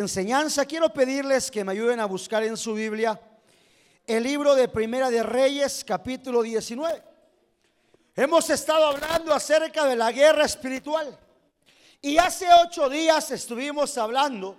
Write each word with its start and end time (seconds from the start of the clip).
enseñanza, 0.00 0.64
quiero 0.64 0.92
pedirles 0.92 1.50
que 1.50 1.62
me 1.62 1.72
ayuden 1.72 2.00
a 2.00 2.06
buscar 2.06 2.42
en 2.42 2.56
su 2.56 2.74
Biblia 2.74 3.20
el 4.06 4.22
libro 4.22 4.54
de 4.54 4.66
Primera 4.66 5.10
de 5.10 5.22
Reyes, 5.22 5.84
capítulo 5.86 6.42
19. 6.42 7.02
Hemos 8.16 8.48
estado 8.50 8.86
hablando 8.86 9.32
acerca 9.32 9.84
de 9.84 9.96
la 9.96 10.10
guerra 10.10 10.44
espiritual. 10.44 11.18
Y 12.00 12.16
hace 12.16 12.46
ocho 12.64 12.88
días 12.88 13.30
estuvimos 13.30 13.96
hablando 13.98 14.56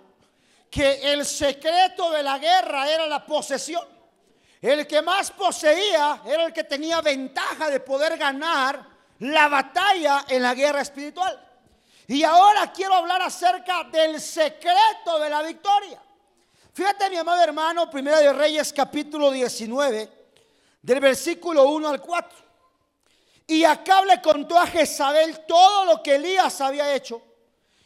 que 0.70 1.12
el 1.12 1.26
secreto 1.26 2.12
de 2.12 2.22
la 2.22 2.38
guerra 2.38 2.88
era 2.88 3.06
la 3.06 3.26
posesión. 3.26 3.84
El 4.60 4.86
que 4.86 5.02
más 5.02 5.32
poseía 5.32 6.22
era 6.24 6.46
el 6.46 6.52
que 6.52 6.64
tenía 6.64 7.00
ventaja 7.00 7.68
de 7.68 7.80
poder 7.80 8.16
ganar 8.16 8.86
la 9.18 9.48
batalla 9.48 10.24
en 10.28 10.42
la 10.42 10.54
guerra 10.54 10.82
espiritual. 10.82 11.51
Y 12.12 12.24
ahora 12.24 12.70
quiero 12.70 12.92
hablar 12.92 13.22
acerca 13.22 13.84
del 13.84 14.20
secreto 14.20 15.18
de 15.18 15.30
la 15.30 15.40
victoria. 15.40 15.98
Fíjate 16.74 17.08
mi 17.08 17.16
amado 17.16 17.42
hermano, 17.42 17.90
Primera 17.90 18.18
de 18.18 18.34
Reyes 18.34 18.70
capítulo 18.70 19.30
19, 19.30 20.12
del 20.82 21.00
versículo 21.00 21.64
1 21.70 21.88
al 21.88 22.02
4. 22.02 22.38
Y 23.46 23.64
acá 23.64 24.04
le 24.04 24.20
contó 24.20 24.58
a 24.58 24.66
Jezabel 24.66 25.46
todo 25.46 25.86
lo 25.86 26.02
que 26.02 26.16
Elías 26.16 26.60
había 26.60 26.94
hecho 26.94 27.22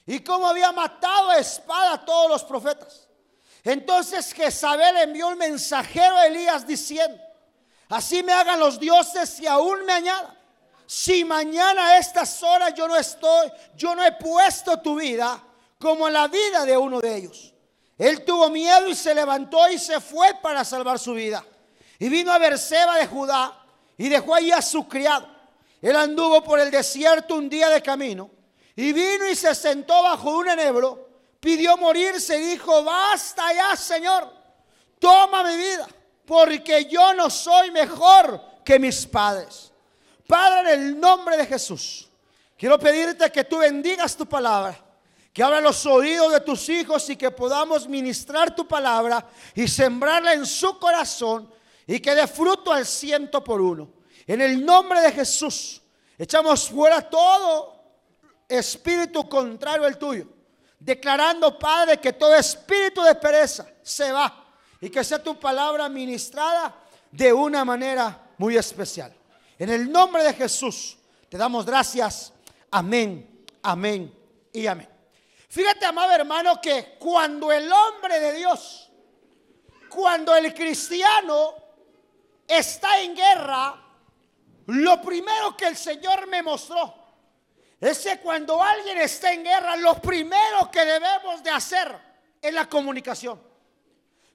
y 0.04 0.18
cómo 0.18 0.48
había 0.48 0.72
matado 0.72 1.30
a 1.30 1.38
espada 1.38 1.92
a 1.92 2.04
todos 2.04 2.28
los 2.28 2.42
profetas. 2.42 3.06
Entonces 3.62 4.32
Jezabel 4.32 4.96
envió 4.96 5.28
un 5.28 5.38
mensajero 5.38 6.16
a 6.16 6.26
Elías 6.26 6.66
diciendo, 6.66 7.16
así 7.90 8.24
me 8.24 8.32
hagan 8.32 8.58
los 8.58 8.80
dioses 8.80 9.38
y 9.38 9.46
aún 9.46 9.84
me 9.84 9.92
añadan 9.92 10.35
si 10.86 11.24
mañana 11.24 11.88
a 11.88 11.98
estas 11.98 12.42
horas 12.42 12.72
yo 12.74 12.86
no 12.86 12.96
estoy, 12.96 13.50
yo 13.76 13.94
no 13.94 14.04
he 14.04 14.12
puesto 14.12 14.80
tu 14.80 14.96
vida 14.96 15.42
como 15.78 16.08
la 16.08 16.28
vida 16.28 16.64
de 16.64 16.76
uno 16.76 17.00
de 17.00 17.16
ellos. 17.16 17.52
Él 17.98 18.24
tuvo 18.24 18.50
miedo 18.50 18.88
y 18.88 18.94
se 18.94 19.14
levantó 19.14 19.68
y 19.70 19.78
se 19.78 20.00
fue 20.00 20.34
para 20.42 20.64
salvar 20.64 20.98
su 20.98 21.14
vida. 21.14 21.44
Y 21.98 22.08
vino 22.08 22.32
a 22.32 22.38
Berseba 22.38 22.98
de 22.98 23.06
Judá 23.06 23.64
y 23.96 24.08
dejó 24.08 24.34
allí 24.34 24.52
a 24.52 24.62
su 24.62 24.86
criado. 24.86 25.26
Él 25.80 25.96
anduvo 25.96 26.42
por 26.42 26.60
el 26.60 26.70
desierto 26.70 27.34
un 27.36 27.48
día 27.48 27.68
de 27.68 27.82
camino 27.82 28.30
y 28.74 28.92
vino 28.92 29.26
y 29.26 29.34
se 29.34 29.54
sentó 29.54 30.02
bajo 30.02 30.36
un 30.36 30.48
enebro, 30.48 31.08
pidió 31.40 31.76
morirse 31.76 32.38
y 32.38 32.46
dijo, 32.50 32.84
basta 32.84 33.52
ya, 33.52 33.74
Señor, 33.74 34.30
toma 34.98 35.42
mi 35.44 35.56
vida, 35.56 35.88
porque 36.26 36.84
yo 36.84 37.14
no 37.14 37.30
soy 37.30 37.70
mejor 37.70 38.40
que 38.64 38.78
mis 38.78 39.06
padres. 39.06 39.72
Padre, 40.26 40.74
en 40.74 40.82
el 40.82 41.00
nombre 41.00 41.36
de 41.36 41.46
Jesús, 41.46 42.08
quiero 42.56 42.78
pedirte 42.78 43.30
que 43.30 43.44
tú 43.44 43.58
bendigas 43.58 44.16
tu 44.16 44.26
palabra, 44.26 44.76
que 45.32 45.42
abra 45.42 45.60
los 45.60 45.84
oídos 45.86 46.32
de 46.32 46.40
tus 46.40 46.68
hijos 46.68 47.08
y 47.10 47.16
que 47.16 47.30
podamos 47.30 47.88
ministrar 47.88 48.54
tu 48.54 48.66
palabra 48.66 49.26
y 49.54 49.68
sembrarla 49.68 50.32
en 50.32 50.46
su 50.46 50.78
corazón 50.78 51.52
y 51.86 52.00
que 52.00 52.14
dé 52.14 52.26
fruto 52.26 52.72
al 52.72 52.86
ciento 52.86 53.44
por 53.44 53.60
uno. 53.60 53.90
En 54.26 54.40
el 54.40 54.64
nombre 54.64 55.00
de 55.00 55.12
Jesús, 55.12 55.80
echamos 56.18 56.68
fuera 56.68 57.00
todo 57.02 57.76
espíritu 58.48 59.28
contrario 59.28 59.86
al 59.86 59.98
tuyo, 59.98 60.26
declarando, 60.78 61.58
Padre, 61.58 61.98
que 61.98 62.12
todo 62.12 62.34
espíritu 62.34 63.02
de 63.02 63.14
pereza 63.14 63.66
se 63.82 64.10
va 64.10 64.44
y 64.80 64.90
que 64.90 65.04
sea 65.04 65.22
tu 65.22 65.38
palabra 65.38 65.88
ministrada 65.88 66.74
de 67.10 67.32
una 67.32 67.64
manera 67.64 68.30
muy 68.38 68.56
especial. 68.56 69.15
En 69.58 69.70
el 69.70 69.90
nombre 69.90 70.22
de 70.22 70.34
Jesús 70.34 70.98
te 71.28 71.38
damos 71.38 71.64
gracias. 71.64 72.32
Amén, 72.70 73.44
amén 73.62 74.12
y 74.52 74.66
amén. 74.66 74.88
Fíjate, 75.48 75.86
amado 75.86 76.12
hermano, 76.12 76.60
que 76.60 76.96
cuando 76.98 77.50
el 77.50 77.70
hombre 77.70 78.20
de 78.20 78.32
Dios, 78.34 78.90
cuando 79.88 80.34
el 80.34 80.52
cristiano 80.52 81.54
está 82.46 83.00
en 83.00 83.14
guerra, 83.16 83.82
lo 84.66 85.00
primero 85.00 85.56
que 85.56 85.66
el 85.68 85.76
Señor 85.76 86.26
me 86.26 86.42
mostró 86.42 86.94
es 87.80 87.98
que 88.00 88.18
cuando 88.18 88.62
alguien 88.62 88.98
está 88.98 89.32
en 89.32 89.44
guerra, 89.44 89.76
lo 89.76 89.94
primero 90.00 90.70
que 90.70 90.84
debemos 90.84 91.42
de 91.42 91.50
hacer 91.50 91.98
es 92.42 92.52
la 92.52 92.68
comunicación. 92.68 93.40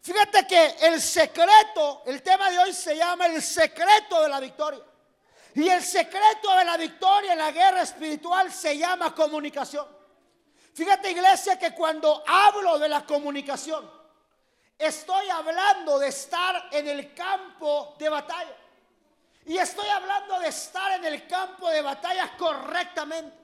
Fíjate 0.01 0.47
que 0.47 0.75
el 0.81 0.99
secreto, 0.99 2.03
el 2.05 2.23
tema 2.23 2.49
de 2.49 2.59
hoy 2.59 2.73
se 2.73 2.95
llama 2.95 3.27
el 3.27 3.41
secreto 3.41 4.21
de 4.23 4.29
la 4.29 4.39
victoria. 4.39 4.81
Y 5.53 5.67
el 5.67 5.83
secreto 5.83 6.55
de 6.55 6.65
la 6.65 6.77
victoria 6.77 7.33
en 7.33 7.39
la 7.39 7.51
guerra 7.51 7.81
espiritual 7.81 8.51
se 8.51 8.77
llama 8.77 9.13
comunicación. 9.13 9.85
Fíjate 10.73 11.11
iglesia 11.11 11.59
que 11.59 11.73
cuando 11.73 12.23
hablo 12.25 12.79
de 12.79 12.87
la 12.87 13.05
comunicación, 13.05 13.89
estoy 14.77 15.29
hablando 15.29 15.99
de 15.99 16.07
estar 16.07 16.69
en 16.71 16.87
el 16.87 17.13
campo 17.13 17.95
de 17.99 18.09
batalla. 18.09 18.55
Y 19.45 19.57
estoy 19.57 19.87
hablando 19.89 20.39
de 20.39 20.47
estar 20.47 20.91
en 20.93 21.05
el 21.05 21.27
campo 21.27 21.69
de 21.69 21.81
batalla 21.81 22.37
correctamente. 22.37 23.37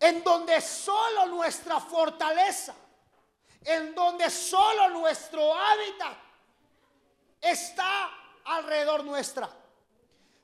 En 0.00 0.24
donde 0.24 0.60
solo 0.60 1.26
nuestra 1.26 1.78
fortaleza, 1.78 2.74
en 3.64 3.94
donde 3.94 4.28
solo 4.30 4.88
nuestro 4.88 5.54
hábitat 5.54 6.16
está 7.40 8.10
alrededor 8.44 9.04
nuestra. 9.04 9.61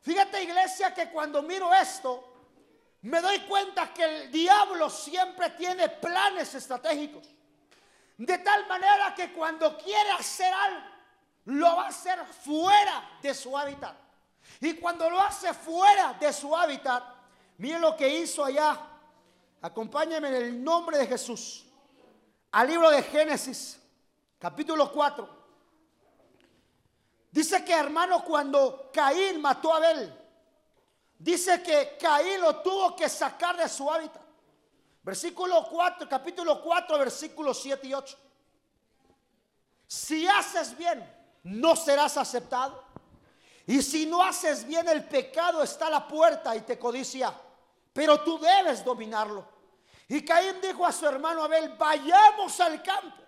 Fíjate 0.01 0.43
iglesia 0.43 0.95
que 0.95 1.11
cuando 1.11 1.43
miro 1.43 1.73
esto, 1.75 2.25
me 3.03 3.21
doy 3.21 3.41
cuenta 3.41 3.93
que 3.93 4.05
el 4.05 4.31
diablo 4.31 4.91
siempre 4.91 5.51
tiene 5.51 5.89
planes 5.89 6.55
estratégicos. 6.55 7.27
De 8.17 8.39
tal 8.39 8.67
manera 8.67 9.15
que 9.15 9.33
cuando 9.33 9.77
quiere 9.79 10.11
hacer 10.11 10.53
algo, 10.53 10.87
lo 11.45 11.77
va 11.77 11.85
a 11.85 11.89
hacer 11.89 12.19
fuera 12.27 13.19
de 13.23 13.35
su 13.35 13.57
hábitat. 13.57 13.95
Y 14.61 14.75
cuando 14.75 15.09
lo 15.09 15.21
hace 15.21 15.55
fuera 15.55 16.15
de 16.15 16.33
su 16.33 16.55
hábitat, 16.57 17.03
mire 17.59 17.79
lo 17.79 17.97
que 17.97 18.09
hizo 18.09 18.45
allá. 18.45 18.79
Acompáñenme 19.63 20.29
en 20.29 20.35
el 20.35 20.65
nombre 20.65 20.99
de 20.99 21.07
Jesús. 21.07 21.67
Al 22.51 22.67
libro 22.67 22.91
de 22.91 23.03
Génesis, 23.03 23.81
capítulo 24.39 24.91
4. 24.91 25.38
Dice 27.31 27.65
que 27.65 27.73
hermano, 27.73 28.25
cuando 28.25 28.91
Caín 28.93 29.41
mató 29.41 29.73
a 29.73 29.77
Abel, 29.77 30.13
dice 31.19 31.63
que 31.63 31.97
Caín 32.01 32.41
lo 32.41 32.57
tuvo 32.57 32.97
que 32.97 33.09
sacar 33.09 33.57
de 33.57 33.69
su 33.69 33.91
hábitat. 33.91 34.23
Versículo 35.03 35.67
4, 35.71 36.09
capítulo 36.09 36.61
4, 36.63 36.99
versículos 36.99 37.61
7 37.63 37.87
y 37.87 37.95
8. 37.95 38.19
Si 39.87 40.27
haces 40.27 40.77
bien, 40.77 41.03
no 41.45 41.77
serás 41.77 42.17
aceptado. 42.17 42.85
Y 43.67 43.83
si 43.83 44.07
no 44.07 44.23
haces 44.23 44.67
bien, 44.67 44.89
el 44.89 45.05
pecado 45.05 45.63
está 45.63 45.89
a 45.89 45.91
la 45.91 46.09
puerta 46.09 46.57
y 46.57 46.63
te 46.63 46.79
codicia. 46.79 47.33
Pero 47.93 48.23
tú 48.23 48.39
debes 48.39 48.85
dominarlo. 48.85 49.47
Y 50.09 50.25
Caín 50.25 50.61
dijo 50.61 50.87
a 50.87 50.93
su 50.93 51.07
hermano 51.07 51.45
Abel, 51.45 51.75
vayamos 51.77 52.59
al 52.61 52.83
campo. 52.83 53.28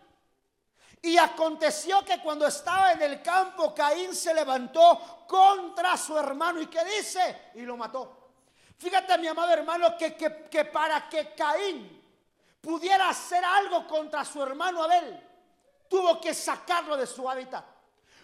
Y 1.02 1.16
aconteció 1.16 2.04
que 2.04 2.20
cuando 2.20 2.46
estaba 2.46 2.92
en 2.92 3.02
el 3.02 3.22
campo, 3.22 3.74
Caín 3.74 4.14
se 4.14 4.34
levantó 4.34 5.24
contra 5.26 5.96
su 5.96 6.16
hermano. 6.16 6.60
¿Y 6.60 6.66
qué 6.66 6.84
dice? 6.84 7.52
Y 7.54 7.62
lo 7.62 7.76
mató. 7.76 8.20
Fíjate, 8.76 9.16
mi 9.18 9.26
amado 9.26 9.50
hermano, 9.50 9.96
que, 9.96 10.14
que, 10.14 10.64
para 10.66 11.08
que 11.08 11.34
Caín 11.34 12.02
pudiera 12.60 13.08
hacer 13.08 13.44
algo 13.44 13.86
contra 13.86 14.24
su 14.24 14.42
hermano 14.42 14.82
Abel, 14.82 15.22
tuvo 15.88 16.20
que 16.20 16.34
sacarlo 16.34 16.96
de 16.96 17.06
su 17.06 17.28
hábitat. 17.28 17.64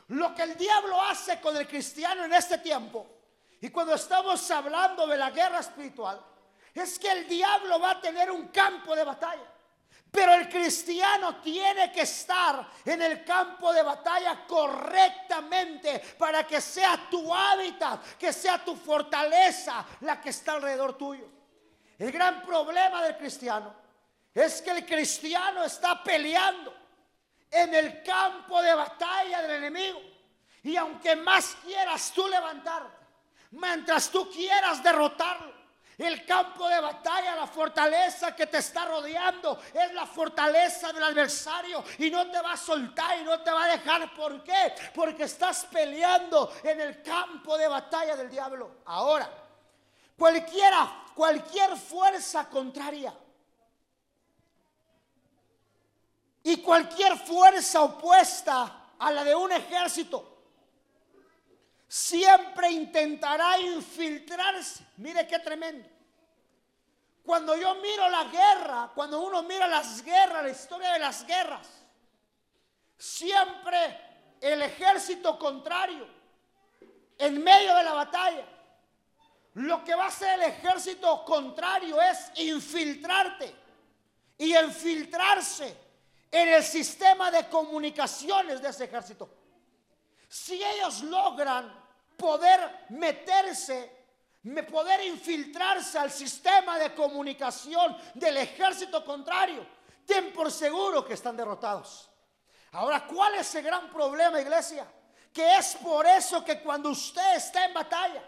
Lo 0.08 0.34
que 0.34 0.42
el 0.42 0.56
diablo 0.56 1.00
hace 1.02 1.40
con 1.40 1.56
el 1.56 1.66
cristiano 1.66 2.24
en 2.24 2.32
este 2.32 2.58
tiempo, 2.58 3.06
y 3.60 3.70
cuando 3.70 3.94
estamos 3.94 4.50
hablando 4.50 5.06
de 5.06 5.16
la 5.16 5.30
guerra 5.30 5.60
espiritual, 5.60 6.20
es 6.74 6.98
que 6.98 7.10
el 7.10 7.26
diablo 7.26 7.80
va 7.80 7.92
a 7.92 8.00
tener 8.00 8.30
un 8.30 8.48
campo 8.48 8.94
de 8.94 9.04
batalla. 9.04 9.55
Pero 10.16 10.32
el 10.32 10.48
cristiano 10.48 11.42
tiene 11.42 11.92
que 11.92 12.00
estar 12.00 12.66
en 12.86 13.02
el 13.02 13.22
campo 13.22 13.70
de 13.70 13.82
batalla 13.82 14.46
correctamente 14.46 15.98
para 16.18 16.46
que 16.46 16.58
sea 16.58 17.06
tu 17.10 17.34
hábitat, 17.34 18.16
que 18.16 18.32
sea 18.32 18.64
tu 18.64 18.74
fortaleza 18.76 19.84
la 20.00 20.18
que 20.18 20.30
está 20.30 20.52
alrededor 20.52 20.96
tuyo. 20.96 21.28
El 21.98 22.10
gran 22.10 22.40
problema 22.40 23.02
del 23.02 23.18
cristiano 23.18 23.74
es 24.32 24.62
que 24.62 24.70
el 24.70 24.86
cristiano 24.86 25.62
está 25.64 26.02
peleando 26.02 26.74
en 27.50 27.74
el 27.74 28.02
campo 28.02 28.62
de 28.62 28.74
batalla 28.74 29.42
del 29.42 29.64
enemigo. 29.64 30.00
Y 30.62 30.76
aunque 30.76 31.14
más 31.14 31.58
quieras 31.62 32.10
tú 32.14 32.26
levantarte, 32.26 33.04
mientras 33.50 34.08
tú 34.08 34.30
quieras 34.30 34.82
derrotarlo, 34.82 35.55
el 35.98 36.26
campo 36.26 36.68
de 36.68 36.78
batalla, 36.78 37.36
la 37.36 37.46
fortaleza 37.46 38.36
que 38.36 38.46
te 38.46 38.58
está 38.58 38.84
rodeando, 38.84 39.58
es 39.72 39.94
la 39.94 40.06
fortaleza 40.06 40.92
del 40.92 41.02
adversario 41.02 41.82
y 41.98 42.10
no 42.10 42.30
te 42.30 42.40
va 42.40 42.52
a 42.52 42.56
soltar 42.56 43.18
y 43.18 43.24
no 43.24 43.40
te 43.40 43.50
va 43.50 43.64
a 43.64 43.68
dejar. 43.68 44.14
¿Por 44.14 44.42
qué? 44.44 44.74
Porque 44.94 45.24
estás 45.24 45.64
peleando 45.66 46.52
en 46.62 46.80
el 46.80 47.02
campo 47.02 47.56
de 47.56 47.68
batalla 47.68 48.14
del 48.14 48.30
diablo. 48.30 48.82
Ahora, 48.84 49.30
cualquiera, 50.18 51.04
cualquier 51.14 51.76
fuerza 51.76 52.48
contraria 52.48 53.14
y 56.42 56.58
cualquier 56.58 57.16
fuerza 57.16 57.82
opuesta 57.82 58.90
a 58.98 59.10
la 59.10 59.24
de 59.24 59.34
un 59.34 59.50
ejército 59.50 60.36
siempre 61.88 62.70
intentará 62.70 63.58
infiltrarse. 63.58 64.85
Mire 64.96 65.26
qué 65.26 65.38
tremendo. 65.38 65.88
Cuando 67.24 67.56
yo 67.56 67.74
miro 67.76 68.08
la 68.08 68.24
guerra, 68.24 68.92
cuando 68.94 69.20
uno 69.20 69.42
mira 69.42 69.66
las 69.66 70.02
guerras, 70.02 70.44
la 70.44 70.50
historia 70.50 70.92
de 70.92 70.98
las 71.00 71.26
guerras, 71.26 71.68
siempre 72.96 74.00
el 74.40 74.62
ejército 74.62 75.38
contrario, 75.38 76.06
en 77.18 77.42
medio 77.42 77.74
de 77.74 77.82
la 77.82 77.94
batalla, 77.94 78.46
lo 79.54 79.82
que 79.82 79.94
va 79.94 80.04
a 80.04 80.08
hacer 80.08 80.38
el 80.38 80.50
ejército 80.50 81.24
contrario 81.24 82.00
es 82.00 82.30
infiltrarte 82.36 83.54
y 84.38 84.56
infiltrarse 84.56 85.76
en 86.30 86.48
el 86.48 86.62
sistema 86.62 87.30
de 87.30 87.48
comunicaciones 87.48 88.60
de 88.60 88.68
ese 88.68 88.84
ejército. 88.84 89.28
Si 90.28 90.62
ellos 90.62 91.02
logran 91.02 91.72
poder 92.16 92.86
meterse 92.90 93.95
poder 94.62 95.04
infiltrarse 95.04 95.98
al 95.98 96.10
sistema 96.10 96.78
de 96.78 96.94
comunicación 96.94 97.96
del 98.14 98.36
ejército 98.36 99.04
contrario, 99.04 99.66
ten 100.06 100.32
por 100.32 100.52
seguro 100.52 101.04
que 101.04 101.14
están 101.14 101.36
derrotados. 101.36 102.08
Ahora, 102.72 103.06
¿cuál 103.06 103.34
es 103.34 103.54
el 103.54 103.64
gran 103.64 103.90
problema, 103.90 104.40
iglesia? 104.40 104.86
Que 105.32 105.56
es 105.56 105.76
por 105.76 106.06
eso 106.06 106.44
que 106.44 106.60
cuando 106.60 106.90
usted 106.90 107.36
está 107.36 107.64
en 107.64 107.74
batalla, 107.74 108.22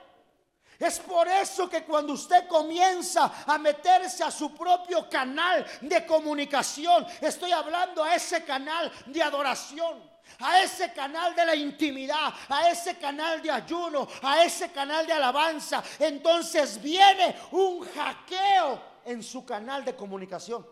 es 0.79 1.01
por 1.01 1.27
eso 1.27 1.69
que 1.69 1.85
cuando 1.85 2.13
usted 2.13 2.47
comienza 2.47 3.45
a 3.47 3.59
meterse 3.59 4.23
a 4.23 4.31
su 4.31 4.55
propio 4.55 5.09
canal 5.09 5.67
de 5.81 6.07
comunicación, 6.07 7.05
estoy 7.21 7.51
hablando 7.51 8.05
a 8.05 8.15
ese 8.15 8.45
canal 8.45 8.93
de 9.07 9.23
adoración, 9.23 10.08
a 10.41 10.63
ese 10.63 10.93
canal 10.93 11.35
de 11.35 11.45
la 11.45 11.55
intimidad, 11.55 12.33
a 12.49 12.71
ese 12.71 12.97
canal 12.99 13.43
de 13.43 13.51
ayuno, 13.51 14.09
a 14.23 14.45
ese 14.45 14.71
canal 14.71 15.07
de 15.07 15.13
alabanza, 15.13 15.83
entonces 15.99 16.81
viene 16.81 17.37
un 17.53 17.87
hackeo 17.89 18.83
en 19.05 19.23
su 19.23 19.45
canal 19.45 19.85
de 19.85 19.97
comunicación. 19.97 20.67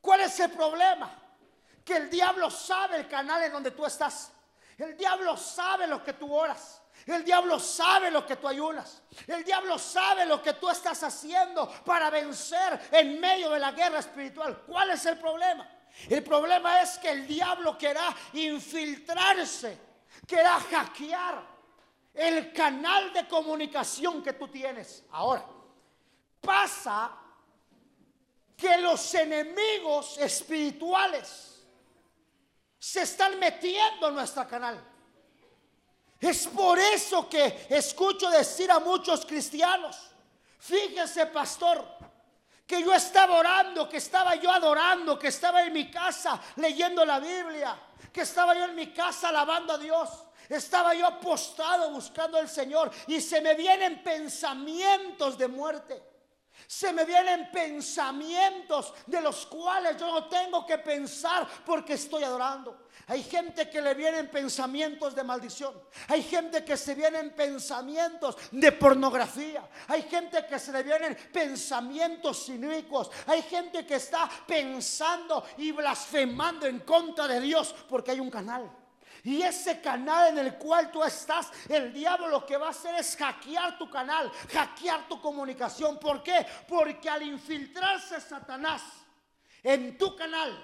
¿Cuál 0.00 0.20
es 0.20 0.38
el 0.40 0.50
problema? 0.50 1.10
Que 1.84 1.96
el 1.96 2.10
diablo 2.10 2.50
sabe 2.50 2.96
el 2.96 3.08
canal 3.08 3.42
en 3.42 3.52
donde 3.52 3.70
tú 3.70 3.84
estás. 3.86 4.32
El 4.76 4.96
diablo 4.96 5.36
sabe 5.36 5.86
lo 5.86 6.02
que 6.02 6.12
tú 6.12 6.32
oras. 6.32 6.80
El 7.06 7.24
diablo 7.24 7.58
sabe 7.58 8.10
lo 8.10 8.26
que 8.26 8.36
tú 8.36 8.46
ayunas. 8.48 9.02
El 9.26 9.44
diablo 9.44 9.78
sabe 9.78 10.26
lo 10.26 10.42
que 10.42 10.54
tú 10.54 10.68
estás 10.68 11.02
haciendo 11.02 11.68
para 11.84 12.10
vencer 12.10 12.88
en 12.92 13.20
medio 13.20 13.50
de 13.50 13.58
la 13.58 13.72
guerra 13.72 13.98
espiritual. 14.00 14.62
¿Cuál 14.66 14.90
es 14.90 15.06
el 15.06 15.18
problema? 15.18 15.68
El 16.08 16.22
problema 16.22 16.80
es 16.82 16.98
que 16.98 17.10
el 17.10 17.26
diablo 17.26 17.76
querrá 17.76 18.14
infiltrarse, 18.34 19.78
querrá 20.26 20.60
hackear 20.60 21.42
el 22.14 22.52
canal 22.52 23.12
de 23.12 23.26
comunicación 23.26 24.22
que 24.22 24.32
tú 24.32 24.48
tienes. 24.48 25.04
Ahora, 25.10 25.44
pasa 26.40 27.12
que 28.56 28.76
los 28.78 29.14
enemigos 29.14 30.18
espirituales 30.18 31.64
se 32.78 33.02
están 33.02 33.38
metiendo 33.38 34.08
en 34.08 34.14
nuestro 34.14 34.46
canal. 34.48 34.82
Es 36.20 36.48
por 36.48 36.78
eso 36.78 37.28
que 37.28 37.66
escucho 37.68 38.28
decir 38.30 38.70
a 38.70 38.80
muchos 38.80 39.24
cristianos, 39.24 40.10
fíjese 40.58 41.26
pastor, 41.26 41.97
que 42.68 42.82
yo 42.82 42.92
estaba 42.92 43.34
orando, 43.34 43.88
que 43.88 43.96
estaba 43.96 44.34
yo 44.34 44.52
adorando, 44.52 45.18
que 45.18 45.28
estaba 45.28 45.62
en 45.62 45.72
mi 45.72 45.90
casa 45.90 46.38
leyendo 46.56 47.02
la 47.02 47.18
Biblia, 47.18 47.74
que 48.12 48.20
estaba 48.20 48.54
yo 48.54 48.66
en 48.66 48.74
mi 48.74 48.88
casa 48.92 49.30
alabando 49.30 49.72
a 49.72 49.78
Dios. 49.78 50.10
Estaba 50.50 50.92
yo 50.94 51.06
apostado 51.06 51.90
buscando 51.90 52.36
al 52.36 52.46
Señor 52.46 52.90
y 53.06 53.22
se 53.22 53.40
me 53.40 53.54
vienen 53.54 54.02
pensamientos 54.02 55.38
de 55.38 55.48
muerte. 55.48 56.02
Se 56.68 56.92
me 56.92 57.06
vienen 57.06 57.50
pensamientos 57.50 58.92
de 59.06 59.22
los 59.22 59.46
cuales 59.46 59.96
yo 59.96 60.06
no 60.12 60.28
tengo 60.28 60.66
que 60.66 60.76
pensar 60.76 61.48
porque 61.64 61.94
estoy 61.94 62.22
adorando. 62.24 62.88
Hay 63.06 63.22
gente 63.22 63.70
que 63.70 63.80
le 63.80 63.94
vienen 63.94 64.30
pensamientos 64.30 65.14
de 65.14 65.24
maldición. 65.24 65.72
Hay 66.08 66.22
gente 66.22 66.62
que 66.66 66.76
se 66.76 66.94
vienen 66.94 67.34
pensamientos 67.34 68.36
de 68.50 68.70
pornografía. 68.72 69.66
Hay 69.86 70.02
gente 70.02 70.44
que 70.44 70.58
se 70.58 70.70
le 70.70 70.82
vienen 70.82 71.16
pensamientos 71.32 72.46
inicuos. 72.50 73.10
Hay 73.26 73.40
gente 73.40 73.86
que 73.86 73.94
está 73.94 74.28
pensando 74.46 75.42
y 75.56 75.72
blasfemando 75.72 76.66
en 76.66 76.80
contra 76.80 77.26
de 77.26 77.40
Dios 77.40 77.74
porque 77.88 78.10
hay 78.10 78.20
un 78.20 78.30
canal. 78.30 78.70
Y 79.24 79.42
ese 79.42 79.80
canal 79.80 80.28
en 80.28 80.38
el 80.38 80.54
cual 80.54 80.90
tú 80.90 81.02
estás, 81.02 81.50
el 81.68 81.92
diablo 81.92 82.28
lo 82.28 82.46
que 82.46 82.56
va 82.56 82.68
a 82.68 82.70
hacer 82.70 82.94
es 82.94 83.16
hackear 83.16 83.76
tu 83.78 83.90
canal, 83.90 84.30
hackear 84.52 85.08
tu 85.08 85.20
comunicación. 85.20 85.98
¿Por 85.98 86.22
qué? 86.22 86.46
Porque 86.68 87.08
al 87.08 87.22
infiltrarse 87.22 88.20
Satanás 88.20 88.82
en 89.62 89.98
tu 89.98 90.14
canal, 90.16 90.56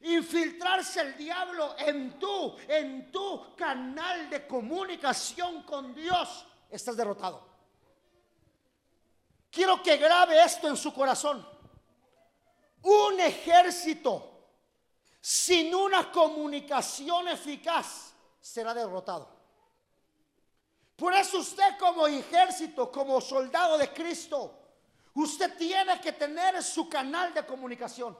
infiltrarse 0.00 1.00
el 1.00 1.16
diablo 1.16 1.74
en 1.78 2.18
tu, 2.18 2.56
en 2.68 3.10
tu 3.10 3.54
canal 3.54 4.28
de 4.30 4.46
comunicación 4.46 5.62
con 5.62 5.94
Dios, 5.94 6.46
estás 6.70 6.96
derrotado. 6.96 7.54
Quiero 9.50 9.82
que 9.82 9.96
grabe 9.96 10.42
esto 10.42 10.68
en 10.68 10.76
su 10.76 10.92
corazón. 10.92 11.46
Un 12.82 13.20
ejército 13.20 14.33
sin 15.24 15.74
una 15.74 16.12
comunicación 16.12 17.28
eficaz 17.28 18.12
será 18.38 18.74
derrotado. 18.74 19.26
Por 20.94 21.14
eso 21.14 21.38
usted 21.38 21.78
como 21.78 22.06
ejército, 22.06 22.92
como 22.92 23.22
soldado 23.22 23.78
de 23.78 23.90
Cristo, 23.90 24.54
usted 25.14 25.56
tiene 25.56 25.98
que 26.02 26.12
tener 26.12 26.62
su 26.62 26.90
canal 26.90 27.32
de 27.32 27.46
comunicación. 27.46 28.14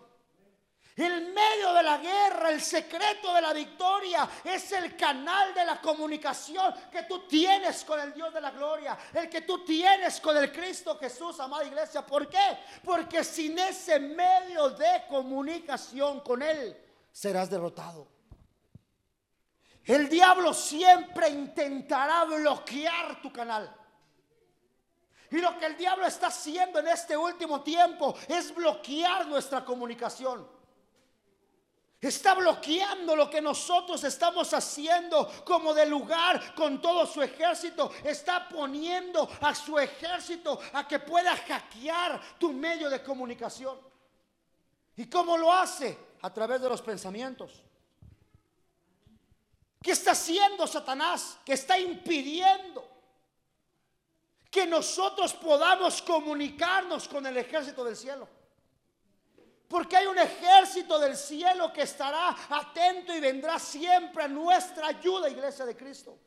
En 0.97 1.35
medio 1.35 1.75
de 1.75 1.83
la 1.83 1.99
guerra, 1.99 2.51
el 2.51 2.63
secreto 2.63 3.35
de 3.35 3.43
la 3.43 3.53
victoria 3.53 4.27
es 4.43 4.73
el 4.73 4.97
canal 4.97 5.53
de 5.53 5.67
la 5.67 5.83
comunicación 5.83 6.73
que 6.91 7.03
tú 7.03 7.29
tienes 7.29 7.85
con 7.85 8.01
el 8.01 8.15
Dios 8.15 8.33
de 8.33 8.41
la 8.41 8.51
gloria, 8.51 8.97
el 9.13 9.29
que 9.29 9.43
tú 9.43 9.63
tienes 9.63 10.23
con 10.23 10.39
el 10.39 10.51
Cristo 10.51 10.97
Jesús, 10.99 11.39
amada 11.39 11.67
iglesia. 11.67 12.01
¿Por 12.07 12.31
qué? 12.31 12.61
Porque 12.83 13.23
sin 13.23 13.59
ese 13.59 14.01
medio 14.01 14.71
de 14.71 15.05
comunicación 15.07 16.21
con 16.21 16.41
Él, 16.41 16.81
serás 17.15 17.49
derrotado. 17.49 18.09
El 19.85 20.09
diablo 20.09 20.53
siempre 20.53 21.29
intentará 21.29 22.25
bloquear 22.25 23.23
tu 23.23 23.33
canal. 23.33 23.73
Y 25.31 25.37
lo 25.37 25.57
que 25.59 25.67
el 25.67 25.77
diablo 25.77 26.07
está 26.07 26.27
haciendo 26.27 26.81
en 26.81 26.89
este 26.89 27.17
último 27.17 27.63
tiempo 27.63 28.15
es 28.27 28.53
bloquear 28.53 29.27
nuestra 29.27 29.65
comunicación. 29.65 30.47
Está 32.01 32.35
bloqueando 32.35 33.15
lo 33.17 33.31
que 33.31 33.41
nosotros 33.41 34.03
estamos 34.05 34.53
haciendo 34.53 35.31
como 35.45 35.73
de 35.73 35.87
lugar 35.87 36.55
con 36.55 36.81
todo 36.81 37.07
su 37.07 37.23
ejército. 37.23 37.93
Está 38.03 38.49
poniendo 38.49 39.29
a 39.41 39.55
su 39.55 39.79
ejército 39.79 40.59
a 40.73 40.87
que 40.87 40.99
pueda 40.99 41.37
hackear 41.37 42.21
tu 42.39 42.53
medio 42.53 42.91
de 42.91 43.03
comunicación. 43.03 43.79
¿Y 44.97 45.09
cómo 45.09 45.37
lo 45.39 45.53
hace? 45.53 46.14
A 46.25 46.33
través 46.33 46.59
de 46.63 46.71
los 46.71 46.81
pensamientos. 46.81 47.53
¿Qué 49.83 49.91
está 49.91 50.13
haciendo 50.13 50.67
Satanás? 50.67 51.37
Que 51.45 51.53
está 51.53 51.79
impidiendo 51.79 52.83
que 54.51 54.65
nosotros 54.67 55.35
podamos 55.35 56.01
comunicarnos 56.01 57.09
con 57.09 57.27
el 57.27 57.37
ejército 57.37 57.85
del 57.85 57.95
cielo. 57.95 58.27
Porque 59.69 59.99
hay 59.99 60.07
un 60.07 60.19
ejército 60.19 60.99
del 60.99 61.15
cielo 61.15 61.71
que 61.75 61.83
estará 61.83 62.35
atento 62.49 63.15
y 63.15 63.21
vendrá 63.21 63.59
siempre 63.59 64.25
a 64.25 64.29
nuestra 64.29 64.87
ayuda, 64.87 65.29
iglesia 65.29 65.67
de 65.67 65.77
Cristo. 65.77 66.19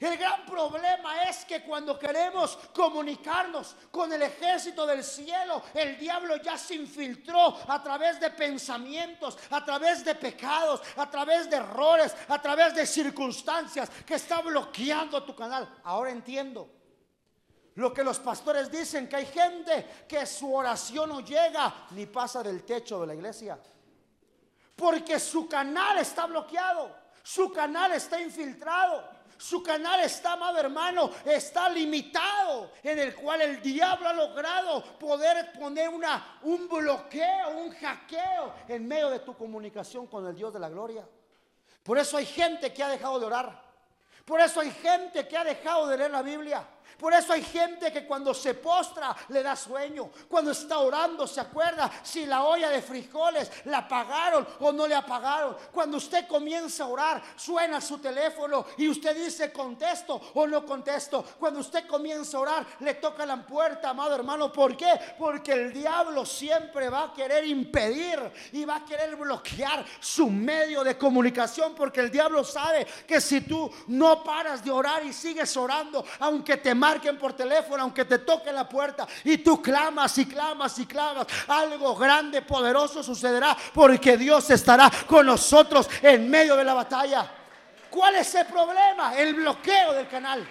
El 0.00 0.16
gran 0.16 0.46
problema 0.46 1.24
es 1.24 1.44
que 1.44 1.62
cuando 1.64 1.98
queremos 1.98 2.56
comunicarnos 2.72 3.74
con 3.90 4.12
el 4.12 4.22
ejército 4.22 4.86
del 4.86 5.02
cielo, 5.02 5.60
el 5.74 5.98
diablo 5.98 6.36
ya 6.36 6.56
se 6.56 6.76
infiltró 6.76 7.58
a 7.66 7.82
través 7.82 8.20
de 8.20 8.30
pensamientos, 8.30 9.36
a 9.50 9.64
través 9.64 10.04
de 10.04 10.14
pecados, 10.14 10.82
a 10.96 11.10
través 11.10 11.50
de 11.50 11.56
errores, 11.56 12.14
a 12.28 12.40
través 12.40 12.76
de 12.76 12.86
circunstancias 12.86 13.90
que 14.06 14.14
está 14.14 14.40
bloqueando 14.40 15.20
tu 15.24 15.34
canal. 15.34 15.68
Ahora 15.82 16.10
entiendo 16.12 16.70
lo 17.74 17.92
que 17.92 18.04
los 18.04 18.20
pastores 18.20 18.70
dicen, 18.70 19.08
que 19.08 19.16
hay 19.16 19.26
gente 19.26 20.04
que 20.08 20.24
su 20.26 20.54
oración 20.54 21.08
no 21.08 21.20
llega 21.20 21.86
ni 21.90 22.06
pasa 22.06 22.40
del 22.40 22.64
techo 22.64 23.00
de 23.00 23.06
la 23.08 23.14
iglesia. 23.14 23.58
Porque 24.76 25.18
su 25.18 25.48
canal 25.48 25.98
está 25.98 26.26
bloqueado, 26.26 26.94
su 27.24 27.52
canal 27.52 27.92
está 27.92 28.20
infiltrado, 28.20 29.17
Su 29.38 29.62
canal 29.62 30.00
está, 30.00 30.32
amado 30.32 30.58
hermano, 30.58 31.12
está 31.24 31.68
limitado, 31.68 32.72
en 32.82 32.98
el 32.98 33.14
cual 33.14 33.40
el 33.40 33.62
diablo 33.62 34.08
ha 34.08 34.12
logrado 34.12 34.82
poder 34.98 35.52
poner 35.52 35.88
una, 35.88 36.40
un 36.42 36.68
bloqueo, 36.68 37.50
un 37.50 37.70
hackeo 37.70 38.52
en 38.66 38.86
medio 38.88 39.10
de 39.10 39.20
tu 39.20 39.36
comunicación 39.36 40.08
con 40.08 40.26
el 40.26 40.34
Dios 40.34 40.52
de 40.52 40.58
la 40.58 40.68
gloria. 40.68 41.08
Por 41.84 41.98
eso 41.98 42.16
hay 42.16 42.26
gente 42.26 42.74
que 42.74 42.82
ha 42.82 42.88
dejado 42.88 43.20
de 43.20 43.26
orar. 43.26 43.62
Por 44.24 44.40
eso 44.40 44.60
hay 44.60 44.72
gente 44.72 45.26
que 45.28 45.36
ha 45.36 45.44
dejado 45.44 45.86
de 45.86 45.96
leer 45.96 46.10
la 46.10 46.22
Biblia. 46.22 46.66
Por 46.96 47.12
eso 47.12 47.32
hay 47.32 47.42
gente 47.42 47.92
que 47.92 48.06
cuando 48.06 48.34
se 48.34 48.54
postra 48.54 49.14
le 49.28 49.42
da 49.42 49.54
sueño. 49.54 50.10
Cuando 50.28 50.50
está 50.50 50.78
orando 50.78 51.26
se 51.26 51.40
acuerda 51.40 51.90
si 52.02 52.26
la 52.26 52.44
olla 52.44 52.70
de 52.70 52.82
frijoles 52.82 53.50
la 53.66 53.78
apagaron 53.78 54.46
o 54.60 54.72
no 54.72 54.86
le 54.86 54.94
apagaron. 54.94 55.56
Cuando 55.72 55.96
usted 55.98 56.26
comienza 56.26 56.84
a 56.84 56.88
orar, 56.88 57.22
suena 57.36 57.80
su 57.80 57.98
teléfono 57.98 58.66
y 58.76 58.88
usted 58.88 59.16
dice 59.16 59.52
contesto 59.52 60.20
o 60.34 60.46
no 60.46 60.64
contesto. 60.64 61.24
Cuando 61.38 61.60
usted 61.60 61.86
comienza 61.86 62.36
a 62.36 62.40
orar, 62.40 62.66
le 62.80 62.94
toca 62.94 63.24
la 63.24 63.36
puerta, 63.46 63.90
amado 63.90 64.14
hermano. 64.14 64.52
¿Por 64.52 64.76
qué? 64.76 64.92
Porque 65.18 65.52
el 65.52 65.72
diablo 65.72 66.26
siempre 66.26 66.88
va 66.88 67.04
a 67.04 67.12
querer 67.12 67.46
impedir 67.46 68.18
y 68.52 68.64
va 68.64 68.76
a 68.76 68.84
querer 68.84 69.16
bloquear 69.16 69.84
su 70.00 70.28
medio 70.28 70.82
de 70.82 70.98
comunicación. 70.98 71.74
Porque 71.74 72.00
el 72.00 72.10
diablo 72.10 72.44
sabe 72.44 72.86
que 73.06 73.20
si 73.20 73.42
tú 73.42 73.70
no 73.88 74.22
paras 74.24 74.64
de 74.64 74.70
orar 74.70 75.04
y 75.04 75.12
sigues 75.12 75.56
orando, 75.56 76.04
aunque 76.20 76.56
te 76.56 76.74
marquen 76.78 77.18
por 77.18 77.32
teléfono, 77.32 77.82
aunque 77.82 78.04
te 78.04 78.18
toque 78.20 78.52
la 78.52 78.68
puerta 78.68 79.06
y 79.24 79.38
tú 79.38 79.60
clamas 79.60 80.16
y 80.18 80.26
clamas 80.26 80.78
y 80.78 80.86
clamas, 80.86 81.26
algo 81.48 81.94
grande, 81.94 82.42
poderoso 82.42 83.02
sucederá 83.02 83.56
porque 83.74 84.16
Dios 84.16 84.48
estará 84.50 84.90
con 85.06 85.26
nosotros 85.26 85.88
en 86.00 86.30
medio 86.30 86.56
de 86.56 86.64
la 86.64 86.74
batalla. 86.74 87.30
¿Cuál 87.90 88.16
es 88.16 88.34
el 88.34 88.46
problema? 88.46 89.16
El 89.16 89.34
bloqueo 89.34 89.92
del 89.92 90.08
canal. 90.08 90.46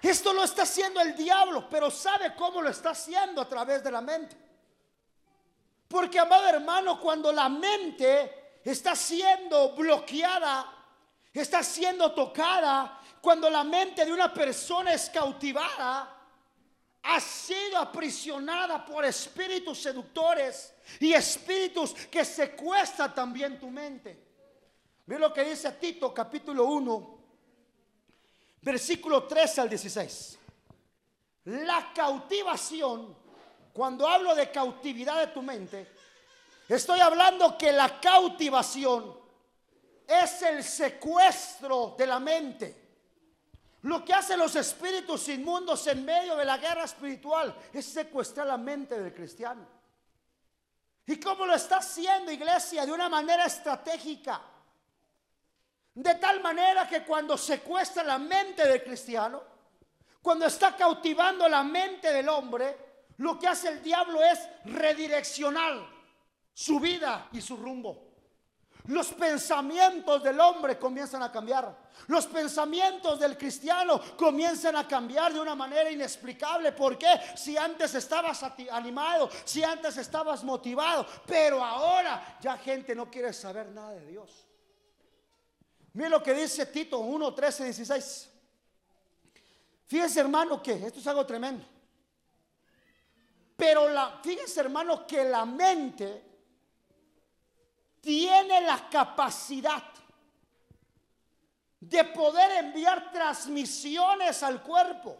Esto 0.00 0.32
lo 0.32 0.44
está 0.44 0.62
haciendo 0.62 1.00
el 1.00 1.16
diablo, 1.16 1.68
pero 1.68 1.90
sabe 1.90 2.34
cómo 2.36 2.62
lo 2.62 2.68
está 2.68 2.90
haciendo 2.90 3.42
a 3.42 3.48
través 3.48 3.82
de 3.82 3.90
la 3.90 4.00
mente. 4.00 4.36
Porque, 5.88 6.18
amado 6.18 6.46
hermano, 6.46 7.00
cuando 7.00 7.32
la 7.32 7.48
mente 7.48 8.60
está 8.62 8.94
siendo 8.94 9.72
bloqueada, 9.72 10.72
está 11.32 11.62
siendo 11.62 12.12
tocada, 12.12 12.97
cuando 13.20 13.50
la 13.50 13.64
mente 13.64 14.04
de 14.04 14.12
una 14.12 14.32
persona 14.32 14.92
es 14.92 15.10
cautivada, 15.10 16.18
ha 17.02 17.20
sido 17.20 17.78
aprisionada 17.78 18.84
por 18.84 19.04
espíritus 19.04 19.78
seductores 19.78 20.74
y 21.00 21.12
espíritus 21.12 21.92
que 22.10 22.24
secuestran 22.24 23.14
también 23.14 23.58
tu 23.58 23.70
mente. 23.70 24.26
Ve 25.06 25.18
lo 25.18 25.32
que 25.32 25.44
dice 25.44 25.72
Tito 25.72 26.12
capítulo 26.12 26.64
1, 26.64 27.18
versículo 28.60 29.24
13 29.24 29.60
al 29.62 29.68
16. 29.70 30.38
La 31.44 31.92
cautivación, 31.94 33.16
cuando 33.72 34.06
hablo 34.06 34.34
de 34.34 34.50
cautividad 34.50 35.20
de 35.20 35.32
tu 35.32 35.40
mente, 35.40 35.90
estoy 36.68 37.00
hablando 37.00 37.56
que 37.56 37.72
la 37.72 37.98
cautivación 37.98 39.18
es 40.06 40.42
el 40.42 40.62
secuestro 40.62 41.94
de 41.96 42.06
la 42.06 42.20
mente. 42.20 42.87
Lo 43.82 44.04
que 44.04 44.12
hacen 44.12 44.38
los 44.38 44.56
espíritus 44.56 45.28
inmundos 45.28 45.86
en 45.86 46.04
medio 46.04 46.36
de 46.36 46.44
la 46.44 46.58
guerra 46.58 46.84
espiritual 46.84 47.54
es 47.72 47.86
secuestrar 47.86 48.46
la 48.46 48.56
mente 48.56 48.98
del 49.00 49.14
cristiano. 49.14 49.66
¿Y 51.06 51.18
cómo 51.20 51.46
lo 51.46 51.54
está 51.54 51.78
haciendo 51.78 52.32
iglesia? 52.32 52.84
De 52.84 52.92
una 52.92 53.08
manera 53.08 53.46
estratégica. 53.46 54.40
De 55.94 56.14
tal 56.16 56.40
manera 56.40 56.88
que 56.88 57.04
cuando 57.04 57.38
secuestra 57.38 58.02
la 58.02 58.18
mente 58.18 58.66
del 58.66 58.82
cristiano, 58.82 59.42
cuando 60.20 60.46
está 60.46 60.76
cautivando 60.76 61.48
la 61.48 61.62
mente 61.62 62.12
del 62.12 62.28
hombre, 62.28 62.76
lo 63.18 63.38
que 63.38 63.46
hace 63.46 63.68
el 63.68 63.82
diablo 63.82 64.22
es 64.22 64.40
redireccionar 64.64 65.86
su 66.52 66.78
vida 66.80 67.28
y 67.32 67.40
su 67.40 67.56
rumbo. 67.56 68.07
Los 68.88 69.08
pensamientos 69.08 70.22
del 70.22 70.40
hombre 70.40 70.78
comienzan 70.78 71.22
a 71.22 71.30
cambiar. 71.30 71.76
Los 72.06 72.26
pensamientos 72.26 73.20
del 73.20 73.36
cristiano 73.36 74.00
comienzan 74.16 74.76
a 74.76 74.88
cambiar 74.88 75.30
de 75.30 75.40
una 75.40 75.54
manera 75.54 75.90
inexplicable. 75.90 76.72
¿Por 76.72 76.96
qué? 76.96 77.20
Si 77.36 77.54
antes 77.58 77.94
estabas 77.94 78.42
animado, 78.70 79.28
si 79.44 79.62
antes 79.62 79.98
estabas 79.98 80.42
motivado, 80.42 81.06
pero 81.26 81.62
ahora 81.62 82.38
ya 82.40 82.56
gente 82.56 82.94
no 82.94 83.10
quiere 83.10 83.34
saber 83.34 83.68
nada 83.68 83.90
de 83.90 84.06
Dios. 84.06 84.46
Mira 85.92 86.08
lo 86.08 86.22
que 86.22 86.32
dice 86.32 86.64
Tito 86.64 87.00
1, 87.00 87.34
13, 87.34 87.64
16. 87.64 88.30
Fíjense 89.84 90.20
hermano 90.20 90.62
que 90.62 90.72
esto 90.72 90.98
es 90.98 91.06
algo 91.06 91.26
tremendo. 91.26 91.62
Pero 93.54 93.90
la, 93.90 94.18
fíjense 94.22 94.60
hermano 94.60 95.06
que 95.06 95.24
la 95.24 95.44
mente 95.44 96.27
tiene 98.00 98.60
la 98.62 98.88
capacidad 98.88 99.82
de 101.80 102.04
poder 102.04 102.64
enviar 102.64 103.12
transmisiones 103.12 104.42
al 104.42 104.62
cuerpo 104.62 105.16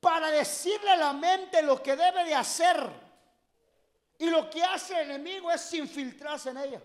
para 0.00 0.30
decirle 0.30 0.90
a 0.90 0.96
la 0.96 1.12
mente 1.12 1.62
lo 1.62 1.82
que 1.82 1.96
debe 1.96 2.24
de 2.24 2.34
hacer. 2.34 3.06
Y 4.18 4.30
lo 4.30 4.48
que 4.48 4.62
hace 4.64 5.00
el 5.00 5.10
enemigo 5.10 5.50
es 5.50 5.74
infiltrarse 5.74 6.50
en 6.50 6.56
ella. 6.58 6.82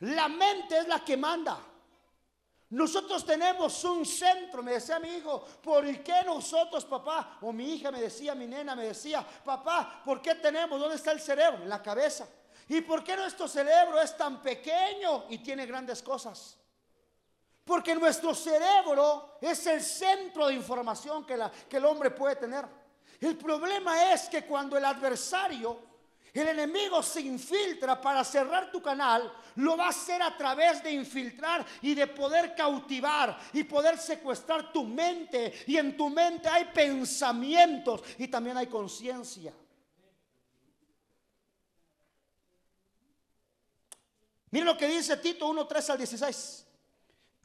La 0.00 0.28
mente 0.28 0.78
es 0.78 0.88
la 0.88 1.02
que 1.04 1.16
manda. 1.16 1.58
Nosotros 2.70 3.24
tenemos 3.24 3.82
un 3.84 4.06
centro, 4.06 4.62
me 4.62 4.72
decía 4.72 5.00
mi 5.00 5.08
hijo, 5.08 5.44
¿por 5.62 5.84
qué 6.02 6.22
nosotros, 6.24 6.84
papá? 6.84 7.38
O 7.40 7.52
mi 7.52 7.74
hija 7.74 7.90
me 7.90 8.00
decía, 8.00 8.34
mi 8.34 8.46
nena 8.46 8.76
me 8.76 8.84
decía, 8.84 9.26
papá, 9.44 10.02
¿por 10.04 10.22
qué 10.22 10.36
tenemos? 10.36 10.78
¿Dónde 10.78 10.94
está 10.94 11.10
el 11.10 11.20
cerebro? 11.20 11.62
En 11.62 11.68
la 11.68 11.82
cabeza. 11.82 12.28
¿Y 12.70 12.82
por 12.82 13.02
qué 13.02 13.16
nuestro 13.16 13.48
cerebro 13.48 14.00
es 14.00 14.16
tan 14.16 14.40
pequeño 14.40 15.24
y 15.28 15.38
tiene 15.38 15.66
grandes 15.66 16.00
cosas? 16.00 16.56
Porque 17.64 17.96
nuestro 17.96 18.32
cerebro 18.32 19.38
es 19.40 19.66
el 19.66 19.82
centro 19.82 20.46
de 20.46 20.54
información 20.54 21.26
que, 21.26 21.36
que 21.68 21.78
el 21.78 21.84
hombre 21.84 22.12
puede 22.12 22.36
tener. 22.36 22.64
El 23.20 23.36
problema 23.36 24.12
es 24.12 24.28
que 24.28 24.44
cuando 24.44 24.78
el 24.78 24.84
adversario, 24.84 25.80
el 26.32 26.46
enemigo 26.46 27.02
se 27.02 27.22
infiltra 27.22 28.00
para 28.00 28.22
cerrar 28.22 28.70
tu 28.70 28.80
canal, 28.80 29.32
lo 29.56 29.76
va 29.76 29.86
a 29.86 29.88
hacer 29.88 30.22
a 30.22 30.36
través 30.36 30.80
de 30.80 30.92
infiltrar 30.92 31.66
y 31.82 31.96
de 31.96 32.06
poder 32.06 32.54
cautivar 32.54 33.36
y 33.52 33.64
poder 33.64 33.98
secuestrar 33.98 34.72
tu 34.72 34.84
mente. 34.84 35.64
Y 35.66 35.76
en 35.76 35.96
tu 35.96 36.08
mente 36.08 36.48
hay 36.48 36.66
pensamientos 36.66 38.00
y 38.16 38.28
también 38.28 38.56
hay 38.58 38.68
conciencia. 38.68 39.52
Miren 44.50 44.66
lo 44.66 44.76
que 44.76 44.88
dice 44.88 45.16
Tito 45.16 45.46
1, 45.46 45.66
3 45.66 45.90
al 45.90 45.98
16. 45.98 46.66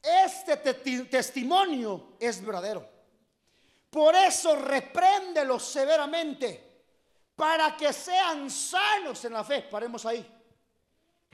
Este 0.02 0.56
testimonio 0.56 2.16
es 2.18 2.44
verdadero. 2.44 2.88
Por 3.90 4.14
eso 4.14 4.56
repréndelo 4.56 5.58
severamente 5.58 6.66
para 7.34 7.76
que 7.76 7.92
sean 7.92 8.50
sanos 8.50 9.24
en 9.24 9.32
la 9.32 9.44
fe. 9.44 9.62
Paremos 9.62 10.04
ahí. 10.06 10.24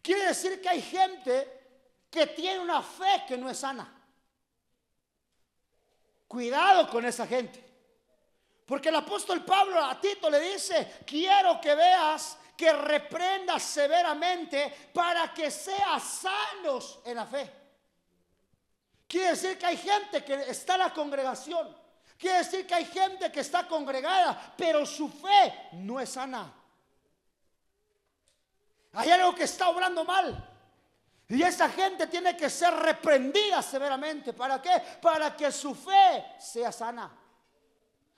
Quiere 0.02 0.26
decir 0.26 0.60
que 0.60 0.68
hay 0.68 0.82
gente 0.82 1.60
que 2.10 2.26
tiene 2.28 2.60
una 2.60 2.82
fe 2.82 3.24
que 3.26 3.38
no 3.38 3.48
es 3.48 3.58
sana. 3.58 4.00
Cuidado 6.28 6.88
con 6.88 7.04
esa 7.04 7.26
gente. 7.26 7.72
Porque 8.66 8.88
el 8.88 8.96
apóstol 8.96 9.44
Pablo 9.44 9.84
a 9.84 10.00
Tito 10.00 10.30
le 10.30 10.40
dice, 10.40 11.00
quiero 11.06 11.60
que 11.60 11.74
veas 11.74 12.38
que 12.62 12.72
reprenda 12.72 13.58
severamente 13.58 14.72
para 14.94 15.34
que 15.34 15.50
sean 15.50 16.00
sanos 16.00 17.00
en 17.04 17.16
la 17.16 17.26
fe. 17.26 17.52
Quiere 19.08 19.30
decir 19.30 19.58
que 19.58 19.66
hay 19.66 19.76
gente 19.76 20.24
que 20.24 20.34
está 20.42 20.74
en 20.74 20.78
la 20.78 20.94
congregación. 20.94 21.76
Quiere 22.16 22.38
decir 22.38 22.64
que 22.64 22.74
hay 22.76 22.84
gente 22.84 23.32
que 23.32 23.40
está 23.40 23.66
congregada, 23.66 24.54
pero 24.56 24.86
su 24.86 25.08
fe 25.08 25.70
no 25.72 25.98
es 25.98 26.10
sana. 26.10 26.54
Hay 28.92 29.10
algo 29.10 29.34
que 29.34 29.42
está 29.42 29.68
obrando 29.68 30.04
mal. 30.04 30.48
Y 31.30 31.42
esa 31.42 31.68
gente 31.68 32.06
tiene 32.06 32.36
que 32.36 32.48
ser 32.48 32.72
reprendida 32.74 33.60
severamente. 33.60 34.34
¿Para 34.34 34.62
qué? 34.62 34.80
Para 35.00 35.36
que 35.36 35.50
su 35.50 35.74
fe 35.74 36.36
sea 36.38 36.70
sana. 36.70 37.10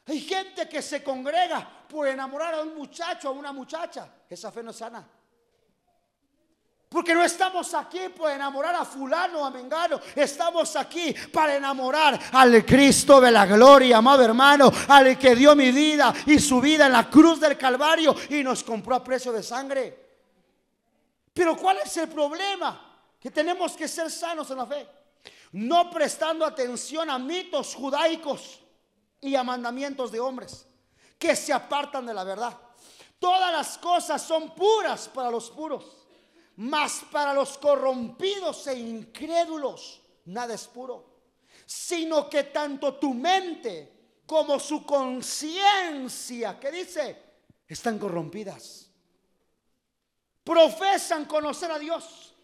Hay 0.06 0.20
gente 0.20 0.68
que 0.68 0.82
se 0.82 1.02
congrega 1.02 1.66
por 1.88 2.06
enamorar 2.06 2.54
a 2.54 2.62
un 2.62 2.75
muchacho 2.75 3.28
a 3.28 3.32
una 3.32 3.52
muchacha. 3.52 4.08
Esa 4.28 4.52
fe 4.52 4.62
no 4.62 4.70
es 4.70 4.76
sana. 4.76 5.06
Porque 6.88 7.14
no 7.14 7.25
estamos 7.25 7.75
aquí 7.75 8.08
por 8.16 8.30
enamorar 8.30 8.75
a 8.76 8.84
fulano 8.84 9.40
o 9.40 9.44
a 9.44 9.50
mengano. 9.50 10.00
Estamos 10.14 10.76
aquí 10.76 11.14
para 11.32 11.56
enamorar 11.56 12.20
al 12.32 12.64
Cristo 12.64 13.20
de 13.20 13.32
la 13.32 13.46
gloria, 13.46 13.96
amado 13.96 14.23
hermano. 14.23 14.70
Al 14.88 15.18
que 15.18 15.34
dio 15.34 15.56
mi 15.56 15.73
vida 15.73 16.14
y 16.26 16.38
su 16.38 16.61
vida 16.61 16.87
en 16.87 16.92
la 16.92 17.11
cruz 17.11 17.40
del 17.40 17.58
Calvario 17.58 18.14
y 18.30 18.44
nos 18.44 18.62
compró 18.62 18.94
a 18.94 19.02
precio 19.02 19.32
de 19.32 19.42
sangre. 19.42 20.04
Pero 21.32 21.56
¿cuál 21.56 21.78
es 21.84 21.96
el 21.96 22.08
problema? 22.08 22.94
que 23.25 23.30
tenemos 23.30 23.73
que 23.73 23.88
ser 23.88 24.11
sanos 24.11 24.50
en 24.50 24.58
la 24.58 24.66
fe, 24.66 24.87
no 25.52 25.88
prestando 25.88 26.44
atención 26.44 27.08
a 27.08 27.18
mitos 27.18 27.75
judaicos 27.75 28.61
y 29.25 29.35
a 29.35 29.43
mandamientos 29.43 30.12
de 30.12 30.21
hombres 30.21 30.66
que 31.19 31.35
se 31.35 31.52
apartan 31.52 32.07
de 32.07 32.14
la 32.14 32.25
verdad. 32.25 32.57
Todas 33.19 33.52
las 33.52 33.78
cosas 33.78 34.23
son 34.23 34.54
puras 34.54 35.09
para 35.09 35.31
los 35.31 35.50
puros, 35.50 36.07
mas 36.57 37.02
para 37.11 37.33
los 37.33 37.57
corrompidos 37.59 38.66
e 38.66 38.78
incrédulos 38.78 40.02
nada 40.26 40.54
es 40.54 40.66
puro, 40.66 41.04
sino 41.66 42.28
que 42.28 42.45
tanto 42.45 42.95
tu 42.95 43.14
mente 43.14 44.21
como 44.26 44.59
su 44.59 44.85
conciencia, 44.85 46.59
que 46.61 46.71
dice, 46.71 47.23
están 47.66 47.99
corrompidas. 47.99 48.90
Profesan 50.43 51.25
conocer 51.25 51.71
a 51.71 51.78
Dios 51.78 52.35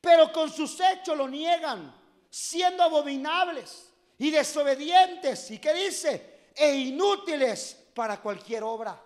pero 0.00 0.32
con 0.32 0.50
sus 0.50 0.78
hechos 0.80 1.16
lo 1.16 1.28
niegan, 1.28 1.94
siendo 2.30 2.82
abominables 2.82 3.89
y 4.20 4.30
desobedientes. 4.30 5.50
¿Y 5.50 5.58
qué 5.58 5.74
dice? 5.74 6.50
E 6.54 6.72
inútiles 6.74 7.76
para 7.94 8.20
cualquier 8.20 8.62
obra. 8.62 9.00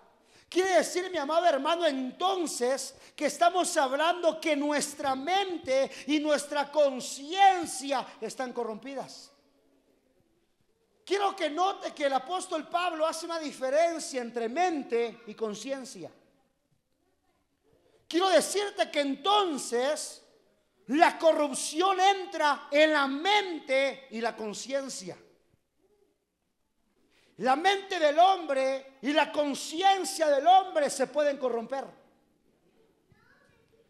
Quiere 0.49 0.77
decir, 0.77 1.11
mi 1.11 1.19
amado 1.19 1.47
hermano, 1.47 1.87
entonces 1.87 2.95
que 3.15 3.27
estamos 3.27 3.77
hablando 3.77 4.41
que 4.41 4.57
nuestra 4.57 5.15
mente 5.15 5.91
y 6.09 6.19
nuestra 6.19 6.71
conciencia 6.71 8.07
están 8.21 8.53
corrompidas. 8.53 9.31
Quiero 11.05 11.37
que 11.37 11.49
note 11.49 11.93
que 11.93 12.07
el 12.07 12.13
apóstol 12.13 12.69
Pablo 12.69 13.07
hace 13.07 13.27
una 13.27 13.39
diferencia 13.39 14.21
entre 14.21 14.49
mente 14.49 15.23
y 15.29 15.35
conciencia. 15.35 16.11
Quiero 18.09 18.29
decirte 18.31 18.91
que 18.91 19.01
entonces 19.01 20.24
la 20.89 21.19
corrupción 21.19 21.99
entra 22.01 22.69
en 22.71 22.93
la 22.93 23.07
mente 23.07 24.09
y 24.11 24.21
la 24.21 24.37
conciencia. 24.37 25.17
La 27.39 27.57
mente 27.57 27.99
del 27.99 28.19
hombre 28.19 28.99
y 29.03 29.13
la 29.13 29.33
conciencia 29.33 30.29
del 30.29 30.47
hombre 30.47 30.91
se 30.91 31.07
pueden 31.07 31.39
corromper. 31.39 31.85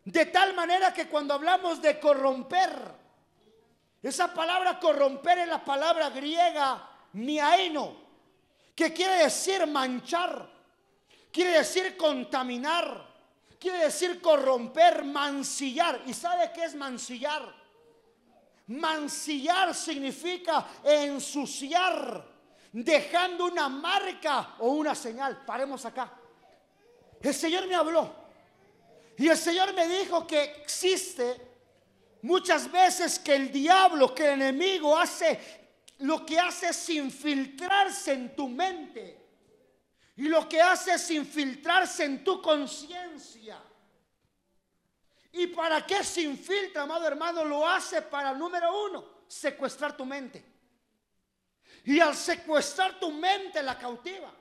De 0.04 0.26
tal 0.26 0.54
manera 0.54 0.92
que 0.92 1.08
cuando 1.08 1.34
hablamos 1.34 1.82
de 1.82 1.98
corromper, 1.98 2.70
esa 4.02 4.32
palabra 4.32 4.78
corromper 4.78 5.38
es 5.38 5.48
la 5.48 5.64
palabra 5.64 6.10
griega 6.10 6.88
miaino, 7.14 7.96
que 8.74 8.92
quiere 8.92 9.24
decir 9.24 9.66
manchar, 9.66 10.48
quiere 11.32 11.58
decir 11.58 11.96
contaminar, 11.96 13.13
quiere 13.64 13.85
decir 13.85 14.21
corromper, 14.21 15.04
mancillar. 15.04 16.02
¿Y 16.04 16.12
sabe 16.12 16.52
qué 16.54 16.64
es 16.64 16.75
mancillar? 16.75 17.42
Mancillar 18.66 19.75
significa 19.75 20.66
ensuciar, 20.85 22.23
dejando 22.71 23.47
una 23.47 23.71
marca 23.71 24.56
o 24.59 24.68
una 24.68 24.94
señal. 24.94 25.47
Paremos 25.47 25.83
acá. 25.87 26.12
El 27.23 27.33
Señor 27.33 27.66
me 27.66 27.75
habló 27.75 28.14
y 29.16 29.28
el 29.28 29.38
Señor 29.38 29.73
me 29.73 29.88
dijo 29.88 30.26
que 30.26 30.42
existe 30.42 31.40
muchas 32.21 32.71
veces 32.71 33.18
que 33.18 33.35
el 33.35 33.50
diablo, 33.50 34.14
que 34.14 34.26
el 34.26 34.42
enemigo 34.42 34.94
hace, 34.94 35.40
lo 36.00 36.26
que 36.26 36.38
hace 36.38 36.68
es 36.68 36.90
infiltrarse 36.90 38.12
en 38.12 38.37
tu 38.37 38.47
mente 38.47 39.24
y 40.16 40.28
lo 40.28 40.49
que 40.49 40.61
hace 40.61 40.92
es 40.92 41.11
infiltrarse 41.11 42.04
en 42.04 42.23
tu 42.23 42.40
conciencia. 42.40 43.61
¿Y 45.33 45.49
para 45.49 45.85
qué 45.85 46.04
se 46.04 46.23
infiltra, 46.23 46.83
amado 46.83 47.06
hermano? 47.06 47.44
Lo 47.44 47.68
hace 47.68 48.02
para, 48.02 48.33
número 48.33 48.87
uno, 48.87 49.04
secuestrar 49.26 49.97
tu 49.97 50.04
mente. 50.04 50.44
Y 51.85 51.99
al 51.99 52.14
secuestrar 52.14 53.00
tu 53.00 53.11
mente 53.11 53.61
la 53.61 53.76
cautiva. 53.76 54.33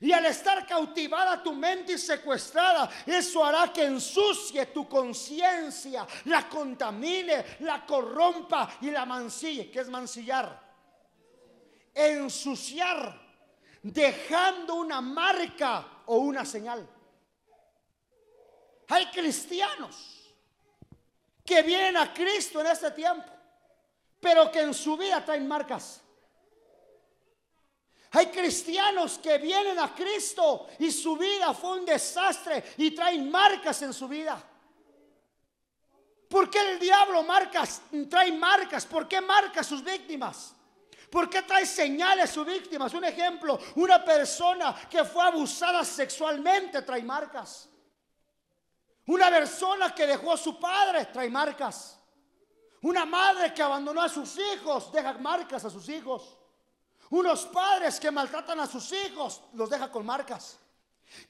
Y 0.00 0.12
al 0.12 0.24
estar 0.24 0.66
cautivada 0.66 1.42
tu 1.42 1.52
mente 1.52 1.92
y 1.92 1.98
secuestrada, 1.98 2.88
eso 3.04 3.44
hará 3.44 3.70
que 3.70 3.84
ensucie 3.84 4.66
tu 4.66 4.88
conciencia, 4.88 6.06
la 6.26 6.48
contamine, 6.48 7.58
la 7.60 7.84
corrompa 7.84 8.78
y 8.80 8.90
la 8.90 9.04
mancille. 9.04 9.70
¿Qué 9.70 9.80
es 9.80 9.88
mancillar? 9.88 10.66
Ensuciar 11.92 13.27
dejando 13.82 14.74
una 14.74 15.00
marca 15.00 16.02
o 16.06 16.18
una 16.18 16.44
señal. 16.44 16.88
Hay 18.88 19.06
cristianos 19.06 20.34
que 21.44 21.62
vienen 21.62 21.96
a 21.96 22.12
Cristo 22.12 22.60
en 22.60 22.66
este 22.68 22.90
tiempo, 22.90 23.30
pero 24.20 24.50
que 24.50 24.60
en 24.60 24.74
su 24.74 24.96
vida 24.96 25.24
traen 25.24 25.46
marcas. 25.46 26.02
Hay 28.12 28.26
cristianos 28.26 29.18
que 29.18 29.36
vienen 29.38 29.78
a 29.78 29.94
Cristo 29.94 30.66
y 30.78 30.90
su 30.90 31.16
vida 31.16 31.52
fue 31.52 31.78
un 31.78 31.84
desastre 31.84 32.64
y 32.78 32.92
traen 32.92 33.30
marcas 33.30 33.82
en 33.82 33.92
su 33.92 34.08
vida. 34.08 34.42
¿Por 36.28 36.50
qué 36.50 36.72
el 36.72 36.78
diablo 36.78 37.22
marcas, 37.22 37.82
trae 38.08 38.32
marcas? 38.32 38.86
¿Por 38.86 39.08
qué 39.08 39.20
marca 39.20 39.62
sus 39.62 39.82
víctimas? 39.82 40.54
¿Por 41.10 41.30
qué 41.30 41.42
trae 41.42 41.64
señales 41.64 42.30
su 42.30 42.44
víctimas? 42.44 42.92
Un 42.92 43.04
ejemplo, 43.04 43.58
una 43.76 44.04
persona 44.04 44.74
que 44.90 45.04
fue 45.04 45.24
abusada 45.24 45.84
sexualmente 45.84 46.82
trae 46.82 47.02
marcas. 47.02 47.68
Una 49.06 49.30
persona 49.30 49.94
que 49.94 50.06
dejó 50.06 50.34
a 50.34 50.36
su 50.36 50.60
padre 50.60 51.06
trae 51.06 51.30
marcas. 51.30 51.98
Una 52.82 53.06
madre 53.06 53.54
que 53.54 53.62
abandonó 53.62 54.02
a 54.02 54.08
sus 54.08 54.38
hijos 54.38 54.92
deja 54.92 55.14
marcas 55.14 55.64
a 55.64 55.70
sus 55.70 55.88
hijos. 55.88 56.36
Unos 57.10 57.46
padres 57.46 57.98
que 57.98 58.10
maltratan 58.10 58.60
a 58.60 58.66
sus 58.66 58.92
hijos 58.92 59.42
los 59.54 59.70
deja 59.70 59.90
con 59.90 60.04
marcas. 60.04 60.58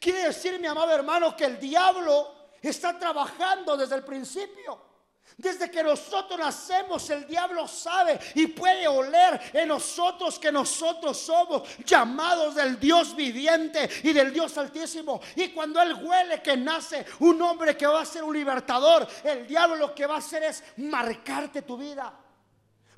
Quiere 0.00 0.24
decir, 0.24 0.58
mi 0.58 0.66
amado 0.66 0.90
hermano, 0.90 1.36
que 1.36 1.44
el 1.44 1.60
diablo 1.60 2.50
está 2.60 2.98
trabajando 2.98 3.76
desde 3.76 3.94
el 3.94 4.04
principio. 4.04 4.87
Desde 5.36 5.70
que 5.70 5.84
nosotros 5.84 6.38
nacemos, 6.38 7.08
el 7.10 7.26
diablo 7.26 7.68
sabe 7.68 8.18
y 8.34 8.48
puede 8.48 8.88
oler 8.88 9.40
en 9.52 9.68
nosotros 9.68 10.36
que 10.38 10.50
nosotros 10.50 11.16
somos 11.16 11.62
llamados 11.84 12.56
del 12.56 12.80
Dios 12.80 13.14
viviente 13.14 13.88
y 14.02 14.12
del 14.12 14.32
Dios 14.32 14.58
altísimo. 14.58 15.20
Y 15.36 15.50
cuando 15.50 15.80
él 15.80 15.94
huele 15.94 16.42
que 16.42 16.56
nace 16.56 17.06
un 17.20 17.40
hombre 17.40 17.76
que 17.76 17.86
va 17.86 18.02
a 18.02 18.04
ser 18.04 18.24
un 18.24 18.34
libertador, 18.34 19.06
el 19.22 19.46
diablo 19.46 19.76
lo 19.76 19.94
que 19.94 20.06
va 20.06 20.16
a 20.16 20.18
hacer 20.18 20.42
es 20.42 20.64
marcarte 20.78 21.62
tu 21.62 21.76
vida. 21.76 22.12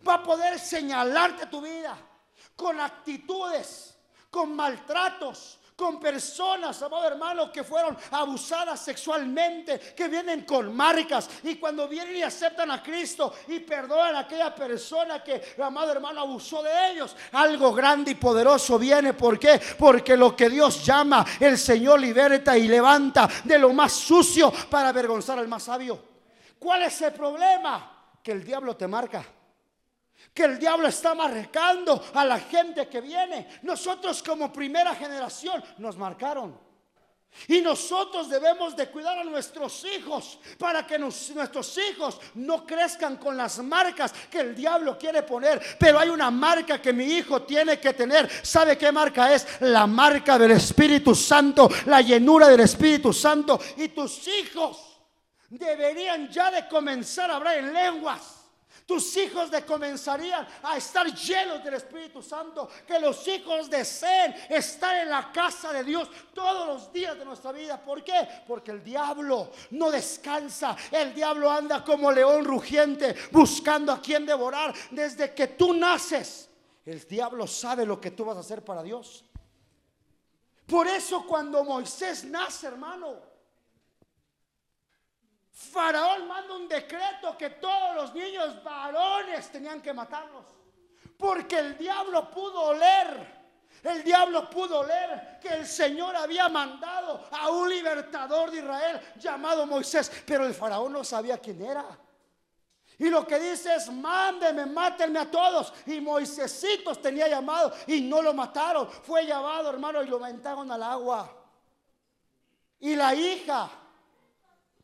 Va 0.06 0.14
a 0.14 0.22
poder 0.22 0.58
señalarte 0.58 1.46
tu 1.46 1.60
vida 1.60 1.94
con 2.56 2.80
actitudes, 2.80 3.98
con 4.30 4.56
maltratos, 4.56 5.59
con 5.80 5.98
personas, 5.98 6.82
amado 6.82 7.06
hermano, 7.06 7.50
que 7.50 7.64
fueron 7.64 7.96
abusadas 8.10 8.80
sexualmente, 8.80 9.80
que 9.96 10.08
vienen 10.08 10.44
con 10.44 10.76
marcas 10.76 11.30
y 11.42 11.54
cuando 11.54 11.88
vienen 11.88 12.16
y 12.16 12.22
aceptan 12.22 12.70
a 12.70 12.82
Cristo 12.82 13.32
y 13.48 13.60
perdonan 13.60 14.14
a 14.16 14.18
aquella 14.20 14.54
persona 14.54 15.24
que, 15.24 15.54
amado 15.58 15.90
hermano, 15.90 16.20
abusó 16.20 16.62
de 16.62 16.90
ellos, 16.90 17.16
algo 17.32 17.72
grande 17.72 18.10
y 18.10 18.14
poderoso 18.16 18.78
viene. 18.78 19.14
¿Por 19.14 19.38
qué? 19.38 19.58
Porque 19.78 20.18
lo 20.18 20.36
que 20.36 20.50
Dios 20.50 20.84
llama, 20.84 21.24
el 21.40 21.56
Señor 21.56 21.98
liberta 21.98 22.58
y 22.58 22.68
levanta 22.68 23.26
de 23.42 23.58
lo 23.58 23.72
más 23.72 23.92
sucio 23.92 24.52
para 24.68 24.90
avergonzar 24.90 25.38
al 25.38 25.48
más 25.48 25.62
sabio. 25.62 25.98
¿Cuál 26.58 26.82
es 26.82 27.00
el 27.00 27.14
problema? 27.14 28.18
Que 28.22 28.32
el 28.32 28.44
diablo 28.44 28.76
te 28.76 28.86
marca 28.86 29.24
que 30.34 30.44
el 30.44 30.58
diablo 30.58 30.88
está 30.88 31.14
marcando 31.14 32.02
a 32.14 32.24
la 32.24 32.38
gente 32.38 32.88
que 32.88 33.00
viene. 33.00 33.48
Nosotros 33.62 34.22
como 34.22 34.52
primera 34.52 34.94
generación 34.94 35.62
nos 35.78 35.96
marcaron. 35.96 36.70
Y 37.46 37.60
nosotros 37.60 38.28
debemos 38.28 38.76
de 38.76 38.88
cuidar 38.88 39.18
a 39.18 39.24
nuestros 39.24 39.84
hijos 39.84 40.38
para 40.58 40.84
que 40.86 40.98
nuestros 40.98 41.78
hijos 41.78 42.20
no 42.34 42.66
crezcan 42.66 43.16
con 43.16 43.36
las 43.36 43.58
marcas 43.60 44.12
que 44.30 44.40
el 44.40 44.54
diablo 44.54 44.98
quiere 44.98 45.22
poner. 45.22 45.60
Pero 45.78 45.98
hay 45.98 46.08
una 46.08 46.30
marca 46.30 46.82
que 46.82 46.92
mi 46.92 47.04
hijo 47.04 47.42
tiene 47.42 47.78
que 47.78 47.94
tener. 47.94 48.28
¿Sabe 48.44 48.76
qué 48.76 48.90
marca 48.90 49.32
es? 49.32 49.46
La 49.60 49.86
marca 49.86 50.38
del 50.38 50.52
Espíritu 50.52 51.14
Santo, 51.14 51.68
la 51.86 52.00
llenura 52.00 52.48
del 52.48 52.60
Espíritu 52.60 53.12
Santo. 53.12 53.60
Y 53.76 53.88
tus 53.88 54.26
hijos 54.26 55.00
deberían 55.48 56.28
ya 56.28 56.50
de 56.50 56.68
comenzar 56.68 57.30
a 57.30 57.36
hablar 57.36 57.58
en 57.58 57.72
lenguas 57.72 58.39
tus 58.90 59.16
hijos 59.18 59.52
de 59.52 59.64
comenzarían 59.64 60.44
a 60.64 60.76
estar 60.76 61.06
llenos 61.14 61.62
del 61.62 61.74
Espíritu 61.74 62.20
Santo. 62.20 62.68
Que 62.84 62.98
los 62.98 63.28
hijos 63.28 63.70
deseen 63.70 64.34
estar 64.48 64.96
en 64.96 65.08
la 65.08 65.30
casa 65.30 65.72
de 65.72 65.84
Dios 65.84 66.08
todos 66.34 66.66
los 66.66 66.92
días 66.92 67.16
de 67.16 67.24
nuestra 67.24 67.52
vida. 67.52 67.80
¿Por 67.80 68.02
qué? 68.02 68.26
Porque 68.48 68.72
el 68.72 68.82
diablo 68.82 69.52
no 69.70 69.92
descansa. 69.92 70.76
El 70.90 71.14
diablo 71.14 71.48
anda 71.48 71.84
como 71.84 72.10
león 72.10 72.44
rugiente 72.44 73.14
buscando 73.30 73.92
a 73.92 74.02
quien 74.02 74.26
devorar. 74.26 74.74
Desde 74.90 75.32
que 75.34 75.46
tú 75.46 75.72
naces, 75.72 76.50
el 76.84 77.06
diablo 77.06 77.46
sabe 77.46 77.86
lo 77.86 78.00
que 78.00 78.10
tú 78.10 78.24
vas 78.24 78.38
a 78.38 78.40
hacer 78.40 78.64
para 78.64 78.82
Dios. 78.82 79.24
Por 80.66 80.88
eso 80.88 81.24
cuando 81.28 81.62
Moisés 81.62 82.24
nace, 82.24 82.66
hermano, 82.66 83.29
Faraón 85.60 86.26
manda 86.26 86.54
un 86.54 86.66
decreto 86.66 87.36
que 87.36 87.50
todos 87.50 87.94
los 87.94 88.14
niños 88.14 88.64
varones 88.64 89.52
tenían 89.52 89.82
que 89.82 89.92
matarlos. 89.92 90.46
Porque 91.18 91.58
el 91.58 91.76
diablo 91.76 92.30
pudo 92.30 92.62
oler. 92.62 93.40
El 93.82 94.02
diablo 94.02 94.48
pudo 94.48 94.80
oler 94.80 95.38
que 95.40 95.48
el 95.48 95.66
Señor 95.66 96.16
había 96.16 96.48
mandado 96.48 97.28
a 97.30 97.50
un 97.50 97.68
libertador 97.68 98.50
de 98.50 98.58
Israel 98.58 99.00
llamado 99.16 99.66
Moisés. 99.66 100.10
Pero 100.26 100.46
el 100.46 100.54
faraón 100.54 100.94
no 100.94 101.04
sabía 101.04 101.36
quién 101.36 101.60
era. 101.60 101.84
Y 102.96 103.10
lo 103.10 103.26
que 103.26 103.38
dice 103.38 103.74
es, 103.74 103.92
mándeme, 103.92 104.64
mátenme 104.64 105.18
a 105.18 105.30
todos. 105.30 105.74
Y 105.84 106.00
Moisésitos 106.00 107.02
tenía 107.02 107.28
llamado 107.28 107.74
y 107.86 108.00
no 108.00 108.22
lo 108.22 108.32
mataron. 108.32 108.90
Fue 108.90 109.26
llevado, 109.26 109.68
hermano, 109.68 110.02
y 110.02 110.06
lo 110.06 110.16
aventaron 110.16 110.70
al 110.70 110.82
agua. 110.82 111.30
Y 112.78 112.96
la 112.96 113.14
hija 113.14 113.70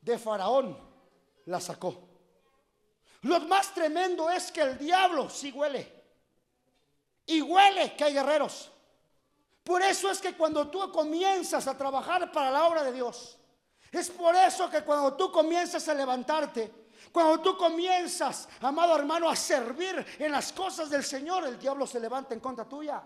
de 0.06 0.18
Faraón 0.20 0.78
la 1.46 1.60
sacó. 1.60 2.08
Lo 3.22 3.40
más 3.40 3.74
tremendo 3.74 4.30
es 4.30 4.52
que 4.52 4.62
el 4.62 4.78
diablo 4.78 5.28
sí 5.28 5.50
huele. 5.50 5.92
Y 7.26 7.42
huele 7.42 7.96
que 7.96 8.04
hay 8.04 8.14
guerreros. 8.14 8.70
Por 9.64 9.82
eso 9.82 10.08
es 10.08 10.20
que 10.20 10.34
cuando 10.34 10.68
tú 10.68 10.92
comienzas 10.92 11.66
a 11.66 11.76
trabajar 11.76 12.30
para 12.30 12.52
la 12.52 12.68
obra 12.68 12.84
de 12.84 12.92
Dios, 12.92 13.36
es 13.90 14.08
por 14.10 14.36
eso 14.36 14.70
que 14.70 14.82
cuando 14.82 15.14
tú 15.14 15.32
comienzas 15.32 15.88
a 15.88 15.94
levantarte, 15.94 16.86
cuando 17.10 17.40
tú 17.40 17.56
comienzas, 17.56 18.48
amado 18.60 18.96
hermano, 18.96 19.28
a 19.28 19.34
servir 19.34 20.06
en 20.20 20.30
las 20.30 20.52
cosas 20.52 20.88
del 20.88 21.02
Señor, 21.02 21.44
el 21.46 21.58
diablo 21.58 21.84
se 21.84 21.98
levanta 21.98 22.32
en 22.32 22.38
contra 22.38 22.64
tuya. 22.64 23.02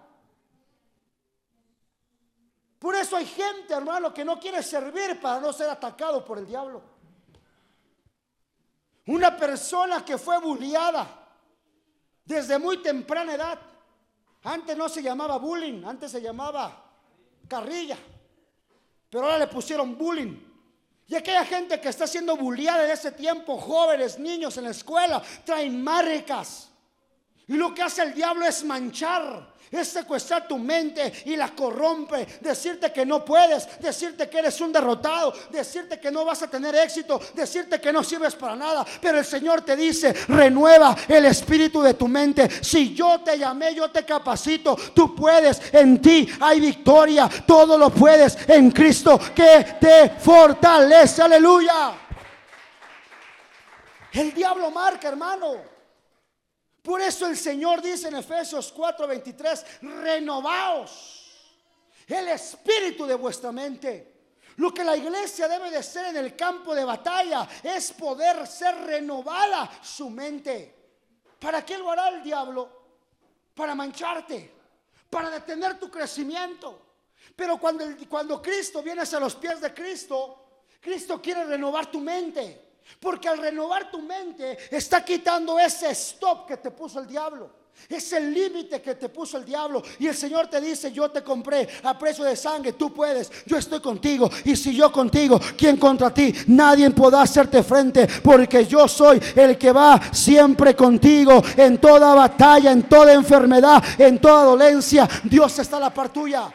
Por 2.80 2.96
eso 2.96 3.14
hay 3.14 3.26
gente, 3.26 3.74
hermano, 3.74 4.12
que 4.12 4.24
no 4.24 4.40
quiere 4.40 4.62
servir 4.62 5.20
para 5.20 5.38
no 5.38 5.52
ser 5.52 5.68
atacado 5.68 6.24
por 6.24 6.38
el 6.38 6.46
diablo. 6.46 6.82
Una 9.06 9.36
persona 9.36 10.02
que 10.02 10.16
fue 10.16 10.40
bulliada 10.40 11.06
desde 12.24 12.58
muy 12.58 12.78
temprana 12.78 13.34
edad. 13.34 13.58
Antes 14.44 14.74
no 14.78 14.88
se 14.88 15.02
llamaba 15.02 15.36
bullying, 15.36 15.84
antes 15.84 16.10
se 16.10 16.22
llamaba 16.22 16.82
carrilla. 17.46 17.98
Pero 19.10 19.24
ahora 19.24 19.40
le 19.40 19.48
pusieron 19.48 19.98
bullying. 19.98 20.40
Y 21.06 21.14
aquella 21.14 21.44
gente 21.44 21.78
que 21.82 21.90
está 21.90 22.06
siendo 22.06 22.34
bulliada 22.34 22.86
en 22.86 22.92
ese 22.92 23.12
tiempo, 23.12 23.58
jóvenes, 23.58 24.18
niños 24.18 24.56
en 24.56 24.64
la 24.64 24.70
escuela, 24.70 25.22
traen 25.44 25.84
marcas. 25.84 26.69
Y 27.50 27.54
lo 27.54 27.74
que 27.74 27.82
hace 27.82 28.02
el 28.02 28.14
diablo 28.14 28.46
es 28.46 28.64
manchar 28.64 29.50
es 29.70 29.88
secuestrar 29.88 30.48
tu 30.48 30.58
mente 30.58 31.12
y 31.26 31.36
la 31.36 31.54
corrompe, 31.54 32.26
decirte 32.40 32.92
que 32.92 33.06
no 33.06 33.24
puedes, 33.24 33.80
decirte 33.80 34.28
que 34.28 34.38
eres 34.38 34.60
un 34.60 34.72
derrotado, 34.72 35.32
decirte 35.50 36.00
que 36.00 36.10
no 36.10 36.24
vas 36.24 36.42
a 36.42 36.50
tener 36.50 36.74
éxito, 36.74 37.20
decirte 37.34 37.80
que 37.80 37.92
no 37.92 38.02
sirves 38.02 38.34
para 38.34 38.56
nada. 38.56 38.84
Pero 39.00 39.18
el 39.18 39.24
Señor 39.24 39.62
te 39.62 39.76
dice, 39.76 40.12
renueva 40.26 40.96
el 41.06 41.26
espíritu 41.26 41.80
de 41.82 41.94
tu 41.94 42.08
mente. 42.08 42.48
Si 42.62 42.94
yo 42.94 43.20
te 43.20 43.38
llamé, 43.38 43.72
yo 43.74 43.90
te 43.90 44.04
capacito, 44.04 44.76
tú 44.92 45.14
puedes, 45.14 45.60
en 45.72 46.02
ti 46.02 46.28
hay 46.40 46.58
victoria, 46.58 47.30
todo 47.46 47.78
lo 47.78 47.90
puedes 47.90 48.36
en 48.48 48.72
Cristo 48.72 49.20
que 49.34 49.76
te 49.80 50.10
fortalece. 50.18 51.22
Aleluya. 51.22 51.92
El 54.12 54.34
diablo 54.34 54.72
marca, 54.72 55.08
hermano. 55.08 55.69
Por 56.82 57.00
eso 57.00 57.26
el 57.26 57.36
Señor 57.36 57.82
dice 57.82 58.08
en 58.08 58.16
Efesios 58.16 58.72
4:23, 58.74 59.64
renovaos 60.02 61.20
el 62.06 62.28
espíritu 62.28 63.06
de 63.06 63.14
vuestra 63.14 63.52
mente. 63.52 64.10
Lo 64.56 64.74
que 64.74 64.84
la 64.84 64.96
iglesia 64.96 65.48
debe 65.48 65.70
de 65.70 65.82
ser 65.82 66.06
en 66.06 66.16
el 66.16 66.36
campo 66.36 66.74
de 66.74 66.84
batalla 66.84 67.48
es 67.62 67.92
poder 67.92 68.46
ser 68.46 68.74
renovada 68.82 69.70
su 69.82 70.10
mente. 70.10 70.76
¿Para 71.38 71.64
qué 71.64 71.78
lo 71.78 71.90
hará 71.90 72.08
el 72.08 72.22
diablo? 72.22 72.68
Para 73.54 73.74
mancharte, 73.74 74.52
para 75.08 75.30
detener 75.30 75.78
tu 75.78 75.90
crecimiento. 75.90 76.90
Pero 77.34 77.58
cuando, 77.58 77.84
cuando 78.08 78.42
Cristo 78.42 78.82
viene 78.82 79.02
a 79.02 79.20
los 79.20 79.36
pies 79.36 79.60
de 79.60 79.72
Cristo, 79.72 80.64
Cristo 80.80 81.20
quiere 81.22 81.44
renovar 81.44 81.90
tu 81.90 82.00
mente. 82.00 82.69
Porque 82.98 83.28
al 83.28 83.38
renovar 83.38 83.90
tu 83.90 84.00
mente 84.00 84.58
está 84.70 85.04
quitando 85.04 85.58
ese 85.58 85.90
stop 85.90 86.46
que 86.46 86.56
te 86.56 86.70
puso 86.70 87.00
el 87.00 87.06
diablo. 87.06 87.60
Es 87.88 88.12
el 88.12 88.32
límite 88.32 88.80
que 88.82 88.94
te 88.94 89.08
puso 89.08 89.38
el 89.38 89.44
diablo. 89.44 89.82
Y 89.98 90.06
el 90.06 90.14
Señor 90.14 90.48
te 90.48 90.60
dice, 90.60 90.92
yo 90.92 91.10
te 91.10 91.22
compré 91.22 91.68
a 91.82 91.98
precio 91.98 92.24
de 92.24 92.36
sangre, 92.36 92.74
tú 92.74 92.92
puedes, 92.92 93.30
yo 93.46 93.56
estoy 93.56 93.80
contigo. 93.80 94.30
Y 94.44 94.54
si 94.54 94.74
yo 94.74 94.92
contigo, 94.92 95.40
¿quién 95.56 95.76
contra 95.76 96.12
ti? 96.12 96.32
Nadie 96.48 96.90
podrá 96.90 97.22
hacerte 97.22 97.62
frente, 97.62 98.06
porque 98.22 98.66
yo 98.66 98.86
soy 98.86 99.20
el 99.34 99.56
que 99.56 99.72
va 99.72 100.00
siempre 100.12 100.76
contigo 100.76 101.42
en 101.56 101.78
toda 101.78 102.14
batalla, 102.14 102.70
en 102.70 102.82
toda 102.82 103.12
enfermedad, 103.12 103.82
en 103.98 104.20
toda 104.20 104.44
dolencia. 104.44 105.08
Dios 105.24 105.58
está 105.58 105.78
a 105.78 105.80
la 105.80 105.94
par 105.94 106.12
tuya. 106.12 106.52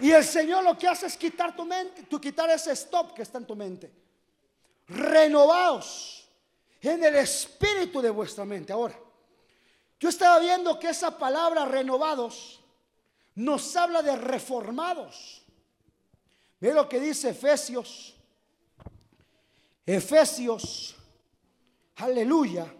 Y 0.00 0.10
el 0.10 0.24
Señor 0.24 0.62
lo 0.62 0.76
que 0.76 0.88
hace 0.88 1.06
es 1.06 1.16
quitar 1.16 1.56
tu 1.56 1.64
mente, 1.64 2.02
tú 2.02 2.20
quitar 2.20 2.50
ese 2.50 2.72
stop 2.72 3.14
que 3.14 3.22
está 3.22 3.38
en 3.38 3.46
tu 3.46 3.56
mente 3.56 4.03
renovaos 4.88 6.28
en 6.80 7.02
el 7.02 7.16
espíritu 7.16 8.00
de 8.02 8.10
vuestra 8.10 8.44
mente. 8.44 8.72
Ahora, 8.72 8.98
yo 9.98 10.08
estaba 10.08 10.38
viendo 10.38 10.78
que 10.78 10.88
esa 10.88 11.18
palabra 11.18 11.64
renovados 11.64 12.60
nos 13.34 13.74
habla 13.76 14.02
de 14.02 14.16
reformados. 14.16 15.42
Ve 16.60 16.72
lo 16.72 16.88
que 16.88 17.00
dice 17.00 17.30
Efesios. 17.30 18.14
Efesios, 19.86 20.96
aleluya, 21.96 22.72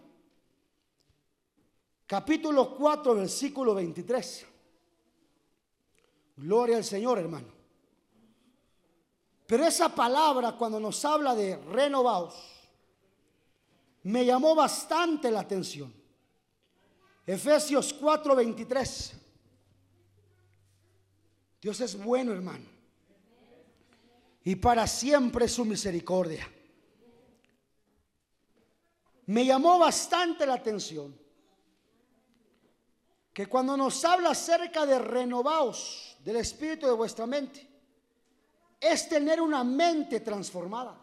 capítulo 2.06 2.74
4, 2.76 3.14
versículo 3.14 3.74
23. 3.74 4.46
Gloria 6.36 6.78
al 6.78 6.84
Señor, 6.84 7.18
hermano. 7.18 7.63
Pero 9.46 9.64
esa 9.66 9.88
palabra 9.94 10.52
cuando 10.52 10.80
nos 10.80 11.04
habla 11.04 11.34
de 11.34 11.56
renovados, 11.56 12.34
me 14.04 14.24
llamó 14.24 14.54
bastante 14.54 15.30
la 15.30 15.40
atención. 15.40 15.92
Efesios 17.26 17.94
4:23. 17.94 19.12
Dios 21.60 21.80
es 21.80 22.02
bueno, 22.02 22.32
hermano. 22.32 22.66
Y 24.44 24.56
para 24.56 24.86
siempre 24.86 25.48
su 25.48 25.64
misericordia. 25.64 26.46
Me 29.26 29.46
llamó 29.46 29.78
bastante 29.78 30.44
la 30.44 30.54
atención 30.54 31.18
que 33.32 33.46
cuando 33.46 33.76
nos 33.76 34.04
habla 34.04 34.30
acerca 34.30 34.84
de 34.84 34.98
renovados 34.98 36.16
del 36.20 36.36
espíritu 36.36 36.86
de 36.86 36.92
vuestra 36.92 37.26
mente, 37.26 37.73
es 38.84 39.08
tener 39.08 39.40
una 39.40 39.64
mente 39.64 40.20
transformada. 40.20 40.94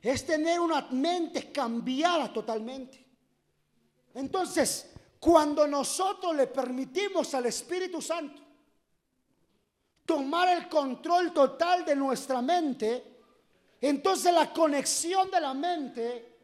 Es 0.00 0.24
tener 0.24 0.58
una 0.58 0.88
mente 0.90 1.52
cambiada 1.52 2.32
totalmente. 2.32 3.04
Entonces, 4.14 4.90
cuando 5.18 5.66
nosotros 5.66 6.34
le 6.34 6.46
permitimos 6.46 7.34
al 7.34 7.44
Espíritu 7.44 8.00
Santo 8.00 8.40
tomar 10.06 10.48
el 10.48 10.68
control 10.68 11.32
total 11.32 11.84
de 11.84 11.94
nuestra 11.94 12.40
mente, 12.40 13.18
entonces 13.78 14.32
la 14.32 14.50
conexión 14.50 15.30
de 15.30 15.40
la 15.40 15.52
mente 15.52 16.38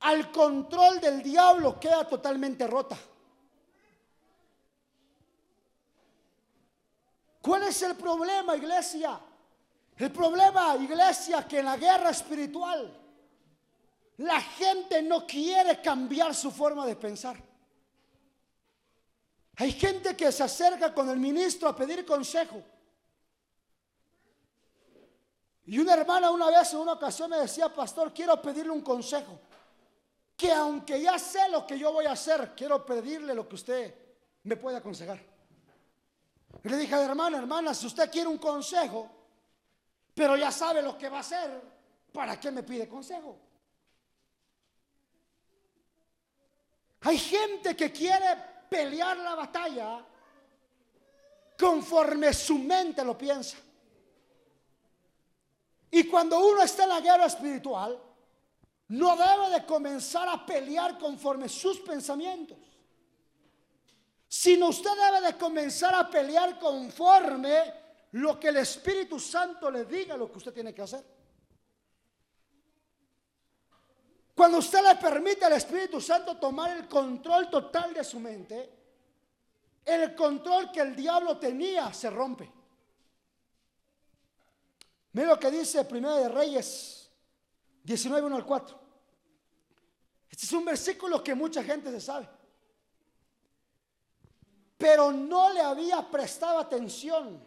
al 0.00 0.32
control 0.32 1.00
del 1.00 1.22
diablo 1.22 1.78
queda 1.78 2.08
totalmente 2.08 2.66
rota. 2.66 2.98
¿Cuál 7.40 7.64
es 7.64 7.82
el 7.82 7.96
problema, 7.96 8.56
iglesia? 8.56 9.18
El 9.96 10.12
problema, 10.12 10.76
iglesia, 10.76 11.46
que 11.46 11.58
en 11.58 11.66
la 11.66 11.76
guerra 11.76 12.10
espiritual 12.10 12.98
la 14.18 14.40
gente 14.40 15.02
no 15.02 15.26
quiere 15.26 15.80
cambiar 15.80 16.34
su 16.34 16.50
forma 16.50 16.86
de 16.86 16.96
pensar. 16.96 17.42
Hay 19.56 19.72
gente 19.72 20.16
que 20.16 20.30
se 20.32 20.42
acerca 20.42 20.92
con 20.92 21.08
el 21.08 21.18
ministro 21.18 21.68
a 21.68 21.76
pedir 21.76 22.04
consejo. 22.04 22.62
Y 25.64 25.78
una 25.78 25.94
hermana 25.94 26.30
una 26.30 26.50
vez 26.50 26.72
en 26.72 26.80
una 26.80 26.94
ocasión 26.94 27.30
me 27.30 27.38
decía, 27.38 27.72
pastor, 27.72 28.12
quiero 28.12 28.40
pedirle 28.40 28.72
un 28.72 28.80
consejo. 28.80 29.38
Que 30.36 30.50
aunque 30.52 31.00
ya 31.00 31.18
sé 31.18 31.48
lo 31.48 31.66
que 31.66 31.78
yo 31.78 31.92
voy 31.92 32.06
a 32.06 32.12
hacer, 32.12 32.54
quiero 32.56 32.84
pedirle 32.84 33.34
lo 33.34 33.46
que 33.48 33.54
usted 33.54 33.94
me 34.42 34.56
puede 34.56 34.78
aconsejar. 34.78 35.29
Y 36.62 36.68
le 36.68 36.76
dije 36.76 36.94
hermana, 36.94 37.38
hermana, 37.38 37.74
si 37.74 37.86
usted 37.86 38.10
quiere 38.10 38.28
un 38.28 38.38
consejo, 38.38 39.08
pero 40.14 40.36
ya 40.36 40.50
sabe 40.50 40.82
lo 40.82 40.98
que 40.98 41.08
va 41.08 41.18
a 41.18 41.20
hacer, 41.20 41.62
¿para 42.12 42.38
qué 42.38 42.50
me 42.50 42.62
pide 42.62 42.88
consejo? 42.88 43.38
Hay 47.02 47.18
gente 47.18 47.74
que 47.74 47.90
quiere 47.90 48.36
pelear 48.68 49.16
la 49.16 49.34
batalla 49.34 50.04
conforme 51.58 52.32
su 52.32 52.58
mente 52.58 53.04
lo 53.04 53.16
piensa. 53.16 53.56
Y 55.90 56.04
cuando 56.04 56.38
uno 56.46 56.62
está 56.62 56.84
en 56.84 56.88
la 56.90 57.00
guerra 57.00 57.26
espiritual, 57.26 57.98
no 58.88 59.16
debe 59.16 59.50
de 59.50 59.66
comenzar 59.66 60.28
a 60.28 60.44
pelear 60.44 60.98
conforme 60.98 61.48
sus 61.48 61.80
pensamientos, 61.80 62.58
sino 64.32 64.68
usted 64.68 64.92
debe 64.92 65.26
de 65.26 65.36
comenzar 65.36 65.92
a 65.92 66.08
pelear 66.08 66.56
conforme 66.56 67.74
lo 68.12 68.38
que 68.38 68.46
el 68.46 68.58
Espíritu 68.58 69.18
Santo 69.18 69.68
le 69.72 69.84
diga 69.84 70.16
lo 70.16 70.30
que 70.30 70.38
usted 70.38 70.52
tiene 70.54 70.72
que 70.72 70.82
hacer. 70.82 71.04
Cuando 74.32 74.58
usted 74.58 74.84
le 74.84 74.94
permite 74.94 75.46
al 75.46 75.54
Espíritu 75.54 76.00
Santo 76.00 76.36
tomar 76.36 76.76
el 76.76 76.86
control 76.86 77.50
total 77.50 77.92
de 77.92 78.04
su 78.04 78.20
mente, 78.20 78.70
el 79.84 80.14
control 80.14 80.70
que 80.70 80.80
el 80.80 80.94
diablo 80.94 81.36
tenía 81.36 81.92
se 81.92 82.08
rompe. 82.08 82.48
Mira 85.12 85.26
lo 85.26 85.40
que 85.40 85.50
dice 85.50 85.84
Primera 85.86 86.14
de 86.14 86.28
Reyes 86.28 87.10
19, 87.82 88.28
1 88.28 88.36
al 88.36 88.46
4. 88.46 88.80
Este 90.30 90.46
es 90.46 90.52
un 90.52 90.64
versículo 90.64 91.20
que 91.20 91.34
mucha 91.34 91.64
gente 91.64 91.90
se 91.90 92.00
sabe. 92.00 92.39
Pero 94.80 95.12
no 95.12 95.52
le 95.52 95.60
había 95.60 96.10
prestado 96.10 96.58
atención 96.58 97.38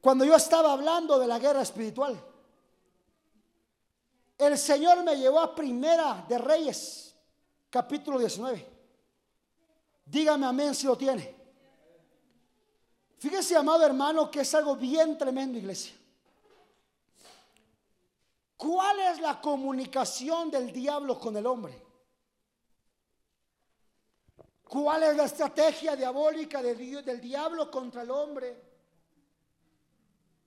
cuando 0.00 0.24
yo 0.24 0.34
estaba 0.34 0.72
hablando 0.72 1.18
de 1.18 1.26
la 1.26 1.38
guerra 1.38 1.60
espiritual. 1.60 2.18
El 4.38 4.56
Señor 4.56 5.04
me 5.04 5.18
llevó 5.18 5.40
a 5.40 5.54
Primera 5.54 6.24
de 6.26 6.38
Reyes, 6.38 7.14
capítulo 7.68 8.18
19. 8.18 8.66
Dígame 10.06 10.46
amén 10.46 10.74
si 10.74 10.86
lo 10.86 10.96
tiene. 10.96 11.36
Fíjese, 13.18 13.54
amado 13.54 13.84
hermano, 13.84 14.30
que 14.30 14.40
es 14.40 14.54
algo 14.54 14.76
bien 14.76 15.18
tremendo, 15.18 15.58
iglesia. 15.58 15.92
¿Cuál 18.56 18.98
es 19.00 19.20
la 19.20 19.42
comunicación 19.42 20.50
del 20.50 20.72
diablo 20.72 21.18
con 21.18 21.36
el 21.36 21.46
hombre? 21.46 21.89
¿Cuál 24.70 25.02
es 25.02 25.16
la 25.16 25.24
estrategia 25.24 25.96
diabólica 25.96 26.62
del 26.62 27.20
diablo 27.20 27.68
contra 27.68 28.02
el 28.02 28.10
hombre? 28.12 28.56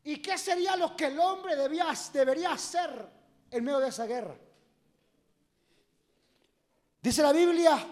¿Y 0.05 0.21
qué 0.21 0.37
sería 0.37 0.77
lo 0.77 0.95
que 0.95 1.07
el 1.07 1.19
hombre 1.19 1.57
debía, 1.57 1.87
debería 2.13 2.53
hacer 2.53 3.05
en 3.51 3.63
medio 3.65 3.79
de 3.79 3.89
esa 3.89 4.05
guerra? 4.05 4.33
Dice 7.01 7.21
la 7.21 7.33
Biblia, 7.33 7.85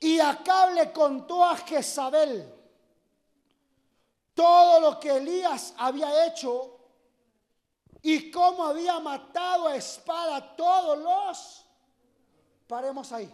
y 0.00 0.18
acá 0.18 0.68
le 0.70 0.90
contó 0.90 1.44
a 1.44 1.56
Jezabel 1.58 2.52
todo 4.34 4.80
lo 4.80 4.98
que 4.98 5.18
Elías 5.18 5.72
había 5.78 6.26
hecho 6.26 6.80
y 8.02 8.28
cómo 8.28 8.64
había 8.64 8.98
matado 8.98 9.68
a 9.68 9.76
espada 9.76 10.34
a 10.34 10.56
todos 10.56 10.98
los. 10.98 11.64
Paremos 12.66 13.12
ahí. 13.12 13.32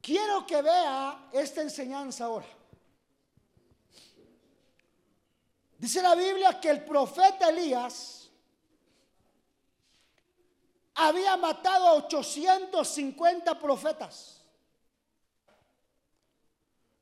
Quiero 0.00 0.46
que 0.46 0.62
vea 0.62 1.28
esta 1.32 1.62
enseñanza 1.62 2.24
ahora. 2.24 2.46
Dice 5.78 6.02
la 6.02 6.14
Biblia 6.14 6.60
que 6.60 6.70
el 6.70 6.84
profeta 6.84 7.48
Elías 7.48 8.30
había 10.94 11.36
matado 11.36 11.86
a 11.86 11.92
850 11.94 13.58
profetas 13.58 14.40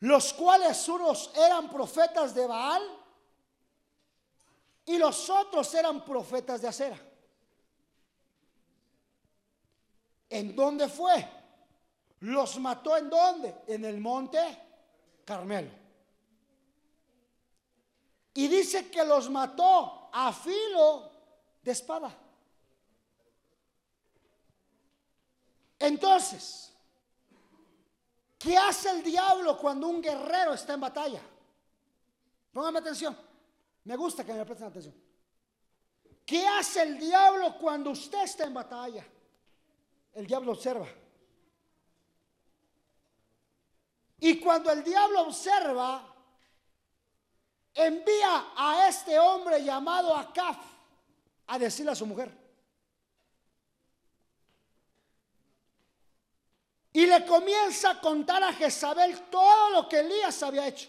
los 0.01 0.33
cuales 0.33 0.89
unos 0.89 1.33
eran 1.35 1.69
profetas 1.69 2.35
de 2.35 2.47
Baal 2.47 2.83
y 4.87 4.97
los 4.97 5.29
otros 5.29 5.75
eran 5.75 6.05
profetas 6.05 6.63
de 6.63 6.69
acera. 6.69 6.99
¿En 10.31 10.55
dónde 10.55 10.89
fue? 10.89 11.38
¿Los 12.21 12.59
mató 12.59 12.97
en 12.97 13.09
dónde? 13.09 13.55
En 13.67 13.85
el 13.85 14.01
monte 14.01 14.39
Carmelo. 15.25 15.71
Y 18.35 18.49
dice 18.49 18.91
que 18.91 19.05
los 19.05 19.29
mató 19.31 20.11
a 20.13 20.33
filo 20.33 21.11
de 21.63 21.73
espada. 21.73 22.17
Entonces, 25.81 26.69
¿Qué 28.39 28.57
hace 28.57 28.91
el 28.91 29.03
diablo 29.03 29.59
cuando 29.59 29.89
un 29.89 30.01
guerrero 30.01 30.55
está 30.55 30.75
en 30.75 30.81
batalla? 30.81 31.21
Póngame 32.53 32.79
atención. 32.79 33.17
Me 33.85 33.97
gusta 33.97 34.25
que 34.25 34.33
me 34.33 34.45
presten 34.45 34.69
atención. 34.69 34.95
¿Qué 36.25 36.47
hace 36.47 36.83
el 36.83 36.99
diablo 36.99 37.59
cuando 37.59 37.91
usted 37.91 38.23
está 38.23 38.45
en 38.45 38.55
batalla? 38.55 39.05
El 40.15 40.27
diablo 40.27 40.53
observa. 40.53 40.87
Y 44.21 44.41
cuando 44.41 44.71
el 44.73 44.83
diablo 44.83 45.23
observa, 45.23 46.05
envía 47.75 48.53
a 48.57 48.89
este 48.89 49.19
hombre 49.19 49.63
llamado 49.63 50.15
Acaf 50.17 50.59
a 51.47 51.59
decirle 51.59 51.93
a 51.93 51.95
su 51.95 52.07
mujer, 52.07 52.37
Y 56.99 57.07
le 57.07 57.25
comienza 57.25 57.91
a 57.91 58.01
contar 58.01 58.43
a 58.43 58.53
Jezabel 58.53 59.31
todo 59.31 59.71
lo 59.71 59.89
que 59.89 60.01
Elías 60.01 60.43
había 60.43 60.67
hecho. 60.67 60.89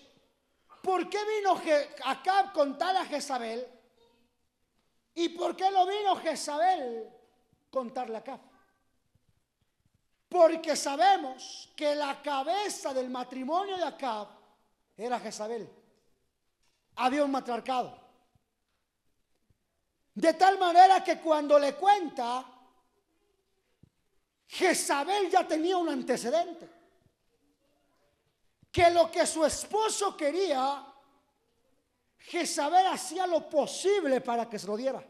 ¿Por 0.81 1.07
qué 1.07 1.19
vino 1.23 1.61
acá 2.03 2.39
a 2.39 2.51
contar 2.51 2.97
a 2.97 3.05
Jezabel? 3.05 3.67
¿Y 5.13 5.29
por 5.29 5.55
qué 5.55 5.69
lo 5.69 5.85
vino 5.85 6.15
Jezabel 6.15 7.09
contarle 7.69 8.17
acá? 8.17 8.39
Porque 10.29 10.75
sabemos 10.75 11.69
que 11.75 11.95
la 11.95 12.21
cabeza 12.21 12.93
del 12.93 13.09
matrimonio 13.09 13.77
de 13.77 13.83
Acab 13.83 14.27
era 14.95 15.19
Jezabel. 15.19 15.67
Había 16.97 17.23
un 17.23 17.31
matriarcado. 17.31 17.99
De 20.13 20.33
tal 20.35 20.59
manera 20.59 21.03
que 21.03 21.19
cuando 21.19 21.57
le 21.57 21.73
cuenta, 21.73 22.45
Jezabel 24.47 25.31
ya 25.31 25.47
tenía 25.47 25.77
un 25.77 25.89
antecedente. 25.89 26.69
Que 28.71 28.91
lo 28.91 29.09
que 29.09 29.25
su 29.25 29.43
esposo 29.43 30.15
quería, 30.15 30.85
Jezabel 32.19 32.85
hacía 32.85 33.25
lo 33.25 33.49
posible 33.49 34.21
para 34.21 34.47
que 34.47 34.59
se 34.59 34.67
lo 34.67 34.77
diera. 34.77 35.03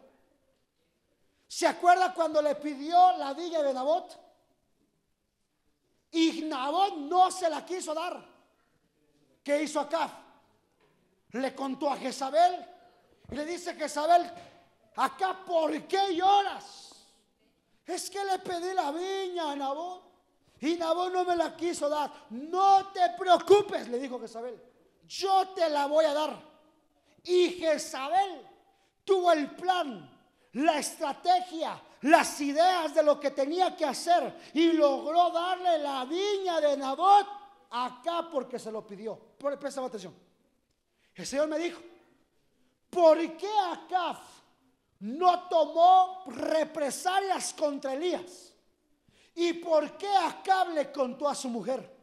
¿Se 1.45 1.67
acuerda 1.67 2.13
cuando 2.13 2.41
le 2.41 2.55
pidió 2.55 3.17
la 3.17 3.33
villa 3.33 3.61
de 3.63 3.73
Nabot? 3.73 4.28
Y 6.11 6.41
Nabot 6.43 6.97
no 6.97 7.29
se 7.31 7.49
la 7.49 7.65
quiso 7.65 7.93
dar. 7.93 8.23
¿Qué 9.43 9.63
hizo 9.63 9.79
acá? 9.79 10.09
Le 11.31 11.53
contó 11.53 11.91
a 11.91 11.97
Jezabel 11.97 12.65
y 13.31 13.35
le 13.35 13.45
dice 13.45 13.75
Jezabel, 13.75 14.29
acá, 14.95 15.45
¿por 15.45 15.87
qué 15.87 16.15
lloras? 16.15 16.95
Es 17.85 18.09
que 18.09 18.23
le 18.23 18.39
pedí 18.39 18.73
la 18.73 18.91
viña 18.91 19.51
a 19.51 19.55
Nabón 19.55 20.01
y 20.61 20.75
Nabón 20.75 21.13
no 21.13 21.23
me 21.23 21.35
la 21.35 21.55
quiso 21.55 21.87
dar. 21.87 22.11
No 22.31 22.87
te 22.87 23.01
preocupes, 23.17 23.87
le 23.87 23.99
dijo 23.99 24.19
Jezabel. 24.19 24.61
Yo 25.07 25.49
te 25.49 25.69
la 25.69 25.85
voy 25.85 26.05
a 26.05 26.13
dar. 26.13 26.41
Y 27.23 27.49
Jezabel 27.51 28.45
tuvo 29.03 29.31
el 29.31 29.51
plan, 29.55 30.09
la 30.53 30.79
estrategia, 30.79 31.79
las 32.01 32.39
ideas 32.41 32.93
de 32.93 33.03
lo 33.03 33.19
que 33.19 33.31
tenía 33.31 33.75
que 33.75 33.85
hacer 33.85 34.51
y 34.53 34.73
logró 34.73 35.31
darle 35.31 35.79
la 35.79 36.05
viña 36.05 36.61
de 36.61 36.77
Nabot 36.77 37.27
acá 37.71 38.29
porque 38.31 38.57
se 38.59 38.71
lo 38.71 38.85
pidió. 38.85 39.19
Presta 39.37 39.83
atención. 39.83 40.13
El 41.13 41.25
Señor 41.25 41.47
me 41.47 41.59
dijo, 41.59 41.81
¿por 42.89 43.17
qué 43.37 43.51
acá 43.71 44.19
no 44.99 45.47
tomó 45.47 46.23
represalias 46.27 47.53
contra 47.53 47.93
Elías. 47.93 48.53
¿Y 49.35 49.53
por 49.53 49.97
qué 49.97 50.09
Acab 50.09 50.69
le 50.69 50.91
contó 50.91 51.29
a 51.29 51.35
su 51.35 51.47
mujer? 51.49 51.97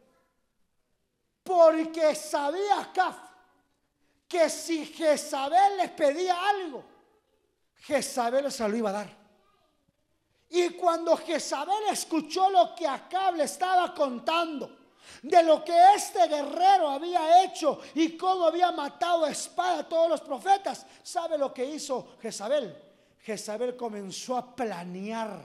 Porque 1.43 2.15
sabía 2.15 2.79
Acab 2.79 3.13
que 4.27 4.49
si 4.49 4.85
Jezabel 4.85 5.77
le 5.77 5.89
pedía 5.89 6.49
algo, 6.49 6.83
Jezabel 7.75 8.51
se 8.51 8.67
lo 8.67 8.75
iba 8.75 8.89
a 8.89 8.93
dar. 8.93 9.26
Y 10.49 10.69
cuando 10.71 11.17
Jezabel 11.17 11.89
escuchó 11.91 12.49
lo 12.49 12.73
que 12.73 12.87
Acab 12.87 13.35
le 13.35 13.43
estaba 13.43 13.93
contando, 13.93 14.77
de 15.21 15.43
lo 15.43 15.63
que 15.63 15.75
este 15.95 16.27
guerrero 16.27 16.89
había 16.89 17.43
hecho 17.43 17.79
y 17.95 18.17
cómo 18.17 18.45
había 18.45 18.71
matado 18.71 19.25
a 19.25 19.31
espada 19.31 19.79
a 19.79 19.89
todos 19.89 20.09
los 20.09 20.21
profetas, 20.21 20.85
¿sabe 21.03 21.37
lo 21.37 21.53
que 21.53 21.65
hizo 21.65 22.15
Jezabel? 22.21 22.75
Jezabel 23.21 23.75
comenzó 23.75 24.37
a 24.37 24.55
planear. 24.55 25.43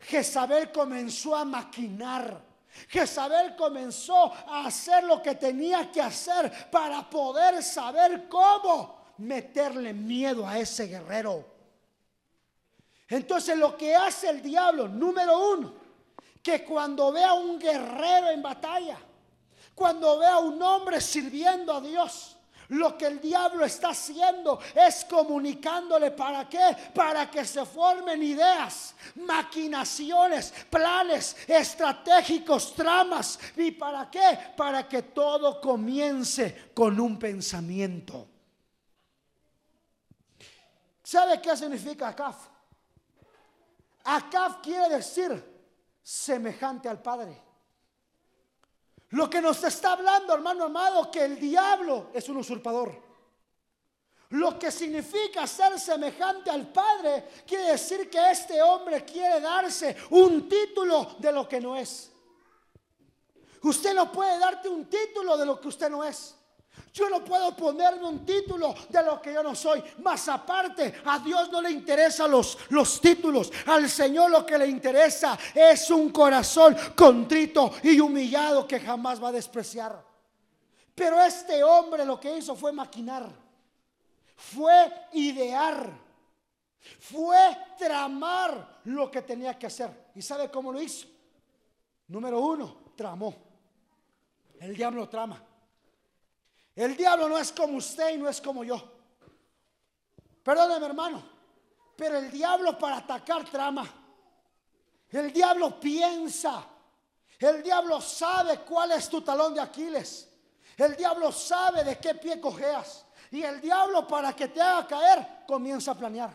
Jezabel 0.00 0.72
comenzó 0.72 1.36
a 1.36 1.44
maquinar. 1.44 2.40
Jezabel 2.88 3.56
comenzó 3.56 4.32
a 4.32 4.66
hacer 4.66 5.04
lo 5.04 5.20
que 5.20 5.34
tenía 5.34 5.90
que 5.90 6.00
hacer 6.00 6.70
para 6.70 7.08
poder 7.10 7.62
saber 7.62 8.28
cómo 8.28 9.00
meterle 9.18 9.92
miedo 9.92 10.46
a 10.46 10.58
ese 10.58 10.86
guerrero. 10.86 11.44
Entonces 13.10 13.58
lo 13.58 13.76
que 13.76 13.94
hace 13.94 14.30
el 14.30 14.40
diablo, 14.40 14.86
número 14.86 15.52
uno, 15.52 15.74
que 16.40 16.64
cuando 16.64 17.10
ve 17.10 17.24
a 17.24 17.34
un 17.34 17.58
guerrero 17.58 18.30
en 18.30 18.40
batalla, 18.40 18.98
cuando 19.74 20.18
ve 20.18 20.26
a 20.26 20.38
un 20.38 20.62
hombre 20.62 21.00
sirviendo 21.00 21.74
a 21.74 21.80
Dios, 21.80 22.36
lo 22.68 22.96
que 22.96 23.06
el 23.06 23.20
diablo 23.20 23.64
está 23.64 23.88
haciendo 23.88 24.60
es 24.76 25.04
comunicándole 25.06 26.12
para 26.12 26.48
qué? 26.48 26.76
Para 26.94 27.28
que 27.28 27.44
se 27.44 27.66
formen 27.66 28.22
ideas, 28.22 28.94
maquinaciones, 29.16 30.54
planes 30.70 31.36
estratégicos, 31.48 32.72
tramas. 32.76 33.40
¿Y 33.56 33.72
para 33.72 34.08
qué? 34.08 34.38
Para 34.56 34.88
que 34.88 35.02
todo 35.02 35.60
comience 35.60 36.70
con 36.72 37.00
un 37.00 37.18
pensamiento. 37.18 38.28
¿Sabe 41.02 41.42
qué 41.42 41.56
significa 41.56 42.10
Acaf? 42.10 42.49
Acaf 44.10 44.60
quiere 44.60 44.88
decir 44.96 45.30
semejante 46.02 46.88
al 46.88 47.00
Padre. 47.00 47.40
Lo 49.10 49.30
que 49.30 49.40
nos 49.40 49.62
está 49.62 49.92
hablando, 49.92 50.34
hermano 50.34 50.64
amado, 50.64 51.10
que 51.10 51.24
el 51.24 51.38
diablo 51.38 52.10
es 52.12 52.28
un 52.28 52.38
usurpador. 52.38 53.10
Lo 54.30 54.58
que 54.58 54.72
significa 54.72 55.46
ser 55.46 55.78
semejante 55.78 56.50
al 56.50 56.72
Padre 56.72 57.28
quiere 57.46 57.72
decir 57.72 58.10
que 58.10 58.30
este 58.30 58.60
hombre 58.60 59.04
quiere 59.04 59.40
darse 59.40 59.96
un 60.10 60.48
título 60.48 61.16
de 61.18 61.32
lo 61.32 61.48
que 61.48 61.60
no 61.60 61.76
es. 61.76 62.10
Usted 63.62 63.94
no 63.94 64.10
puede 64.10 64.38
darte 64.40 64.68
un 64.68 64.88
título 64.88 65.36
de 65.36 65.46
lo 65.46 65.60
que 65.60 65.68
usted 65.68 65.88
no 65.88 66.02
es. 66.02 66.34
Yo 66.92 67.08
no 67.08 67.24
puedo 67.24 67.54
ponerme 67.54 68.08
un 68.08 68.24
título 68.24 68.74
de 68.88 69.02
lo 69.04 69.20
que 69.22 69.32
yo 69.32 69.42
no 69.42 69.54
soy. 69.54 69.82
Más 69.98 70.28
aparte, 70.28 71.00
a 71.04 71.20
Dios 71.20 71.50
no 71.50 71.62
le 71.62 71.70
interesan 71.70 72.30
los, 72.30 72.58
los 72.70 73.00
títulos. 73.00 73.52
Al 73.66 73.88
Señor 73.88 74.30
lo 74.30 74.44
que 74.44 74.58
le 74.58 74.66
interesa 74.66 75.38
es 75.54 75.90
un 75.90 76.10
corazón 76.10 76.76
contrito 76.96 77.72
y 77.84 78.00
humillado 78.00 78.66
que 78.66 78.80
jamás 78.80 79.22
va 79.22 79.28
a 79.28 79.32
despreciar. 79.32 80.04
Pero 80.94 81.20
este 81.20 81.62
hombre 81.62 82.04
lo 82.04 82.18
que 82.18 82.36
hizo 82.36 82.56
fue 82.56 82.72
maquinar. 82.72 83.30
Fue 84.34 84.92
idear. 85.12 85.90
Fue 86.98 87.56
tramar 87.78 88.80
lo 88.84 89.10
que 89.10 89.22
tenía 89.22 89.56
que 89.56 89.66
hacer. 89.66 90.10
¿Y 90.14 90.22
sabe 90.22 90.50
cómo 90.50 90.72
lo 90.72 90.82
hizo? 90.82 91.06
Número 92.08 92.40
uno, 92.40 92.76
tramó. 92.96 93.34
El 94.58 94.76
diablo 94.76 95.08
trama. 95.08 95.40
El 96.80 96.96
diablo 96.96 97.28
no 97.28 97.36
es 97.36 97.52
como 97.52 97.76
usted 97.76 98.14
y 98.14 98.16
no 98.16 98.26
es 98.26 98.40
como 98.40 98.64
yo. 98.64 98.82
Perdóneme 100.42 100.86
hermano, 100.86 101.22
pero 101.94 102.16
el 102.16 102.30
diablo 102.30 102.78
para 102.78 102.96
atacar 102.96 103.44
trama. 103.44 103.86
El 105.10 105.30
diablo 105.30 105.78
piensa. 105.78 106.64
El 107.38 107.62
diablo 107.62 108.00
sabe 108.00 108.60
cuál 108.60 108.92
es 108.92 109.10
tu 109.10 109.20
talón 109.20 109.52
de 109.52 109.60
Aquiles. 109.60 110.26
El 110.74 110.96
diablo 110.96 111.30
sabe 111.32 111.84
de 111.84 111.98
qué 111.98 112.14
pie 112.14 112.40
cojeas. 112.40 113.04
Y 113.30 113.42
el 113.42 113.60
diablo 113.60 114.08
para 114.08 114.32
que 114.32 114.48
te 114.48 114.62
haga 114.62 114.86
caer 114.86 115.44
comienza 115.46 115.90
a 115.90 115.96
planear. 115.96 116.34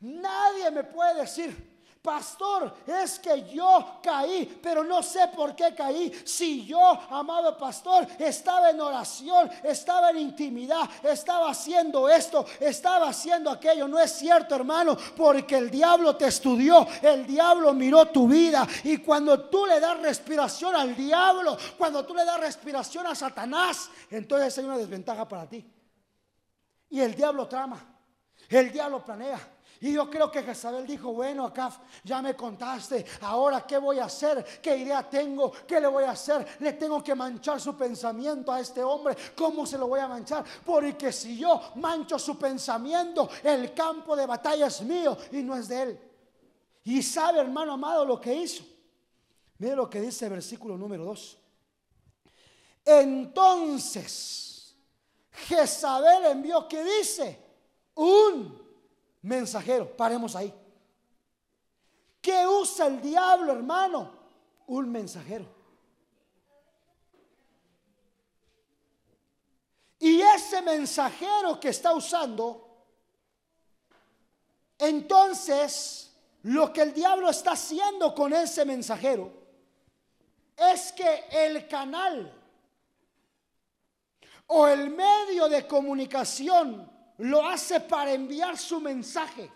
Nadie 0.00 0.70
me 0.70 0.84
puede 0.84 1.20
decir, 1.20 1.73
Pastor, 2.04 2.70
es 2.86 3.18
que 3.18 3.48
yo 3.48 3.98
caí, 4.02 4.60
pero 4.62 4.84
no 4.84 5.02
sé 5.02 5.26
por 5.34 5.56
qué 5.56 5.74
caí. 5.74 6.12
Si 6.26 6.66
yo, 6.66 6.78
amado 7.08 7.56
pastor, 7.56 8.06
estaba 8.18 8.68
en 8.68 8.78
oración, 8.78 9.50
estaba 9.62 10.10
en 10.10 10.18
intimidad, 10.18 10.82
estaba 11.02 11.48
haciendo 11.48 12.06
esto, 12.10 12.44
estaba 12.60 13.08
haciendo 13.08 13.50
aquello. 13.50 13.88
No 13.88 13.98
es 13.98 14.12
cierto, 14.12 14.54
hermano, 14.54 14.98
porque 15.16 15.56
el 15.56 15.70
diablo 15.70 16.14
te 16.14 16.26
estudió, 16.26 16.86
el 17.00 17.26
diablo 17.26 17.72
miró 17.72 18.04
tu 18.04 18.28
vida. 18.28 18.68
Y 18.82 18.98
cuando 18.98 19.48
tú 19.48 19.64
le 19.64 19.80
das 19.80 19.98
respiración 20.00 20.76
al 20.76 20.94
diablo, 20.94 21.56
cuando 21.78 22.04
tú 22.04 22.14
le 22.14 22.26
das 22.26 22.38
respiración 22.38 23.06
a 23.06 23.14
Satanás, 23.14 23.88
entonces 24.10 24.58
hay 24.58 24.66
una 24.66 24.76
desventaja 24.76 25.26
para 25.26 25.48
ti. 25.48 25.66
Y 26.90 27.00
el 27.00 27.14
diablo 27.14 27.48
trama, 27.48 27.82
el 28.50 28.70
diablo 28.70 29.02
planea. 29.02 29.53
Y 29.84 29.92
yo 29.92 30.08
creo 30.08 30.30
que 30.30 30.42
Jezabel 30.42 30.86
dijo, 30.86 31.12
bueno, 31.12 31.44
acá 31.44 31.70
ya 32.02 32.22
me 32.22 32.34
contaste, 32.34 33.04
ahora 33.20 33.66
qué 33.66 33.76
voy 33.76 33.98
a 33.98 34.06
hacer, 34.06 34.42
qué 34.62 34.78
idea 34.78 35.06
tengo, 35.10 35.52
qué 35.66 35.78
le 35.78 35.88
voy 35.88 36.04
a 36.04 36.12
hacer, 36.12 36.56
le 36.60 36.72
tengo 36.72 37.04
que 37.04 37.14
manchar 37.14 37.60
su 37.60 37.76
pensamiento 37.76 38.50
a 38.50 38.60
este 38.60 38.82
hombre, 38.82 39.14
¿cómo 39.36 39.66
se 39.66 39.76
lo 39.76 39.86
voy 39.86 40.00
a 40.00 40.08
manchar? 40.08 40.42
Porque 40.64 41.12
si 41.12 41.36
yo 41.36 41.60
mancho 41.74 42.18
su 42.18 42.38
pensamiento, 42.38 43.28
el 43.42 43.74
campo 43.74 44.16
de 44.16 44.24
batalla 44.24 44.68
es 44.68 44.80
mío 44.80 45.18
y 45.30 45.42
no 45.42 45.54
es 45.54 45.68
de 45.68 45.82
él. 45.82 46.00
Y 46.84 47.02
sabe, 47.02 47.40
hermano 47.40 47.74
amado, 47.74 48.06
lo 48.06 48.18
que 48.18 48.32
hizo. 48.32 48.64
Mire 49.58 49.76
lo 49.76 49.90
que 49.90 50.00
dice 50.00 50.24
el 50.24 50.30
versículo 50.30 50.78
número 50.78 51.04
2. 51.04 51.38
Entonces, 52.86 54.74
Jezabel 55.46 56.24
envió, 56.24 56.66
¿qué 56.66 56.82
dice? 56.82 57.38
Un 57.96 58.63
mensajero. 59.24 59.96
Paremos 59.96 60.36
ahí. 60.36 60.52
¿Qué 62.20 62.46
usa 62.46 62.86
el 62.86 63.00
diablo, 63.00 63.52
hermano? 63.52 64.10
Un 64.66 64.90
mensajero. 64.90 65.46
Y 69.98 70.20
ese 70.20 70.60
mensajero 70.62 71.58
que 71.58 71.70
está 71.70 71.94
usando, 71.94 72.86
entonces 74.78 76.12
lo 76.42 76.72
que 76.72 76.82
el 76.82 76.92
diablo 76.92 77.30
está 77.30 77.52
haciendo 77.52 78.14
con 78.14 78.32
ese 78.34 78.64
mensajero 78.66 79.32
es 80.56 80.92
que 80.92 81.24
el 81.30 81.66
canal 81.66 82.30
o 84.48 84.66
el 84.66 84.90
medio 84.90 85.48
de 85.48 85.66
comunicación 85.66 86.93
lo 87.18 87.46
hace 87.46 87.80
para 87.80 88.12
enviar 88.12 88.58
su 88.58 88.80
mensaje. 88.80 89.50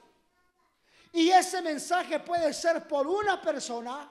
Y 1.13 1.31
ese 1.31 1.63
mensaje 1.63 2.21
puede 2.21 2.53
ser 2.53 2.87
por 2.87 3.07
una 3.07 3.41
persona, 3.41 4.09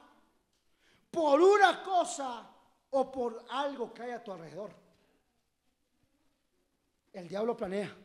por 1.11 1.39
una 1.39 1.83
cosa 1.83 2.45
o 2.89 3.11
por 3.11 3.45
algo 3.49 3.93
que 3.93 4.03
hay 4.03 4.11
a 4.11 4.23
tu 4.23 4.31
alrededor. 4.31 4.71
El 7.13 7.27
diablo 7.27 7.55
planea. 7.55 7.95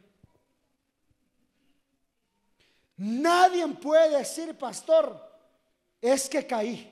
Nadie 2.97 3.67
puede 3.69 4.19
decir, 4.19 4.57
pastor, 4.57 5.31
es 6.01 6.29
que 6.29 6.47
caí. 6.47 6.89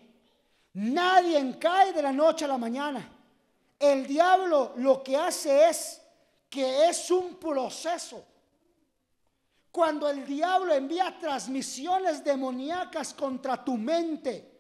Nadie 0.73 1.59
cae 1.59 1.93
de 1.93 2.03
la 2.03 2.13
noche 2.13 2.45
a 2.45 2.49
la 2.49 2.59
mañana. 2.59 3.09
El 3.79 4.07
diablo 4.07 4.75
lo 4.77 5.03
que 5.03 5.17
hace 5.17 5.69
es 5.69 6.01
que 6.49 6.89
es 6.89 7.11
un 7.11 7.37
proceso. 7.37 8.25
Cuando 9.71 10.09
el 10.09 10.27
diablo 10.27 10.75
envía 10.75 11.17
transmisiones 11.19 12.25
demoníacas 12.25 13.15
contra 13.15 13.65
tu 13.65 13.77
mente, 13.77 14.51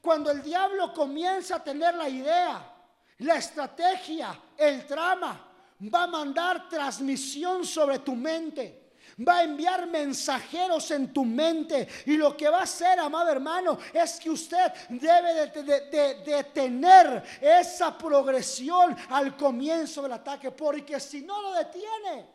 cuando 0.00 0.30
el 0.30 0.42
diablo 0.42 0.92
comienza 0.92 1.56
a 1.56 1.64
tener 1.64 1.94
la 1.94 2.08
idea, 2.08 2.72
la 3.18 3.36
estrategia, 3.36 4.38
el 4.56 4.86
trama, 4.86 5.48
va 5.82 6.02
a 6.02 6.06
mandar 6.06 6.68
transmisión 6.68 7.64
sobre 7.64 8.00
tu 8.00 8.14
mente. 8.14 8.80
Va 9.26 9.38
a 9.38 9.44
enviar 9.44 9.86
mensajeros 9.86 10.90
en 10.90 11.12
tu 11.12 11.24
mente. 11.24 11.86
Y 12.06 12.16
lo 12.16 12.36
que 12.36 12.48
va 12.48 12.60
a 12.60 12.62
hacer, 12.62 12.98
amado 12.98 13.30
hermano, 13.30 13.78
es 13.92 14.18
que 14.18 14.30
usted 14.30 14.72
debe 14.88 15.46
de, 15.46 17.22
esa 17.40 17.96
progresión 17.96 18.96
al 19.10 19.36
comienzo 19.36 20.02
del 20.02 20.12
ataque. 20.12 20.50
Porque 20.50 20.98
si 20.98 21.22
no 21.22 21.40
lo 21.42 21.52
detiene, 21.52 22.26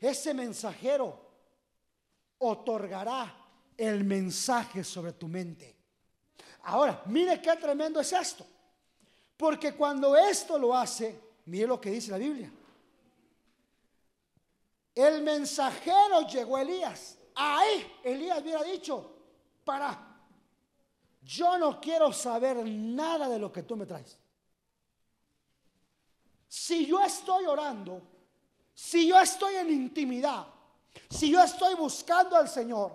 ese 0.00 0.34
mensajero 0.34 1.27
otorgará 2.38 3.34
el 3.76 4.04
mensaje 4.04 4.82
sobre 4.84 5.12
tu 5.12 5.28
mente. 5.28 5.76
Ahora, 6.64 7.02
mire 7.06 7.40
qué 7.40 7.56
tremendo 7.56 8.00
es 8.00 8.12
esto. 8.12 8.46
Porque 9.36 9.74
cuando 9.74 10.16
esto 10.16 10.58
lo 10.58 10.74
hace, 10.74 11.18
mire 11.46 11.66
lo 11.66 11.80
que 11.80 11.90
dice 11.90 12.10
la 12.10 12.18
Biblia. 12.18 12.52
El 14.94 15.22
mensajero 15.22 16.26
llegó 16.26 16.56
a 16.56 16.62
Elías. 16.62 17.18
Ahí 17.36 17.86
Elías 18.02 18.42
hubiera 18.42 18.64
dicho, 18.64 19.14
para, 19.64 19.96
yo 21.22 21.56
no 21.56 21.80
quiero 21.80 22.12
saber 22.12 22.66
nada 22.66 23.28
de 23.28 23.38
lo 23.38 23.52
que 23.52 23.62
tú 23.62 23.76
me 23.76 23.86
traes. 23.86 24.18
Si 26.48 26.86
yo 26.86 27.00
estoy 27.00 27.46
orando, 27.46 28.02
si 28.74 29.06
yo 29.06 29.20
estoy 29.20 29.54
en 29.54 29.70
intimidad, 29.70 30.46
si 31.10 31.30
yo 31.30 31.42
estoy 31.42 31.74
buscando 31.74 32.36
al 32.36 32.48
Señor 32.48 32.92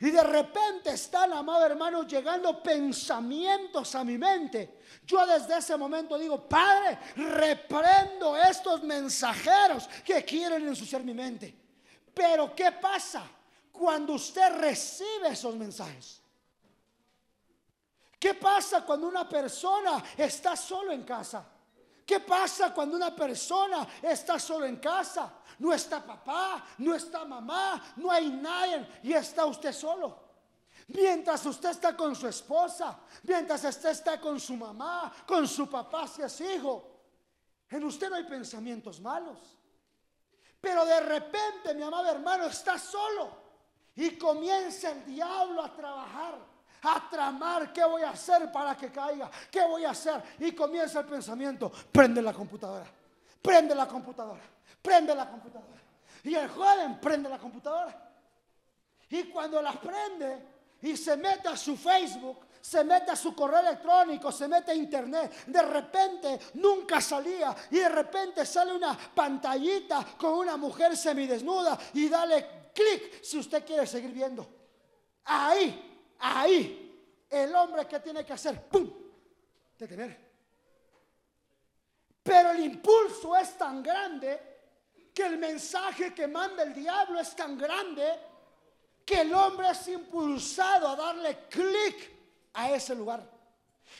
y 0.00 0.10
de 0.10 0.22
repente 0.22 0.90
están, 0.90 1.32
amado 1.32 1.64
hermano, 1.64 2.02
llegando 2.06 2.62
pensamientos 2.62 3.94
a 3.94 4.04
mi 4.04 4.18
mente, 4.18 4.80
yo 5.06 5.24
desde 5.26 5.58
ese 5.58 5.76
momento 5.76 6.18
digo, 6.18 6.48
Padre, 6.48 6.98
reprendo 7.16 8.36
estos 8.36 8.82
mensajeros 8.82 9.88
que 10.04 10.24
quieren 10.24 10.66
ensuciar 10.66 11.02
mi 11.02 11.14
mente. 11.14 11.56
Pero 12.12 12.54
¿qué 12.54 12.72
pasa 12.72 13.24
cuando 13.72 14.14
usted 14.14 14.56
recibe 14.56 15.28
esos 15.28 15.56
mensajes? 15.56 16.22
¿Qué 18.18 18.34
pasa 18.34 18.84
cuando 18.84 19.08
una 19.08 19.28
persona 19.28 20.02
está 20.16 20.56
solo 20.56 20.92
en 20.92 21.02
casa? 21.02 21.46
¿Qué 22.06 22.20
pasa 22.20 22.72
cuando 22.72 22.96
una 22.96 23.14
persona 23.14 23.86
está 24.02 24.38
solo 24.38 24.66
en 24.66 24.76
casa? 24.76 25.32
No 25.58 25.72
está 25.72 26.04
papá, 26.04 26.64
no 26.78 26.94
está 26.94 27.24
mamá, 27.24 27.82
no 27.96 28.10
hay 28.10 28.30
nadie 28.30 28.86
y 29.02 29.12
está 29.12 29.46
usted 29.46 29.72
solo. 29.72 30.24
Mientras 30.88 31.44
usted 31.46 31.70
está 31.70 31.96
con 31.96 32.14
su 32.14 32.28
esposa, 32.28 32.98
mientras 33.22 33.64
usted 33.64 33.90
está 33.90 34.20
con 34.20 34.38
su 34.38 34.54
mamá, 34.54 35.12
con 35.26 35.48
su 35.48 35.68
papá 35.68 36.06
si 36.06 36.22
es 36.22 36.40
hijo, 36.40 36.90
en 37.70 37.84
usted 37.84 38.10
no 38.10 38.16
hay 38.16 38.24
pensamientos 38.24 39.00
malos. 39.00 39.38
Pero 40.60 40.84
de 40.84 41.00
repente, 41.00 41.74
mi 41.74 41.82
amado 41.82 42.08
hermano, 42.08 42.44
está 42.46 42.78
solo 42.78 43.44
y 43.96 44.16
comienza 44.16 44.90
el 44.90 45.04
diablo 45.06 45.62
a 45.62 45.72
trabajar, 45.72 46.38
a 46.82 47.10
tramar 47.10 47.72
qué 47.72 47.84
voy 47.84 48.02
a 48.02 48.10
hacer 48.10 48.50
para 48.52 48.76
que 48.76 48.90
caiga, 48.90 49.30
qué 49.50 49.62
voy 49.66 49.84
a 49.84 49.90
hacer. 49.90 50.22
Y 50.38 50.52
comienza 50.52 51.00
el 51.00 51.06
pensamiento, 51.06 51.70
prende 51.90 52.20
la 52.20 52.32
computadora, 52.32 52.86
prende 53.40 53.74
la 53.74 53.86
computadora, 53.86 54.42
prende 54.84 55.14
la 55.14 55.28
computadora. 55.30 55.80
Y 56.22 56.34
el 56.34 56.48
joven 56.48 57.00
prende 57.00 57.28
la 57.30 57.38
computadora. 57.38 58.12
Y 59.08 59.24
cuando 59.24 59.62
la 59.62 59.72
prende, 59.72 60.54
y 60.82 60.96
se 60.96 61.16
mete 61.16 61.48
a 61.48 61.56
su 61.56 61.76
Facebook, 61.76 62.46
se 62.60 62.84
mete 62.84 63.10
a 63.10 63.16
su 63.16 63.34
correo 63.34 63.60
electrónico, 63.60 64.30
se 64.30 64.46
mete 64.46 64.72
a 64.72 64.74
internet. 64.74 65.46
De 65.46 65.62
repente 65.62 66.38
nunca 66.54 67.00
salía 67.00 67.54
y 67.70 67.76
de 67.76 67.88
repente 67.88 68.44
sale 68.44 68.74
una 68.74 68.96
pantallita 69.14 70.06
con 70.18 70.34
una 70.34 70.56
mujer 70.56 70.96
semidesnuda 70.96 71.78
y 71.94 72.08
dale 72.08 72.70
clic 72.74 73.22
si 73.22 73.38
usted 73.38 73.64
quiere 73.64 73.86
seguir 73.86 74.12
viendo. 74.12 74.46
Ahí, 75.24 76.14
ahí, 76.18 77.26
el 77.30 77.54
hombre 77.54 77.86
que 77.86 78.00
tiene 78.00 78.24
que 78.24 78.34
hacer, 78.34 78.62
¡pum! 78.68 78.90
Detener. 79.78 80.24
Pero 82.22 82.50
el 82.50 82.60
impulso 82.64 83.36
es 83.36 83.56
tan 83.56 83.82
grande 83.82 84.53
que 85.14 85.24
el 85.24 85.38
mensaje 85.38 86.12
que 86.12 86.26
manda 86.26 86.64
el 86.64 86.74
diablo 86.74 87.20
es 87.20 87.36
tan 87.36 87.56
grande 87.56 88.04
que 89.06 89.20
el 89.20 89.32
hombre 89.32 89.70
es 89.70 89.86
impulsado 89.88 90.88
a 90.88 90.96
darle 90.96 91.46
clic 91.48 92.10
a 92.54 92.72
ese 92.72 92.94
lugar. 92.94 93.22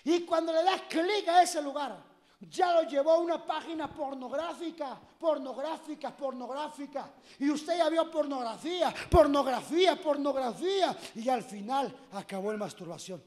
Y 0.03 0.23
cuando 0.25 0.53
le 0.53 0.65
da 0.65 0.89
clic 0.89 1.29
a 1.29 1.43
ese 1.43 1.63
lugar, 1.63 1.97
ya 2.41 2.73
lo 2.75 2.89
llevó 2.89 3.13
a 3.13 3.19
una 3.19 3.45
página 3.45 3.89
pornográfica, 3.93 4.99
pornográfica, 5.19 6.17
pornográfica. 6.17 7.11
Y 7.39 7.51
usted 7.51 7.79
ya 7.79 7.89
vio 7.89 8.11
pornografía, 8.11 8.93
pornografía, 9.09 10.01
pornografía. 10.01 10.97
Y 11.15 11.29
al 11.29 11.45
final 11.45 11.95
acabó 12.13 12.53
en 12.53 12.59
masturbación. 12.59 13.23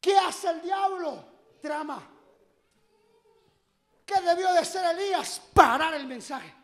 ¿Qué 0.00 0.16
hace 0.16 0.50
el 0.50 0.62
diablo? 0.62 1.24
Trama. 1.60 2.17
¿Qué 4.08 4.22
debió 4.22 4.50
de 4.54 4.64
ser 4.64 4.96
Elías? 4.96 5.38
Parar 5.52 5.92
el 5.92 6.06
mensaje. 6.06 6.54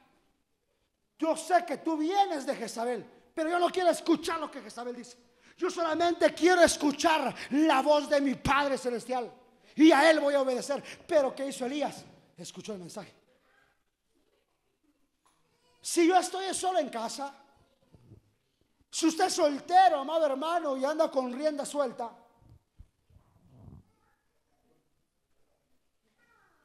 Yo 1.18 1.36
sé 1.36 1.62
que 1.66 1.76
tú 1.76 1.94
vienes 1.98 2.46
de 2.46 2.56
Jezabel, 2.56 3.04
pero 3.34 3.50
yo 3.50 3.58
no 3.58 3.68
quiero 3.68 3.90
escuchar 3.90 4.40
lo 4.40 4.50
que 4.50 4.62
Jezabel 4.62 4.96
dice. 4.96 5.18
Yo 5.58 5.68
solamente 5.68 6.32
quiero 6.32 6.62
escuchar 6.62 7.34
la 7.50 7.82
voz 7.82 8.08
de 8.08 8.22
mi 8.22 8.34
Padre 8.34 8.78
Celestial. 8.78 9.30
Y 9.76 9.92
a 9.92 10.10
Él 10.10 10.20
voy 10.20 10.32
a 10.32 10.40
obedecer. 10.40 10.82
Pero 11.06 11.34
¿qué 11.34 11.46
hizo 11.46 11.66
Elías? 11.66 12.02
Escuchó 12.38 12.72
el 12.72 12.78
mensaje. 12.78 13.14
Si 15.82 16.08
yo 16.08 16.16
estoy 16.16 16.54
solo 16.54 16.78
en 16.78 16.88
casa, 16.88 17.34
si 18.88 19.06
usted 19.06 19.26
es 19.26 19.34
soltero, 19.34 19.98
amado 19.98 20.24
hermano, 20.24 20.78
y 20.78 20.84
anda 20.86 21.10
con 21.10 21.30
rienda 21.30 21.66
suelta, 21.66 22.10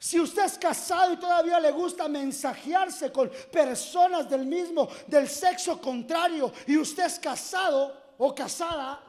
Si 0.02 0.18
usted 0.18 0.45
es 0.45 0.58
casado 0.58 1.12
y 1.12 1.18
todavía 1.18 1.60
le 1.60 1.72
gusta 1.72 2.08
mensajearse 2.08 3.12
con 3.12 3.30
personas 3.52 4.30
del 4.30 4.45
mismo, 4.45 4.88
del 5.06 5.28
sexo 5.28 5.82
contrario, 5.82 6.54
y 6.68 6.78
usted 6.78 7.06
es 7.06 7.20
casado 7.20 8.14
o 8.18 8.34
casada, 8.34 9.04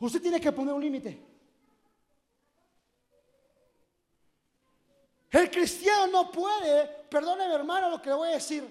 usted 0.00 0.20
tiene 0.20 0.40
que 0.40 0.50
poner 0.50 0.74
un 0.74 0.82
límite. 0.82 1.30
El 5.30 5.48
cristiano 5.48 6.08
no 6.08 6.32
puede, 6.32 6.86
perdóneme 7.08 7.54
hermano 7.54 7.88
lo 7.88 8.02
que 8.02 8.08
le 8.08 8.16
voy 8.16 8.28
a 8.30 8.32
decir, 8.32 8.68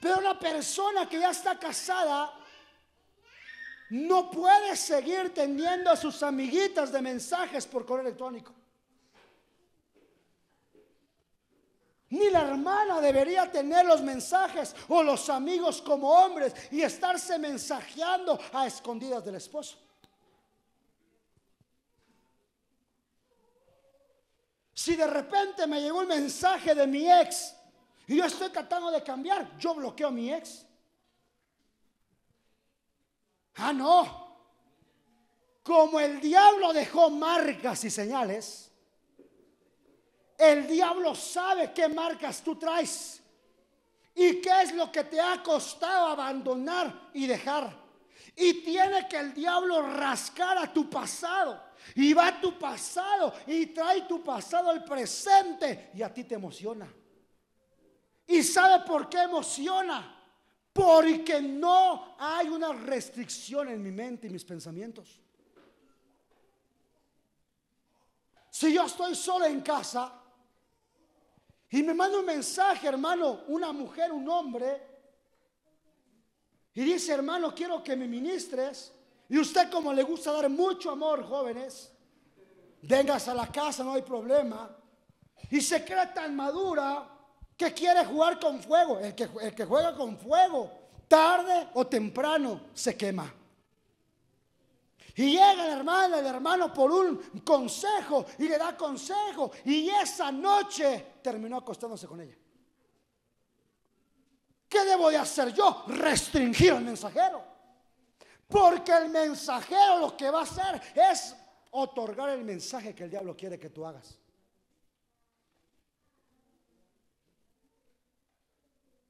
pero 0.00 0.18
una 0.18 0.36
persona 0.36 1.08
que 1.08 1.20
ya 1.20 1.30
está 1.30 1.56
casada 1.56 2.34
no 3.90 4.28
puede 4.28 4.74
seguir 4.74 5.32
teniendo 5.32 5.88
a 5.88 5.96
sus 5.96 6.20
amiguitas 6.24 6.90
de 6.90 7.00
mensajes 7.00 7.64
por 7.64 7.86
correo 7.86 8.06
electrónico. 8.06 8.52
Ni 12.10 12.30
la 12.30 12.42
hermana 12.42 13.00
debería 13.00 13.50
tener 13.50 13.84
los 13.84 14.00
mensajes 14.00 14.74
o 14.88 15.02
los 15.02 15.28
amigos 15.28 15.82
como 15.82 16.08
hombres 16.08 16.54
y 16.70 16.82
estarse 16.82 17.36
mensajeando 17.38 18.38
a 18.52 18.66
escondidas 18.66 19.24
del 19.24 19.34
esposo. 19.34 19.76
Si 24.72 24.94
de 24.94 25.06
repente 25.06 25.66
me 25.66 25.80
llegó 25.80 26.02
el 26.02 26.06
mensaje 26.06 26.74
de 26.74 26.86
mi 26.86 27.10
ex 27.10 27.56
y 28.06 28.16
yo 28.16 28.24
estoy 28.24 28.50
tratando 28.50 28.90
de 28.90 29.02
cambiar, 29.02 29.58
yo 29.58 29.74
bloqueo 29.74 30.08
a 30.08 30.12
mi 30.12 30.32
ex. 30.32 30.64
Ah, 33.56 33.72
no. 33.72 34.26
Como 35.64 35.98
el 35.98 36.20
diablo 36.20 36.72
dejó 36.72 37.10
marcas 37.10 37.82
y 37.82 37.90
señales 37.90 38.70
el 40.38 40.66
diablo 40.66 41.14
sabe 41.14 41.72
qué 41.72 41.88
marcas 41.88 42.42
tú 42.42 42.56
traes 42.56 43.22
y 44.14 44.40
qué 44.40 44.62
es 44.62 44.74
lo 44.74 44.90
que 44.90 45.04
te 45.04 45.20
ha 45.20 45.42
costado 45.42 46.06
abandonar 46.06 47.10
y 47.12 47.26
dejar. 47.26 47.86
Y 48.34 48.62
tiene 48.62 49.06
que 49.08 49.16
el 49.16 49.34
diablo 49.34 49.82
rascar 49.82 50.58
a 50.58 50.72
tu 50.72 50.88
pasado. 50.88 51.64
Y 51.94 52.12
va 52.12 52.28
a 52.28 52.40
tu 52.40 52.58
pasado 52.58 53.32
y 53.46 53.66
trae 53.66 54.02
tu 54.02 54.22
pasado 54.22 54.70
al 54.70 54.84
presente 54.84 55.90
y 55.94 56.02
a 56.02 56.12
ti 56.12 56.24
te 56.24 56.34
emociona. 56.34 56.92
¿Y 58.26 58.42
sabe 58.42 58.84
por 58.84 59.08
qué 59.08 59.22
emociona? 59.22 60.14
Porque 60.72 61.40
no 61.40 62.16
hay 62.18 62.48
una 62.48 62.72
restricción 62.72 63.68
en 63.68 63.82
mi 63.82 63.92
mente 63.92 64.26
y 64.26 64.30
mis 64.30 64.44
pensamientos. 64.44 65.20
Si 68.50 68.72
yo 68.72 68.84
estoy 68.84 69.14
solo 69.14 69.44
en 69.44 69.60
casa, 69.60 70.12
y 71.76 71.82
me 71.82 71.92
manda 71.92 72.18
un 72.18 72.24
mensaje, 72.24 72.88
hermano, 72.88 73.42
una 73.48 73.70
mujer, 73.70 74.10
un 74.10 74.26
hombre. 74.30 74.80
Y 76.72 76.82
dice, 76.82 77.12
hermano, 77.12 77.54
quiero 77.54 77.84
que 77.84 77.94
me 77.94 78.08
ministres. 78.08 78.94
Y 79.28 79.38
usted 79.38 79.70
como 79.70 79.92
le 79.92 80.02
gusta 80.02 80.32
dar 80.32 80.48
mucho 80.48 80.90
amor, 80.90 81.22
jóvenes, 81.28 81.92
vengas 82.80 83.28
a 83.28 83.34
la 83.34 83.48
casa, 83.48 83.84
no 83.84 83.92
hay 83.92 84.00
problema. 84.00 84.74
Y 85.50 85.60
se 85.60 85.84
cree 85.84 86.06
tan 86.14 86.34
madura 86.34 87.10
que 87.58 87.74
quiere 87.74 88.06
jugar 88.06 88.40
con 88.40 88.58
fuego. 88.62 88.98
El 88.98 89.14
que, 89.14 89.28
el 89.42 89.54
que 89.54 89.66
juega 89.66 89.94
con 89.94 90.16
fuego, 90.16 90.72
tarde 91.06 91.68
o 91.74 91.86
temprano, 91.86 92.58
se 92.72 92.96
quema. 92.96 93.30
Y 95.18 95.30
llega 95.30 95.54
la 95.54 95.72
hermana, 95.72 96.18
el 96.18 96.26
hermano 96.26 96.72
por 96.74 96.92
un 96.92 97.40
consejo 97.40 98.26
y 98.38 98.48
le 98.48 98.58
da 98.58 98.76
consejo. 98.76 99.50
Y 99.64 99.88
esa 99.88 100.30
noche 100.30 101.14
terminó 101.22 101.56
acostándose 101.56 102.06
con 102.06 102.20
ella. 102.20 102.36
¿Qué 104.68 104.84
debo 104.84 105.08
de 105.08 105.16
hacer 105.16 105.54
yo? 105.54 105.84
Restringir 105.86 106.72
al 106.72 106.84
mensajero. 106.84 107.42
Porque 108.46 108.92
el 108.92 109.08
mensajero 109.08 110.00
lo 110.00 110.16
que 110.16 110.30
va 110.30 110.40
a 110.40 110.42
hacer 110.42 110.82
es 110.94 111.34
otorgar 111.70 112.28
el 112.30 112.44
mensaje 112.44 112.94
que 112.94 113.04
el 113.04 113.10
diablo 113.10 113.34
quiere 113.34 113.58
que 113.58 113.70
tú 113.70 113.86
hagas. 113.86 114.18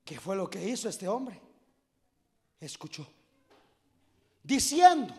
¿Qué 0.04 0.20
fue 0.20 0.36
lo 0.36 0.48
que 0.48 0.64
hizo 0.64 0.88
este 0.88 1.08
hombre? 1.08 1.40
Escuchó. 2.60 3.04
Diciendo, 4.44 5.12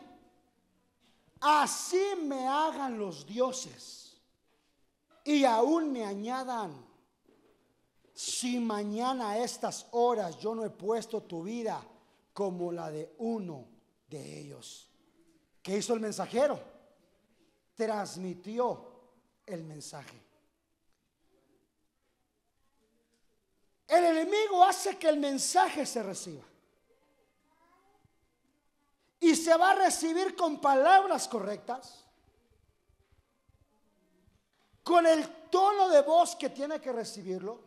así 1.42 2.16
me 2.24 2.48
hagan 2.48 2.98
los 2.98 3.26
dioses 3.26 4.18
y 5.24 5.44
aún 5.44 5.92
me 5.92 6.06
añadan. 6.06 6.86
Si 8.14 8.60
mañana 8.60 9.32
a 9.32 9.44
estas 9.44 9.88
horas 9.92 10.40
yo 10.40 10.56
no 10.56 10.66
he 10.66 10.70
puesto 10.70 11.22
tu 11.22 11.44
vida 11.44 11.82
como 12.34 12.72
la 12.72 12.90
de 12.90 13.14
uno 13.20 13.68
de 14.08 14.40
ellos. 14.40 14.90
¿Qué 15.62 15.78
hizo 15.78 15.94
el 15.94 16.00
mensajero? 16.00 16.60
Transmitió 17.76 18.92
el 19.46 19.64
mensaje. 19.64 20.18
El 23.88 24.04
enemigo 24.04 24.64
hace 24.64 24.98
que 24.98 25.10
el 25.10 25.18
mensaje 25.18 25.86
se 25.86 26.04
reciba. 26.04 26.44
Y 29.20 29.36
se 29.36 29.56
va 29.58 29.72
a 29.72 29.76
recibir 29.76 30.36
con 30.36 30.60
palabras 30.62 31.28
correctas, 31.28 32.06
con 34.84 35.06
el 35.06 35.28
tono 35.50 35.90
de 35.90 36.02
voz 36.02 36.36
que 36.36 36.50
tiene 36.50 36.80
que 36.80 36.92
recibirlo. 36.92 37.60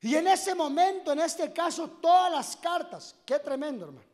Y 0.00 0.14
en 0.14 0.28
ese 0.28 0.54
momento, 0.54 1.12
en 1.12 1.20
este 1.20 1.52
caso, 1.52 1.90
todas 1.90 2.30
las 2.30 2.56
cartas, 2.56 3.16
qué 3.26 3.38
tremendo 3.38 3.86
hermano. 3.86 4.08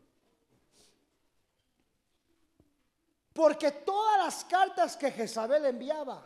Porque 3.33 3.71
todas 3.71 4.19
las 4.19 4.45
cartas 4.45 4.97
que 4.97 5.11
Jezabel 5.11 5.67
enviaba 5.67 6.25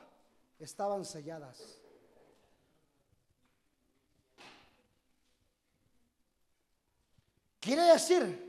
estaban 0.59 1.05
selladas. 1.05 1.79
Quiere 7.61 7.83
decir 7.83 8.48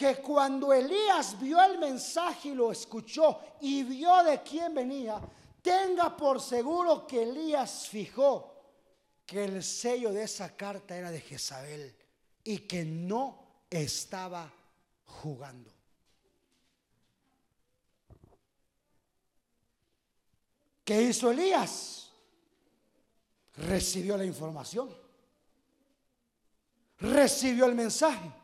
que 0.00 0.16
cuando 0.16 0.72
Elías 0.72 1.38
vio 1.38 1.62
el 1.62 1.78
mensaje 1.78 2.48
y 2.48 2.54
lo 2.54 2.72
escuchó 2.72 3.38
y 3.60 3.82
vio 3.82 4.22
de 4.22 4.40
quién 4.42 4.74
venía, 4.74 5.20
tenga 5.60 6.16
por 6.16 6.40
seguro 6.40 7.06
que 7.06 7.24
Elías 7.24 7.86
fijó 7.86 8.50
que 9.26 9.44
el 9.44 9.62
sello 9.62 10.10
de 10.10 10.22
esa 10.22 10.56
carta 10.56 10.96
era 10.96 11.10
de 11.10 11.20
Jezabel 11.20 11.94
y 12.42 12.60
que 12.60 12.82
no 12.82 13.66
estaba 13.68 14.50
jugando. 15.04 15.70
¿Qué 20.82 21.02
hizo 21.02 21.30
Elías? 21.30 22.10
Recibió 23.58 24.16
la 24.16 24.24
información. 24.24 24.96
Recibió 27.00 27.66
el 27.66 27.74
mensaje. 27.74 28.39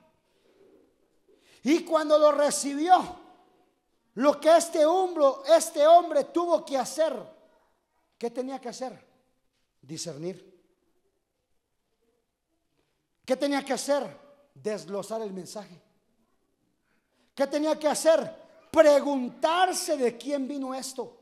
Y 1.67 1.85
cuando 1.85 2.17
lo 2.17 2.31
recibió, 2.31 2.95
lo 4.15 4.41
que 4.41 4.57
este 4.57 4.87
hombre, 4.87 5.25
este 5.49 5.85
hombre 5.85 6.23
tuvo 6.23 6.65
que 6.65 6.79
hacer, 6.79 7.13
¿qué 8.17 8.31
tenía 8.31 8.61
que 8.61 8.69
hacer? 8.69 8.97
Discernir. 9.83 10.63
¿Qué 13.25 13.35
tenía 13.35 13.65
que 13.65 13.73
hacer? 13.73 14.17
Desglosar 14.55 15.23
el 15.23 15.33
mensaje. 15.33 15.83
¿Qué 17.35 17.49
tenía 17.49 17.77
que 17.77 17.89
hacer? 17.89 18.69
Preguntarse 18.71 19.97
de 19.97 20.17
quién 20.17 20.47
vino 20.47 20.73
esto. 20.73 21.19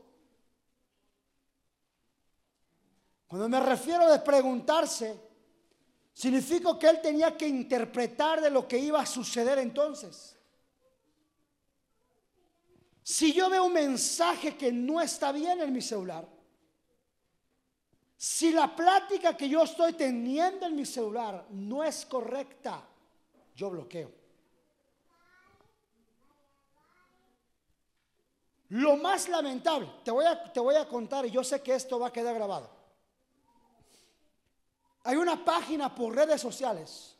Cuando 3.25 3.49
me 3.49 3.59
refiero 3.61 4.07
de 4.11 4.19
preguntarse, 4.19 5.24
significa 6.15 6.79
que 6.79 6.87
él 6.87 7.01
tenía 7.01 7.35
que 7.35 7.45
interpretar 7.45 8.41
de 8.41 8.49
lo 8.49 8.65
que 8.65 8.77
iba 8.77 9.01
a 9.01 9.05
suceder 9.05 9.59
entonces. 9.59 10.37
Si 13.03 13.33
yo 13.33 13.49
veo 13.49 13.65
un 13.65 13.73
mensaje 13.73 14.55
que 14.55 14.71
no 14.71 15.01
está 15.01 15.33
bien 15.33 15.59
en 15.59 15.73
mi 15.73 15.81
celular, 15.81 16.25
si 18.17 18.51
la 18.51 18.73
plática 18.73 19.35
que 19.35 19.49
yo 19.49 19.63
estoy 19.63 19.93
teniendo 19.93 20.65
en 20.65 20.75
mi 20.75 20.85
celular 20.85 21.45
no 21.49 21.83
es 21.83 22.05
correcta, 22.05 22.81
yo 23.53 23.69
bloqueo. 23.69 24.09
Lo 28.69 28.95
más 28.95 29.27
lamentable, 29.27 29.91
te 30.03 30.11
voy, 30.11 30.25
a, 30.25 30.51
te 30.51 30.61
voy 30.61 30.75
a 30.75 30.87
contar 30.87 31.25
y 31.25 31.31
yo 31.31 31.43
sé 31.43 31.61
que 31.61 31.75
esto 31.75 31.99
va 31.99 32.07
a 32.07 32.13
quedar 32.13 32.33
grabado. 32.33 32.84
Hay 35.05 35.17
una 35.17 35.45
página 35.45 35.93
por 35.93 36.15
redes 36.15 36.41
sociales 36.41 37.15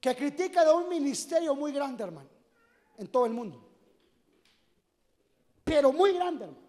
que 0.00 0.16
critica 0.16 0.64
de 0.64 0.72
un 0.72 0.88
ministerio 0.88 1.54
muy 1.54 1.72
grande, 1.72 2.04
hermano, 2.04 2.30
en 2.96 3.06
todo 3.08 3.26
el 3.26 3.32
mundo. 3.32 3.62
Pero 5.64 5.92
muy 5.92 6.14
grande, 6.14 6.46
hermano. 6.46 6.66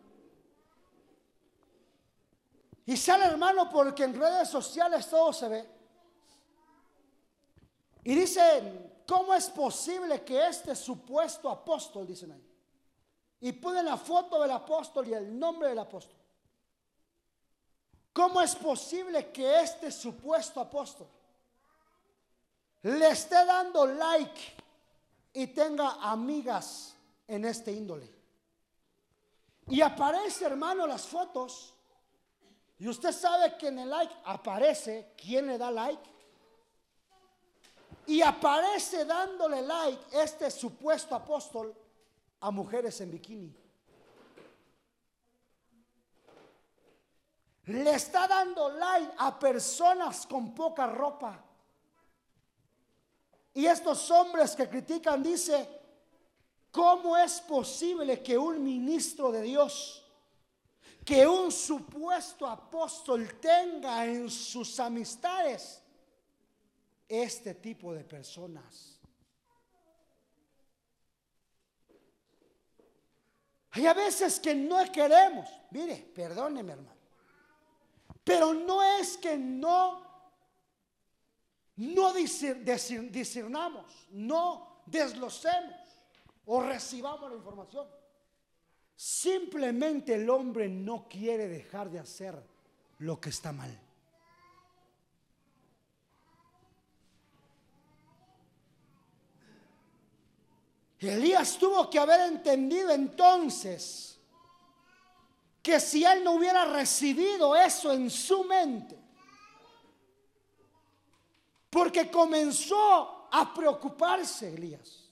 Y 2.85 2.97
sale, 2.97 3.23
hermano, 3.23 3.69
porque 3.69 4.03
en 4.03 4.19
redes 4.19 4.49
sociales 4.49 5.09
todo 5.09 5.31
se 5.31 5.47
ve. 5.47 5.69
Y 8.03 8.15
dicen, 8.15 9.01
¿cómo 9.07 9.33
es 9.33 9.49
posible 9.49 10.25
que 10.25 10.45
este 10.45 10.75
supuesto 10.75 11.49
apóstol, 11.49 12.05
dicen 12.05 12.33
ahí, 12.33 12.45
y 13.39 13.53
ponen 13.53 13.85
la 13.85 13.95
foto 13.95 14.41
del 14.41 14.51
apóstol 14.51 15.07
y 15.07 15.13
el 15.13 15.39
nombre 15.39 15.69
del 15.69 15.79
apóstol? 15.79 16.18
¿Cómo 18.19 18.41
es 18.41 18.53
posible 18.53 19.31
que 19.31 19.61
este 19.61 19.89
supuesto 19.89 20.59
apóstol 20.59 21.07
le 22.81 23.07
esté 23.07 23.45
dando 23.45 23.85
like 23.85 24.41
y 25.31 25.47
tenga 25.47 25.91
amigas 26.01 26.95
en 27.25 27.45
este 27.45 27.71
índole? 27.71 28.13
Y 29.67 29.79
aparece, 29.79 30.43
hermano, 30.43 30.85
las 30.85 31.07
fotos. 31.07 31.73
Y 32.77 32.89
usted 32.89 33.13
sabe 33.13 33.55
que 33.55 33.69
en 33.69 33.79
el 33.79 33.89
like 33.89 34.13
aparece 34.25 35.13
quién 35.15 35.47
le 35.47 35.57
da 35.57 35.71
like. 35.71 36.09
Y 38.05 38.21
aparece 38.21 39.05
dándole 39.05 39.61
like 39.61 40.03
este 40.11 40.51
supuesto 40.51 41.15
apóstol 41.15 41.73
a 42.41 42.51
mujeres 42.51 42.99
en 42.99 43.11
bikini. 43.11 43.55
Le 47.69 47.91
está 47.91 48.27
dando 48.27 48.69
like 48.69 49.11
a 49.17 49.37
personas 49.39 50.25
con 50.25 50.55
poca 50.55 50.87
ropa. 50.87 51.43
Y 53.53 53.65
estos 53.65 54.09
hombres 54.09 54.55
que 54.55 54.67
critican 54.67 55.21
dice, 55.21 55.69
¿cómo 56.71 57.15
es 57.15 57.39
posible 57.41 58.23
que 58.23 58.37
un 58.37 58.63
ministro 58.63 59.31
de 59.31 59.43
Dios, 59.43 60.03
que 61.05 61.27
un 61.27 61.51
supuesto 61.51 62.47
apóstol 62.47 63.39
tenga 63.39 64.05
en 64.05 64.29
sus 64.29 64.79
amistades 64.79 65.81
este 67.07 67.53
tipo 67.53 67.93
de 67.93 68.03
personas? 68.03 68.97
Hay 73.71 73.85
a 73.85 73.93
veces 73.93 74.39
que 74.39 74.55
no 74.55 74.79
queremos, 74.91 75.47
mire, 75.69 75.97
perdóneme 76.15 76.73
hermano. 76.73 76.98
Pero 78.23 78.53
no 78.53 78.83
es 78.83 79.17
que 79.17 79.37
no, 79.37 80.01
no 81.77 82.13
discernamos, 82.13 84.07
no 84.11 84.81
deslocemos 84.85 85.75
o 86.45 86.61
recibamos 86.61 87.29
la 87.29 87.37
información. 87.37 87.87
Simplemente 88.95 90.15
el 90.15 90.29
hombre 90.29 90.67
no 90.67 91.07
quiere 91.07 91.47
dejar 91.47 91.89
de 91.89 91.99
hacer 91.99 92.43
lo 92.99 93.19
que 93.19 93.29
está 93.29 93.51
mal. 93.53 93.79
Elías 100.99 101.57
tuvo 101.57 101.89
que 101.89 101.97
haber 101.97 102.19
entendido 102.31 102.91
entonces 102.91 104.18
que 105.61 105.79
si 105.79 106.05
él 106.05 106.23
no 106.23 106.33
hubiera 106.33 106.65
recibido 106.65 107.55
eso 107.55 107.91
en 107.91 108.09
su 108.09 108.43
mente, 108.43 108.97
porque 111.69 112.09
comenzó 112.09 113.27
a 113.31 113.53
preocuparse 113.53 114.53
Elías, 114.53 115.09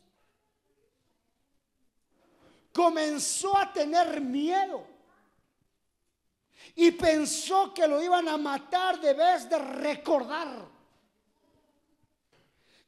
comenzó 2.73 3.57
a 3.57 3.73
tener 3.73 4.21
miedo. 4.21 4.85
Y 6.75 6.91
pensó 6.91 7.73
que 7.73 7.87
lo 7.87 8.01
iban 8.03 8.27
a 8.27 8.37
matar 8.37 8.99
de 8.99 9.13
vez 9.13 9.49
de 9.49 9.57
recordar 9.57 10.67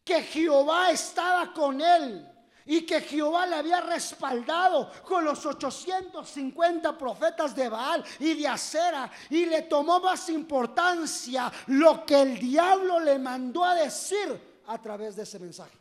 que 0.03 0.21
Jehová 0.21 0.91
estaba 0.91 1.51
con 1.53 1.81
él 1.81 2.28
y 2.69 2.85
que 2.85 3.01
Jehová 3.01 3.47
le 3.47 3.55
había 3.55 3.81
respaldado 3.81 4.91
con 5.03 5.25
los 5.25 5.43
850 5.43 6.95
profetas 6.95 7.55
de 7.55 7.67
Baal 7.67 8.05
y 8.19 8.35
de 8.35 8.47
Acera 8.47 9.09
y 9.31 9.47
le 9.47 9.63
tomó 9.63 9.99
más 9.99 10.29
importancia 10.29 11.51
lo 11.65 12.05
que 12.05 12.21
el 12.21 12.37
diablo 12.37 12.99
le 12.99 13.17
mandó 13.17 13.65
a 13.65 13.73
decir 13.73 14.61
a 14.67 14.77
través 14.77 15.15
de 15.15 15.23
ese 15.23 15.39
mensaje. 15.39 15.75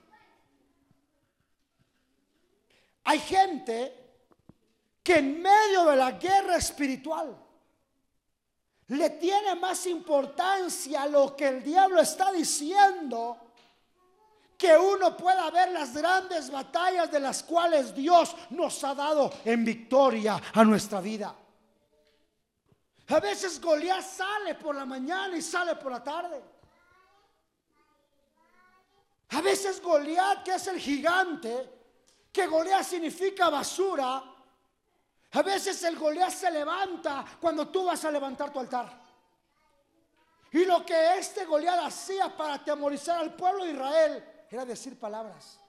Hay 3.05 3.19
gente 3.19 3.95
que 5.03 5.17
en 5.17 5.43
medio 5.43 5.85
de 5.85 5.97
la 5.97 6.13
guerra 6.13 6.57
espiritual 6.57 7.37
le 8.87 9.11
tiene 9.11 9.57
más 9.57 9.87
importancia 9.87 11.05
lo 11.05 11.37
que 11.37 11.49
el 11.49 11.63
diablo 11.63 12.01
está 12.01 12.33
diciendo 12.33 13.48
que 14.59 14.77
uno 14.77 15.17
pueda 15.17 15.49
ver 15.53 15.71
las 15.71 15.97
grandes 15.97 16.51
batallas 16.51 17.09
de 17.13 17.21
las 17.21 17.45
cuales 17.45 17.95
Dios 17.95 18.35
nos 18.51 18.83
ha 18.83 18.93
dado 18.93 19.33
en 19.45 19.65
victoria 19.65 20.43
a 20.53 20.65
nuestra 20.65 21.01
vida. 21.01 21.33
A 23.11 23.21
veces 23.21 23.61
Goliat 23.61 24.03
sale 24.03 24.57
por 24.57 24.75
la 24.75 24.85
mañana 24.85 25.37
y 25.37 25.43
sale 25.43 25.77
por 25.77 25.93
la 25.93 26.03
tarde. 26.03 26.43
A 29.31 29.41
veces 29.41 29.81
Goliat, 29.81 30.43
que 30.43 30.55
es 30.55 30.67
el 30.67 30.81
gigante, 30.81 31.71
que 32.33 32.49
Goliat 32.49 32.83
significa 32.83 33.49
basura, 33.51 34.25
a 35.31 35.43
veces 35.43 35.81
el 35.85 35.97
Goliat 35.97 36.31
se 36.31 36.51
levanta 36.51 37.25
cuando 37.41 37.69
tú 37.69 37.85
vas 37.85 38.05
a 38.05 38.11
levantar 38.11 38.53
tu 38.53 38.59
altar. 38.59 39.07
Y 40.51 40.65
lo 40.65 40.85
que 40.85 41.19
este 41.19 41.45
Goliat 41.45 41.79
hacía 41.79 42.37
para 42.37 42.55
atemorizar 42.55 43.21
al 43.21 43.35
pueblo 43.35 43.65
de 43.65 43.71
Israel 43.71 44.35
era 44.51 44.65
decir 44.65 44.99
palabras. 44.99 45.61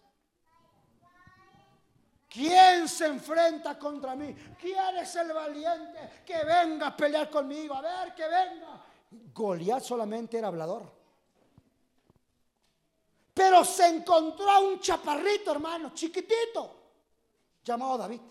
¿Quién 2.30 2.88
se 2.88 3.08
enfrenta 3.08 3.78
contra 3.78 4.16
mí? 4.16 4.36
¿Quién 4.60 4.98
es 4.98 5.16
el 5.16 5.34
valiente 5.34 6.22
que 6.26 6.44
venga 6.44 6.88
a 6.88 6.96
pelear 6.96 7.30
conmigo? 7.30 7.74
A 7.74 7.82
ver, 7.82 8.14
que 8.14 8.28
venga. 8.28 8.86
Goliat 9.34 9.82
solamente 9.82 10.38
era 10.38 10.48
hablador. 10.48 11.00
Pero 13.34 13.66
se 13.66 13.88
encontró 13.88 14.50
a 14.50 14.60
un 14.60 14.80
chaparrito, 14.80 15.52
hermano, 15.52 15.92
chiquitito, 15.94 16.76
llamado 17.64 17.98
David. 17.98 18.22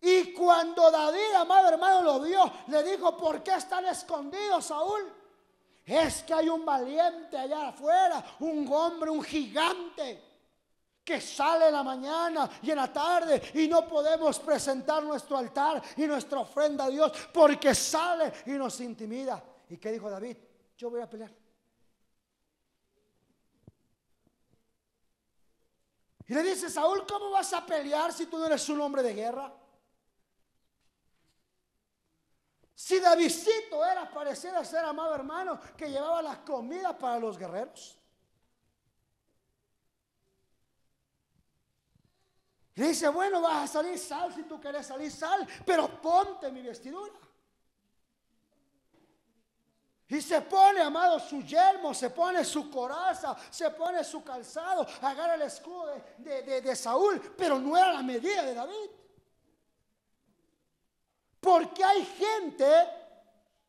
Y 0.00 0.32
cuando 0.32 0.90
David, 0.90 1.34
amado 1.36 1.68
hermano, 1.68 2.02
lo 2.02 2.20
vio, 2.20 2.50
le 2.66 2.82
dijo, 2.82 3.16
¿por 3.16 3.42
qué 3.42 3.54
están 3.54 3.86
escondidos, 3.86 4.66
Saúl? 4.66 5.23
Es 5.84 6.22
que 6.22 6.32
hay 6.32 6.48
un 6.48 6.64
valiente 6.64 7.36
allá 7.36 7.68
afuera, 7.68 8.24
un 8.40 8.66
hombre, 8.72 9.10
un 9.10 9.22
gigante, 9.22 10.22
que 11.04 11.20
sale 11.20 11.66
en 11.66 11.74
la 11.74 11.82
mañana 11.82 12.50
y 12.62 12.70
en 12.70 12.76
la 12.76 12.90
tarde 12.90 13.42
y 13.54 13.68
no 13.68 13.86
podemos 13.86 14.38
presentar 14.40 15.02
nuestro 15.02 15.36
altar 15.36 15.82
y 15.98 16.06
nuestra 16.06 16.40
ofrenda 16.40 16.84
a 16.84 16.88
Dios 16.88 17.12
porque 17.32 17.74
sale 17.74 18.32
y 18.46 18.52
nos 18.52 18.80
intimida. 18.80 19.42
¿Y 19.68 19.76
qué 19.76 19.92
dijo 19.92 20.08
David? 20.08 20.36
Yo 20.78 20.88
voy 20.88 21.02
a 21.02 21.10
pelear. 21.10 21.30
Y 26.26 26.32
le 26.32 26.42
dice, 26.42 26.70
Saúl, 26.70 27.04
¿cómo 27.06 27.30
vas 27.30 27.52
a 27.52 27.66
pelear 27.66 28.10
si 28.10 28.24
tú 28.24 28.38
no 28.38 28.46
eres 28.46 28.66
un 28.70 28.80
hombre 28.80 29.02
de 29.02 29.12
guerra? 29.12 29.52
Si 32.74 32.98
Davidcito 32.98 33.84
era, 33.84 34.10
pareciera 34.10 34.64
ser 34.64 34.84
amado 34.84 35.14
hermano, 35.14 35.60
que 35.76 35.88
llevaba 35.88 36.20
la 36.20 36.44
comida 36.44 36.96
para 36.96 37.18
los 37.18 37.38
guerreros. 37.38 37.98
Y 42.76 42.82
dice, 42.82 43.08
bueno, 43.08 43.40
vas 43.40 43.70
a 43.70 43.72
salir, 43.74 43.98
sal 43.98 44.34
si 44.34 44.42
tú 44.42 44.60
quieres 44.60 44.86
salir, 44.86 45.10
sal, 45.10 45.46
pero 45.64 45.88
ponte 46.00 46.50
mi 46.50 46.60
vestidura. 46.60 47.12
Y 50.08 50.20
se 50.20 50.40
pone, 50.42 50.80
amado, 50.80 51.18
su 51.18 51.40
yelmo, 51.42 51.94
se 51.94 52.10
pone 52.10 52.44
su 52.44 52.70
coraza, 52.70 53.36
se 53.50 53.70
pone 53.70 54.02
su 54.04 54.22
calzado, 54.22 54.86
agarra 55.00 55.34
el 55.34 55.42
escudo 55.42 55.94
de, 56.18 56.60
de, 56.60 56.76
Saúl, 56.76 57.20
pero 57.36 57.58
no 57.58 57.76
era 57.76 57.92
la 57.92 58.02
medida 58.02 58.42
de 58.42 58.54
David. 58.54 58.90
Porque 61.44 61.84
hay 61.84 62.02
gente 62.06 62.64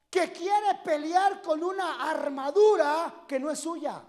que 0.10 0.32
quiere 0.32 0.76
pelear 0.82 1.42
con 1.42 1.62
una 1.62 2.10
armadura 2.10 3.26
que 3.28 3.38
no 3.38 3.52
es 3.52 3.60
suya. 3.60 4.02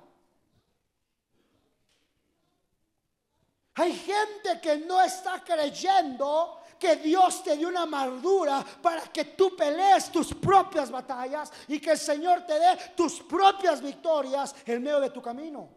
Hay 3.74 3.92
gente 3.92 4.60
que 4.62 4.78
no 4.78 5.02
está 5.02 5.42
creyendo 5.42 6.60
que 6.78 6.94
Dios 6.94 7.42
te 7.42 7.56
dio 7.56 7.66
una 7.66 7.82
armadura 7.82 8.64
para 8.80 9.02
que 9.08 9.24
tú 9.24 9.56
pelees 9.56 10.12
tus 10.12 10.32
propias 10.32 10.88
batallas 10.88 11.52
y 11.66 11.80
que 11.80 11.90
el 11.90 11.98
Señor 11.98 12.46
te 12.46 12.60
dé 12.60 12.76
tus 12.96 13.20
propias 13.22 13.82
victorias 13.82 14.54
en 14.64 14.80
medio 14.80 15.00
de 15.00 15.10
tu 15.10 15.20
camino. 15.20 15.68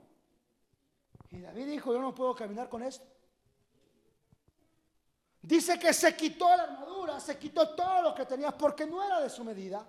Y 1.31 1.39
David 1.39 1.65
dijo, 1.65 1.91
yo 1.91 2.01
no 2.01 2.13
puedo 2.13 2.35
caminar 2.35 2.69
con 2.69 2.83
esto. 2.83 3.07
Dice 5.41 5.79
que 5.79 5.93
se 5.93 6.15
quitó 6.15 6.55
la 6.55 6.63
armadura, 6.63 7.19
se 7.19 7.37
quitó 7.37 7.69
todo 7.75 8.01
lo 8.01 8.15
que 8.15 8.25
tenía 8.25 8.55
porque 8.57 8.85
no 8.85 9.03
era 9.03 9.21
de 9.21 9.29
su 9.29 9.43
medida. 9.43 9.85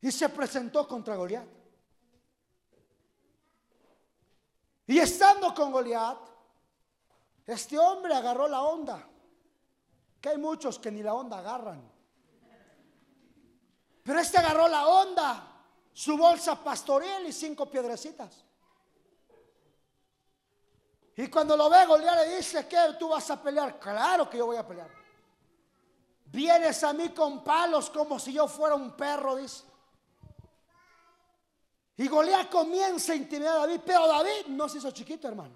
Y 0.00 0.12
se 0.12 0.28
presentó 0.28 0.86
contra 0.86 1.16
Goliat. 1.16 1.48
Y 4.86 4.98
estando 4.98 5.54
con 5.54 5.72
Goliat, 5.72 6.18
este 7.46 7.78
hombre 7.78 8.14
agarró 8.14 8.46
la 8.48 8.62
onda 8.62 9.08
que 10.20 10.30
hay 10.30 10.38
muchos 10.38 10.78
que 10.78 10.90
ni 10.90 11.02
la 11.02 11.14
onda 11.14 11.38
agarran. 11.38 11.90
Pero 14.02 14.18
este 14.18 14.38
agarró 14.38 14.68
la 14.68 14.86
onda, 14.86 15.62
su 15.92 16.16
bolsa 16.16 16.62
pastoril 16.62 17.26
y 17.26 17.32
cinco 17.32 17.70
piedrecitas. 17.70 18.44
Y 21.16 21.28
cuando 21.28 21.56
lo 21.56 21.70
ve, 21.70 21.86
Goliat 21.86 22.26
le 22.26 22.36
dice 22.36 22.66
que 22.66 22.76
tú 22.98 23.08
vas 23.08 23.30
a 23.30 23.40
pelear. 23.40 23.78
Claro 23.78 24.28
que 24.28 24.38
yo 24.38 24.46
voy 24.46 24.56
a 24.56 24.66
pelear. 24.66 24.90
Vienes 26.26 26.82
a 26.82 26.92
mí 26.92 27.10
con 27.10 27.44
palos 27.44 27.90
como 27.90 28.18
si 28.18 28.32
yo 28.32 28.48
fuera 28.48 28.74
un 28.74 28.96
perro, 28.96 29.36
dice. 29.36 29.64
Y 31.96 32.08
Goliat 32.08 32.50
comienza 32.50 33.12
a 33.12 33.16
intimidar 33.16 33.56
a 33.56 33.60
David, 33.60 33.80
pero 33.86 34.08
David 34.08 34.46
no 34.48 34.68
se 34.68 34.78
hizo 34.78 34.90
chiquito, 34.90 35.28
hermano. 35.28 35.54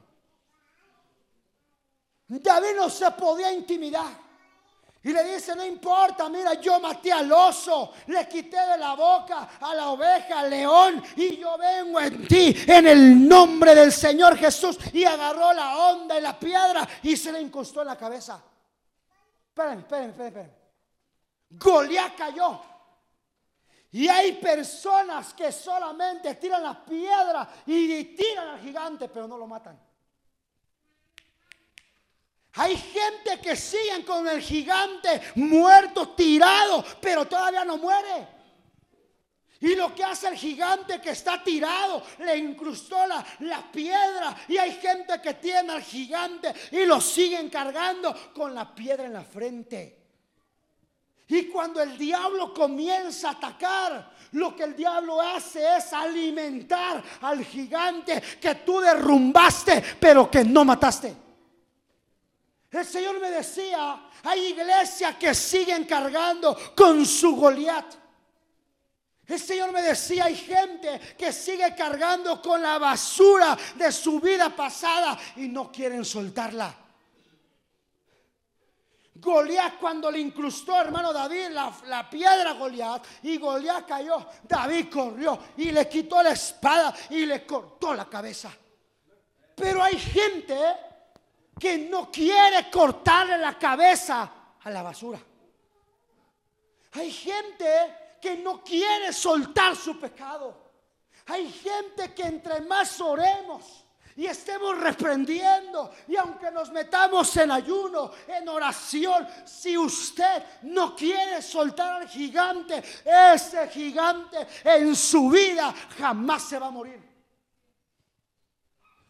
David 2.29 2.77
no 2.77 2.89
se 2.89 3.11
podía 3.13 3.53
intimidar. 3.53 4.28
Y 5.09 5.13
le 5.15 5.25
dice, 5.25 5.57
no 5.57 5.65
importa, 5.65 6.29
mira, 6.29 6.53
yo 6.61 6.79
maté 6.79 7.11
al 7.11 7.33
oso, 7.33 7.95
le 8.09 8.29
quité 8.29 8.59
de 8.59 8.77
la 8.77 8.95
boca 8.95 9.49
a 9.59 9.75
la 9.75 9.89
oveja, 9.89 10.41
al 10.41 10.51
león, 10.51 11.03
y 11.17 11.39
yo 11.39 11.57
vengo 11.57 11.99
en 11.99 12.29
ti 12.29 12.55
en 12.67 12.87
el 12.87 13.27
nombre 13.27 13.75
del 13.75 13.91
Señor 13.91 14.37
Jesús. 14.37 14.77
Y 14.93 15.07
agarró 15.07 15.55
la 15.55 15.79
onda 15.93 16.19
y 16.19 16.21
la 16.21 16.39
piedra 16.39 16.87
y 17.03 17.17
se 17.17 17.33
le 17.33 17.41
incrustó 17.41 17.81
en 17.81 17.87
la 17.87 17.97
cabeza. 17.97 18.45
Esperen, 19.49 19.79
esperen, 19.79 20.11
esperen. 20.11 20.55
Goliat 21.53 22.15
cayó. 22.15 22.61
Y 23.93 24.09
hay 24.09 24.33
personas 24.33 25.33
que 25.33 25.51
solamente 25.51 26.35
tiran 26.35 26.63
la 26.63 26.85
piedra 26.85 27.49
y 27.65 28.05
tiran 28.15 28.49
al 28.49 28.61
gigante, 28.61 29.09
pero 29.09 29.27
no 29.27 29.39
lo 29.39 29.47
matan. 29.47 29.88
Hay 32.59 32.77
gente 32.77 33.39
que 33.41 33.55
siguen 33.55 34.03
con 34.03 34.27
el 34.27 34.43
gigante 34.43 35.21
muerto, 35.37 36.09
tirado, 36.09 36.85
pero 37.01 37.25
todavía 37.25 37.65
no 37.65 37.79
muere. 37.79 38.27
Y 39.61 39.77
lo 39.77 39.95
que 39.95 40.03
hace 40.03 40.29
el 40.29 40.35
gigante 40.35 41.01
que 41.01 41.11
está 41.11 41.43
tirado, 41.43 42.03
le 42.19 42.37
incrustó 42.37 43.07
la, 43.07 43.25
la, 43.41 43.71
piedra. 43.71 44.37
Y 44.49 44.57
hay 44.57 44.73
gente 44.73 45.21
que 45.23 45.35
tiene 45.35 45.73
al 45.73 45.83
gigante 45.83 46.53
y 46.73 46.85
lo 46.85 47.01
siguen 47.01 47.49
cargando 47.49 48.15
con 48.35 48.55
la 48.55 48.75
piedra 48.75 49.07
en 49.07 49.13
la 49.13 49.25
frente. 49.25 49.97
Y 51.29 51.45
cuando 51.45 51.81
el 51.81 51.97
diablo 51.97 52.53
comienza 52.53 53.29
a 53.29 53.33
atacar, 53.33 54.13
lo 54.33 54.57
que 54.57 54.65
el 54.65 54.75
diablo 54.75 55.21
hace 55.21 55.77
es 55.77 55.93
alimentar 55.93 57.03
al 57.21 57.45
gigante 57.45 58.21
que 58.41 58.57
tú 58.57 58.81
derrumbaste, 58.81 59.83
pero 60.01 60.29
que 60.29 60.45
no 60.45 60.65
mataste. 60.65 61.28
El 62.71 62.85
Señor 62.85 63.19
me 63.21 63.31
decía, 63.31 64.09
hay 64.25 64.49
iglesias 64.49 65.17
que 65.17 65.35
siguen 65.35 65.85
cargando 65.85 66.57
con 66.77 67.05
su 67.07 67.35
Goliat. 67.35 67.95
El 69.27 69.41
Señor 69.41 69.73
me 69.73 69.83
decía, 69.83 70.25
hay 70.25 70.37
gente 70.37 71.01
que 71.17 71.33
sigue 71.33 71.75
cargando 71.75 72.43
con 72.43 72.63
la 72.63 72.79
basura 72.79 73.57
de 73.75 73.91
su 73.91 74.21
vida 74.21 74.55
pasada 74.55 75.19
y 75.37 75.49
no 75.49 75.73
quieren 75.73 76.05
soltarla. 76.05 76.75
Goliat 79.15 79.79
cuando 79.79 80.11
le 80.11 80.21
incrustó, 80.21 80.81
hermano 80.81 81.13
David, 81.13 81.49
la, 81.51 81.73
la 81.87 82.09
piedra 82.09 82.53
Goliat 82.53 83.05
y 83.23 83.37
Goliat 83.39 83.87
cayó, 83.87 84.27
David 84.45 84.89
corrió 84.91 85.39
y 85.57 85.73
le 85.73 85.89
quitó 85.89 86.23
la 86.23 86.31
espada 86.31 86.95
y 87.11 87.27
le 87.27 87.45
cortó 87.45 87.95
la 87.95 88.09
cabeza. 88.09 88.51
Pero 89.57 89.83
hay 89.83 89.99
gente 89.99 90.55
que 91.59 91.79
no 91.79 92.11
quiere 92.11 92.71
cortarle 92.71 93.39
la 93.39 93.59
cabeza 93.59 94.33
a 94.61 94.71
la 94.71 94.83
basura. 94.83 95.19
Hay 96.93 97.13
gente 97.13 98.17
que 98.21 98.37
no 98.37 98.63
quiere 98.63 99.13
soltar 99.13 99.77
su 99.77 99.99
pecado. 99.99 100.69
Hay 101.27 101.51
gente 101.51 102.15
que 102.15 102.23
entre 102.23 102.61
más 102.63 103.01
oremos 103.01 103.85
y 104.17 104.27
estemos 104.27 104.77
reprendiendo 104.79 105.93
y 106.09 106.17
aunque 106.17 106.51
nos 106.51 106.73
metamos 106.73 107.37
en 107.37 107.51
ayuno, 107.51 108.11
en 108.27 108.49
oración, 108.49 109.29
si 109.45 109.77
usted 109.77 110.43
no 110.63 110.97
quiere 110.97 111.41
soltar 111.43 112.03
al 112.03 112.09
gigante, 112.09 112.83
ese 113.05 113.69
gigante 113.69 114.47
en 114.65 114.97
su 114.97 115.29
vida 115.29 115.73
jamás 115.99 116.43
se 116.43 116.59
va 116.59 116.67
a 116.67 116.71
morir. 116.71 117.01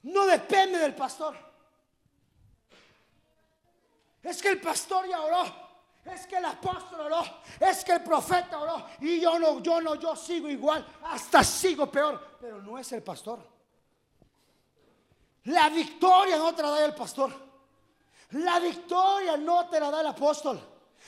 No 0.02 0.26
depende 0.26 0.78
del 0.78 0.94
pastor. 0.94 1.47
Es 4.28 4.42
que 4.42 4.48
el 4.48 4.60
pastor 4.60 5.08
ya 5.08 5.22
oró. 5.22 5.68
Es 6.04 6.26
que 6.26 6.36
el 6.36 6.44
apóstol 6.44 7.00
oró, 7.00 7.22
es 7.60 7.84
que 7.84 7.92
el 7.92 8.02
profeta 8.02 8.58
oró 8.58 8.86
y 9.00 9.20
yo 9.20 9.38
no, 9.38 9.60
yo 9.60 9.78
no, 9.78 9.94
yo 9.96 10.16
sigo 10.16 10.48
igual, 10.48 10.86
hasta 11.04 11.44
sigo 11.44 11.90
peor, 11.90 12.38
pero 12.40 12.62
no 12.62 12.78
es 12.78 12.90
el 12.92 13.02
pastor. 13.02 13.40
La 15.44 15.68
victoria 15.68 16.38
no 16.38 16.54
te 16.54 16.62
la 16.62 16.70
da 16.70 16.84
el 16.84 16.94
pastor. 16.94 17.30
La 18.30 18.58
victoria 18.58 19.36
no 19.36 19.68
te 19.68 19.80
la 19.80 19.90
da 19.90 20.00
el 20.00 20.06
apóstol. 20.06 20.58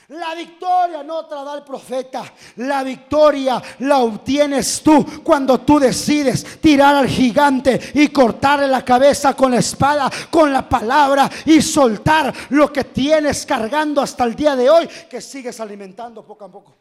La 0.09 0.35
victoria 0.35 1.03
no 1.03 1.25
te 1.25 1.35
la 1.35 1.43
da 1.43 1.55
el 1.55 1.63
profeta. 1.63 2.33
La 2.57 2.83
victoria 2.83 3.61
la 3.79 3.99
obtienes 3.99 4.81
tú 4.83 5.23
cuando 5.23 5.61
tú 5.61 5.79
decides 5.79 6.59
tirar 6.59 6.95
al 6.95 7.07
gigante 7.07 7.79
y 7.93 8.09
cortarle 8.09 8.67
la 8.67 8.83
cabeza 8.83 9.33
con 9.35 9.51
la 9.51 9.59
espada, 9.59 10.11
con 10.29 10.51
la 10.51 10.67
palabra 10.67 11.29
y 11.45 11.61
soltar 11.61 12.33
lo 12.49 12.71
que 12.73 12.83
tienes 12.85 13.45
cargando 13.45 14.01
hasta 14.01 14.25
el 14.25 14.35
día 14.35 14.55
de 14.55 14.69
hoy 14.69 14.87
que 15.09 15.21
sigues 15.21 15.59
alimentando 15.59 16.25
poco 16.25 16.45
a 16.45 16.51
poco. 16.51 16.75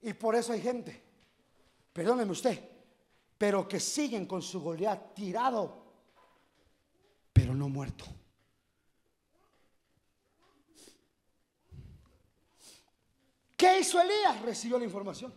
Y 0.00 0.14
por 0.14 0.34
eso 0.34 0.52
hay 0.52 0.60
gente, 0.60 1.00
perdóneme 1.92 2.32
usted, 2.32 2.58
pero 3.38 3.68
que 3.68 3.78
siguen 3.78 4.26
con 4.26 4.42
su 4.42 4.60
Goliat 4.60 5.14
tirado, 5.14 5.82
pero 7.32 7.54
no 7.54 7.68
muerto. 7.68 8.04
¿Qué 13.62 13.78
hizo 13.78 14.00
Elías? 14.00 14.42
Recibió 14.42 14.76
la 14.76 14.84
información. 14.86 15.32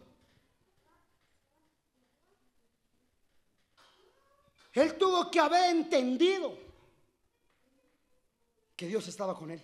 Él 4.74 4.98
tuvo 4.98 5.30
que 5.30 5.40
haber 5.40 5.76
entendido 5.76 6.58
que 8.76 8.88
Dios 8.88 9.08
estaba 9.10 9.38
con 9.38 9.52
él. 9.52 9.62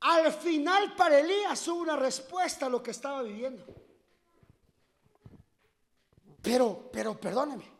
Al 0.00 0.32
final 0.32 0.96
para 0.96 1.18
Elías 1.18 1.68
hubo 1.68 1.82
una 1.82 1.96
respuesta 1.96 2.64
a 2.64 2.70
lo 2.70 2.82
que 2.82 2.92
estaba 2.92 3.22
viviendo. 3.22 3.66
Pero, 6.40 6.88
pero 6.90 7.20
perdóneme. 7.20 7.70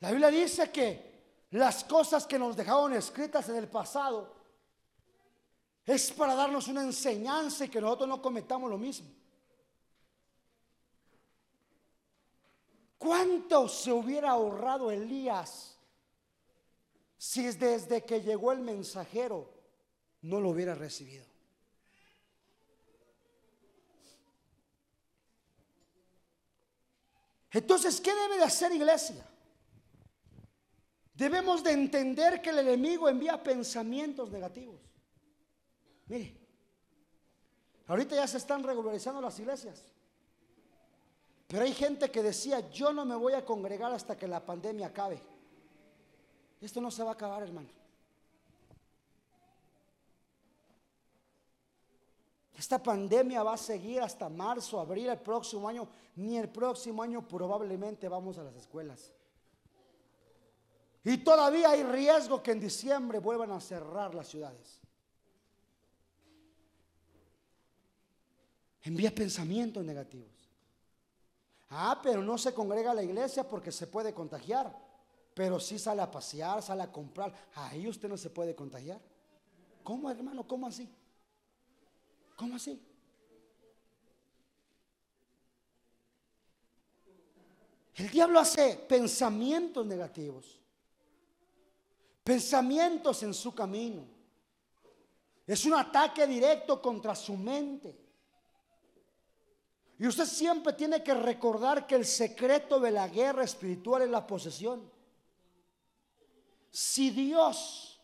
La 0.00 0.10
Biblia 0.10 0.30
dice 0.30 0.72
que 0.72 1.46
las 1.52 1.84
cosas 1.84 2.26
que 2.26 2.36
nos 2.36 2.56
dejaron 2.56 2.94
escritas 2.94 3.48
en 3.48 3.54
el 3.54 3.68
pasado 3.68 4.37
es 5.88 6.12
para 6.12 6.34
darnos 6.34 6.68
una 6.68 6.82
enseñanza 6.82 7.64
y 7.64 7.70
que 7.70 7.80
nosotros 7.80 8.06
no 8.10 8.20
cometamos 8.20 8.68
lo 8.68 8.76
mismo. 8.76 9.08
¿Cuánto 12.98 13.66
se 13.68 13.90
hubiera 13.90 14.32
ahorrado 14.32 14.90
Elías 14.90 15.78
si 17.16 17.42
desde 17.44 18.04
que 18.04 18.20
llegó 18.20 18.52
el 18.52 18.60
mensajero 18.60 19.50
no 20.20 20.40
lo 20.40 20.50
hubiera 20.50 20.74
recibido? 20.74 21.24
Entonces, 27.50 27.98
¿qué 27.98 28.14
debe 28.14 28.36
de 28.36 28.44
hacer 28.44 28.72
iglesia? 28.72 29.26
Debemos 31.14 31.64
de 31.64 31.72
entender 31.72 32.42
que 32.42 32.50
el 32.50 32.58
enemigo 32.58 33.08
envía 33.08 33.42
pensamientos 33.42 34.30
negativos. 34.30 34.87
Mire, 36.08 36.34
ahorita 37.86 38.16
ya 38.16 38.26
se 38.26 38.38
están 38.38 38.62
regularizando 38.62 39.20
las 39.20 39.38
iglesias. 39.38 39.84
Pero 41.46 41.64
hay 41.64 41.72
gente 41.72 42.10
que 42.10 42.22
decía, 42.22 42.68
yo 42.70 42.92
no 42.92 43.04
me 43.04 43.16
voy 43.16 43.32
a 43.32 43.44
congregar 43.44 43.92
hasta 43.92 44.16
que 44.16 44.28
la 44.28 44.44
pandemia 44.44 44.88
acabe. 44.88 45.20
Esto 46.60 46.80
no 46.80 46.90
se 46.90 47.02
va 47.02 47.10
a 47.10 47.14
acabar, 47.14 47.42
hermano. 47.42 47.68
Esta 52.54 52.82
pandemia 52.82 53.42
va 53.44 53.54
a 53.54 53.56
seguir 53.56 54.02
hasta 54.02 54.28
marzo, 54.28 54.80
abril, 54.80 55.08
el 55.08 55.20
próximo 55.20 55.68
año. 55.68 55.88
Ni 56.16 56.36
el 56.36 56.48
próximo 56.48 57.02
año 57.02 57.26
probablemente 57.26 58.08
vamos 58.08 58.36
a 58.36 58.42
las 58.42 58.56
escuelas. 58.56 59.12
Y 61.04 61.18
todavía 61.18 61.70
hay 61.70 61.84
riesgo 61.84 62.42
que 62.42 62.50
en 62.50 62.60
diciembre 62.60 63.20
vuelvan 63.20 63.52
a 63.52 63.60
cerrar 63.60 64.14
las 64.14 64.28
ciudades. 64.28 64.80
Envía 68.82 69.14
pensamientos 69.14 69.84
negativos. 69.84 70.30
Ah, 71.70 72.00
pero 72.02 72.22
no 72.22 72.38
se 72.38 72.54
congrega 72.54 72.92
a 72.92 72.94
la 72.94 73.02
iglesia 73.02 73.46
porque 73.48 73.70
se 73.72 73.86
puede 73.86 74.14
contagiar. 74.14 74.74
Pero 75.34 75.60
sí 75.60 75.78
sale 75.78 76.02
a 76.02 76.10
pasear, 76.10 76.62
sale 76.62 76.82
a 76.82 76.90
comprar. 76.90 77.32
Ahí 77.54 77.86
usted 77.86 78.08
no 78.08 78.16
se 78.16 78.30
puede 78.30 78.54
contagiar. 78.54 79.00
¿Cómo, 79.82 80.10
hermano? 80.10 80.46
¿Cómo 80.46 80.66
así? 80.66 80.88
¿Cómo 82.36 82.56
así? 82.56 82.82
El 87.94 88.10
diablo 88.10 88.38
hace 88.38 88.76
pensamientos 88.88 89.84
negativos. 89.84 90.58
Pensamientos 92.22 93.22
en 93.22 93.34
su 93.34 93.54
camino. 93.54 94.04
Es 95.46 95.64
un 95.64 95.74
ataque 95.74 96.26
directo 96.26 96.80
contra 96.80 97.14
su 97.14 97.36
mente. 97.36 98.07
Y 99.98 100.06
usted 100.06 100.26
siempre 100.26 100.72
tiene 100.74 101.02
que 101.02 101.12
recordar 101.12 101.86
que 101.86 101.96
el 101.96 102.06
secreto 102.06 102.78
de 102.78 102.92
la 102.92 103.08
guerra 103.08 103.42
espiritual 103.42 104.02
es 104.02 104.10
la 104.10 104.26
posesión. 104.26 104.88
Si 106.70 107.10
Dios 107.10 108.00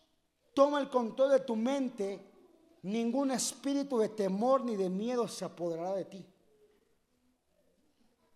toma 0.53 0.79
el 0.79 0.89
control 0.89 1.31
de 1.31 1.39
tu 1.39 1.55
mente, 1.55 2.19
ningún 2.81 3.31
espíritu 3.31 3.97
de 3.97 4.09
temor 4.09 4.65
ni 4.65 4.75
de 4.75 4.89
miedo 4.89 5.27
se 5.27 5.45
apoderará 5.45 5.93
de 5.93 6.05
ti. 6.05 6.25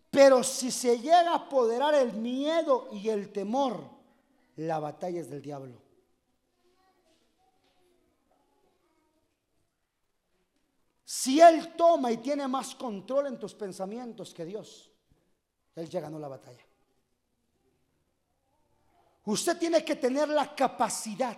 Pero 0.09 0.41
si 0.43 0.71
se 0.71 0.97
llega 0.97 1.31
a 1.31 1.35
apoderar 1.35 1.93
el 1.93 2.13
miedo 2.13 2.87
y 2.93 3.09
el 3.09 3.31
temor, 3.31 3.83
la 4.55 4.79
batalla 4.79 5.19
es 5.19 5.29
del 5.29 5.41
diablo. 5.41 5.88
Si 11.11 11.41
Él 11.41 11.73
toma 11.75 12.11
y 12.11 12.17
tiene 12.17 12.47
más 12.47 12.75
control 12.75 13.25
en 13.25 13.39
tus 13.39 13.55
pensamientos 13.55 14.31
que 14.31 14.45
Dios, 14.45 14.91
Él 15.73 15.89
ya 15.89 16.01
ganó 16.01 16.19
la 16.19 16.27
batalla. 16.27 16.63
Usted 19.25 19.57
tiene 19.57 19.83
que 19.83 19.95
tener 19.95 20.29
la 20.29 20.53
capacidad 20.53 21.35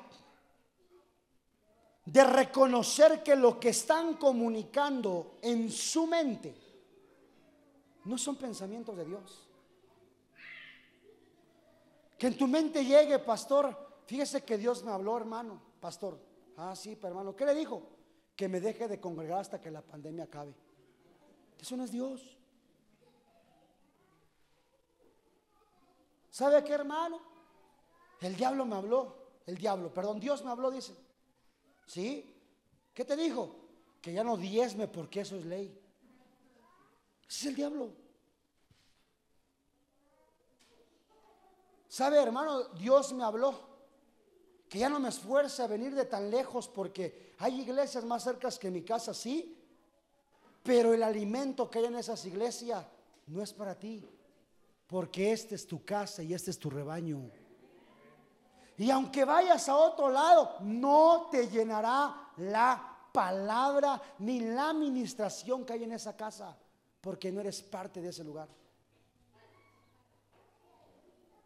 de 2.04 2.24
reconocer 2.26 3.24
que 3.24 3.34
lo 3.34 3.58
que 3.62 3.70
están 3.70 4.16
comunicando 4.16 5.38
en 5.42 5.72
su 5.72 6.06
mente 6.06 6.54
no 8.04 8.18
son 8.18 8.36
pensamientos 8.36 8.98
de 8.98 9.06
Dios. 9.06 9.48
Que 12.18 12.28
en 12.28 12.38
tu 12.38 12.46
mente 12.46 12.84
llegue, 12.84 13.20
pastor, 13.20 14.02
fíjese 14.06 14.44
que 14.44 14.58
Dios 14.58 14.84
me 14.84 14.92
habló, 14.92 15.16
hermano, 15.16 15.62
pastor. 15.80 16.20
Ah, 16.58 16.76
sí, 16.76 16.98
pero 16.98 17.14
hermano, 17.14 17.34
¿qué 17.34 17.46
le 17.46 17.56
dijo? 17.56 18.01
Que 18.42 18.50
me 18.50 18.60
deje 18.60 18.88
de 18.88 19.00
congregar 19.00 19.42
hasta 19.42 19.62
que 19.62 19.70
la 19.70 19.84
pandemia 19.84 20.24
acabe. 20.24 20.56
Eso 21.60 21.78
no 21.78 21.84
es 21.84 21.92
Dios. 21.92 22.39
¿Sabe 26.32 26.64
qué, 26.64 26.74
hermano? 26.74 27.22
El 28.20 28.36
diablo 28.36 28.66
me 28.66 28.78
habló. 28.78 29.16
El 29.46 29.60
diablo, 29.60 29.94
perdón, 29.94 30.20
Dios 30.20 30.44
me 30.44 30.50
habló, 30.50 30.72
dice. 30.72 30.96
¿Sí? 31.86 32.36
¿Qué 32.96 33.06
te 33.06 33.16
dijo? 33.16 33.58
Que 34.02 34.12
ya 34.12 34.24
no 34.24 34.36
diezme 34.38 34.88
porque 34.88 35.22
eso 35.22 35.36
es 35.36 35.46
ley. 35.46 35.80
Ese 37.30 37.42
es 37.42 37.46
el 37.46 37.56
diablo. 37.56 37.94
¿Sabe, 41.88 42.18
hermano? 42.18 42.70
Dios 42.70 43.14
me 43.14 43.24
habló 43.24 43.71
que 44.72 44.80
ya 44.80 44.88
no 44.88 45.02
me 45.02 45.10
esfuerce 45.10 45.62
a 45.62 45.68
venir 45.68 45.94
de 45.94 46.06
tan 46.06 46.32
lejos 46.32 46.70
porque 46.70 47.34
hay 47.40 47.60
iglesias 47.60 48.06
más 48.06 48.24
cercas 48.24 48.58
que 48.58 48.72
mi 48.72 48.84
casa, 48.84 49.14
sí, 49.14 49.62
pero 50.64 50.94
el 50.94 51.04
alimento 51.04 51.70
que 51.70 51.80
hay 51.80 51.86
en 51.86 51.98
esas 51.98 52.24
iglesias 52.26 52.86
no 53.28 53.44
es 53.44 53.52
para 53.52 53.78
ti, 53.78 54.02
porque 54.88 55.34
esta 55.34 55.56
es 55.56 55.68
tu 55.68 55.84
casa 55.84 56.24
y 56.24 56.34
este 56.34 56.52
es 56.52 56.58
tu 56.58 56.70
rebaño. 56.70 57.30
Y 58.78 58.90
aunque 58.90 59.26
vayas 59.26 59.68
a 59.68 59.76
otro 59.76 60.08
lado, 60.08 60.56
no 60.62 61.28
te 61.30 61.50
llenará 61.50 62.30
la 62.38 62.98
palabra 63.12 64.02
ni 64.20 64.40
la 64.40 64.70
administración 64.70 65.66
que 65.66 65.74
hay 65.74 65.84
en 65.84 65.92
esa 65.92 66.16
casa, 66.16 66.58
porque 67.02 67.30
no 67.30 67.42
eres 67.42 67.62
parte 67.62 68.00
de 68.00 68.08
ese 68.08 68.24
lugar. 68.24 68.48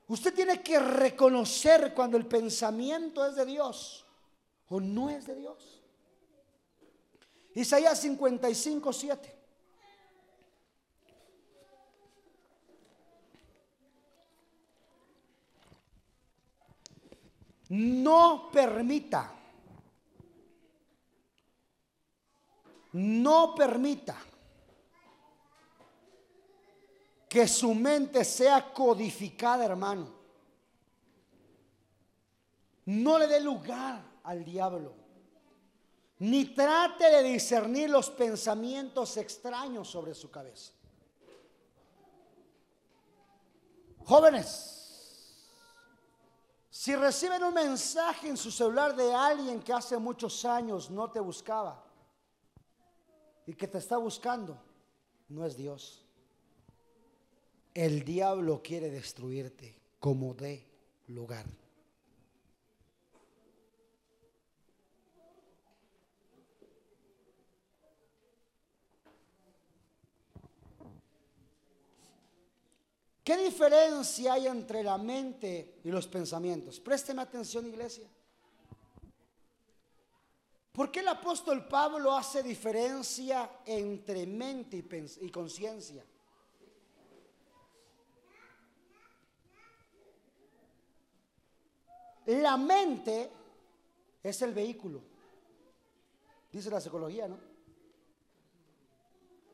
Usted 0.08 0.34
tiene 0.34 0.62
que 0.62 0.80
reconocer 0.80 1.94
cuando 1.94 2.18
el 2.18 2.28
pensamiento 2.28 3.26
es 3.26 3.36
de 3.36 3.46
Dios 3.46 4.06
o 4.70 4.80
no 4.80 5.10
es 5.10 5.26
de 5.26 5.36
Dios. 5.36 5.82
Isaías 7.56 8.00
55, 8.00 8.94
7. 8.94 9.36
No 17.70 18.50
permita, 18.52 19.34
no 22.94 23.56
permita 23.56 24.16
que 27.36 27.50
su 27.50 27.76
mente 27.76 28.24
sea 28.24 28.72
codificada, 28.72 29.66
hermano. 29.66 30.08
No 32.86 33.20
le 33.20 33.28
dé 33.28 33.42
lugar 33.42 34.02
al 34.24 34.46
diablo. 34.46 34.94
Ni 36.20 36.46
trate 36.46 37.12
de 37.12 37.24
discernir 37.24 37.90
los 37.90 38.10
pensamientos 38.10 39.18
extraños 39.18 39.90
sobre 39.90 40.16
su 40.16 40.32
cabeza. 40.32 40.72
Jóvenes, 44.06 45.52
si 46.70 46.96
reciben 46.96 47.44
un 47.44 47.54
mensaje 47.54 48.30
en 48.30 48.38
su 48.38 48.50
celular 48.50 48.96
de 48.96 49.14
alguien 49.14 49.62
que 49.62 49.74
hace 49.74 49.98
muchos 49.98 50.46
años 50.46 50.90
no 50.90 51.12
te 51.12 51.20
buscaba 51.20 51.84
y 53.46 53.54
que 53.54 53.68
te 53.68 53.80
está 53.80 53.98
buscando, 53.98 54.58
no 55.28 55.46
es 55.46 55.58
Dios. 55.58 56.05
El 57.76 58.06
diablo 58.06 58.64
quiere 58.64 58.90
destruirte 58.90 59.76
como 60.00 60.34
de 60.34 60.66
lugar. 61.10 61.46
¿Qué 73.26 73.38
diferencia 73.38 74.34
hay 74.34 74.48
entre 74.48 74.82
la 74.82 74.98
mente 74.98 75.82
y 75.84 75.90
los 75.90 76.08
pensamientos? 76.08 76.80
Présteme 76.80 77.24
atención, 77.24 77.68
iglesia. 77.68 78.08
¿Por 80.72 80.92
qué 80.92 81.02
el 81.02 81.08
apóstol 81.08 81.68
Pablo 81.68 82.16
hace 82.16 82.42
diferencia 82.42 83.50
entre 83.66 84.28
mente 84.28 84.86
y, 85.22 85.30
conciencia? 85.30 86.06
La 92.26 92.58
mente 92.58 93.32
es 94.24 94.42
el 94.42 94.54
vehículo, 94.54 95.02
dice 96.52 96.70
la 96.72 96.82
psicología, 96.82 97.28
¿no? 97.28 97.38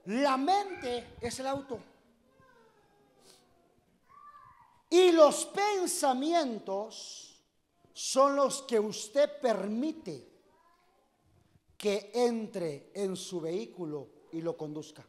La 0.06 0.38
mente 0.38 1.16
es 1.20 1.40
el 1.40 1.48
auto. 1.48 1.80
Y 4.90 5.12
los 5.12 5.46
pensamientos 5.46 7.42
son 7.94 8.36
los 8.36 8.64
que 8.64 8.80
usted 8.80 9.40
permite 9.40 10.28
que 11.78 12.12
entre 12.14 12.92
en 12.94 13.16
su 13.16 13.42
vehículo 13.42 14.10
y 14.32 14.42
lo 14.42 14.56
conduzca. 14.56 15.06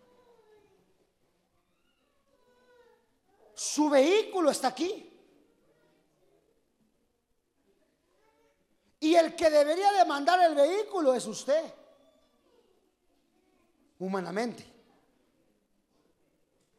Su 3.55 3.89
vehículo 3.91 4.51
está 4.51 4.69
aquí. 4.69 5.12
Y 9.03 9.17
el 9.17 9.35
que 9.35 9.51
debería 9.51 9.93
demandar 9.95 10.39
el 10.49 10.55
vehículo 10.55 11.13
es 11.13 11.27
usted, 11.27 11.75
humanamente. 13.99 14.65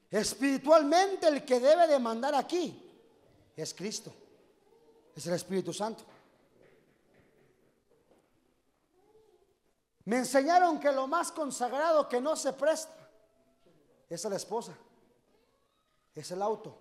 Espiritualmente 0.09 1.27
el 1.27 1.43
que 1.43 1.59
debe 1.59 1.85
demandar 1.85 2.33
aquí 2.33 2.81
es 3.57 3.73
Cristo, 3.73 4.13
es 5.13 5.27
el 5.27 5.33
Espíritu 5.33 5.73
Santo. 5.73 6.05
Me 10.05 10.19
enseñaron 10.19 10.79
que 10.79 10.93
lo 10.93 11.07
más 11.07 11.29
consagrado 11.29 12.07
que 12.07 12.21
no 12.21 12.37
se 12.37 12.53
presta 12.53 13.05
es 14.09 14.23
la 14.23 14.37
esposa, 14.37 14.73
es 16.15 16.31
el 16.31 16.41
auto. 16.41 16.77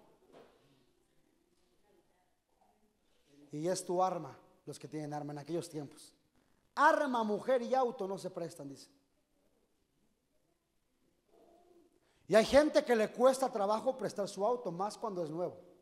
Y 3.50 3.66
es 3.66 3.84
tu 3.84 4.00
arma, 4.00 4.38
los 4.64 4.78
que 4.78 4.88
tienen 4.88 5.12
arma 5.12 5.32
en 5.32 5.38
aquellos 5.38 5.68
tiempos. 5.68 6.12
Arma, 6.74 7.22
mujer 7.22 7.62
y 7.62 7.74
auto 7.74 8.06
no 8.08 8.18
se 8.18 8.30
prestan, 8.30 8.68
dice. 8.68 8.88
Y 12.28 12.34
hay 12.34 12.44
gente 12.44 12.84
que 12.84 12.96
le 12.96 13.10
cuesta 13.12 13.50
trabajo 13.52 13.96
prestar 13.96 14.28
su 14.28 14.46
auto, 14.46 14.72
más 14.72 14.96
cuando 14.96 15.22
es 15.22 15.30
nuevo. 15.30 15.72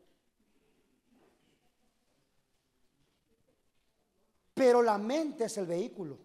pero 4.61 4.83
la 4.83 4.99
mente 4.99 5.45
es 5.45 5.57
el 5.57 5.65
vehículo. 5.65 6.19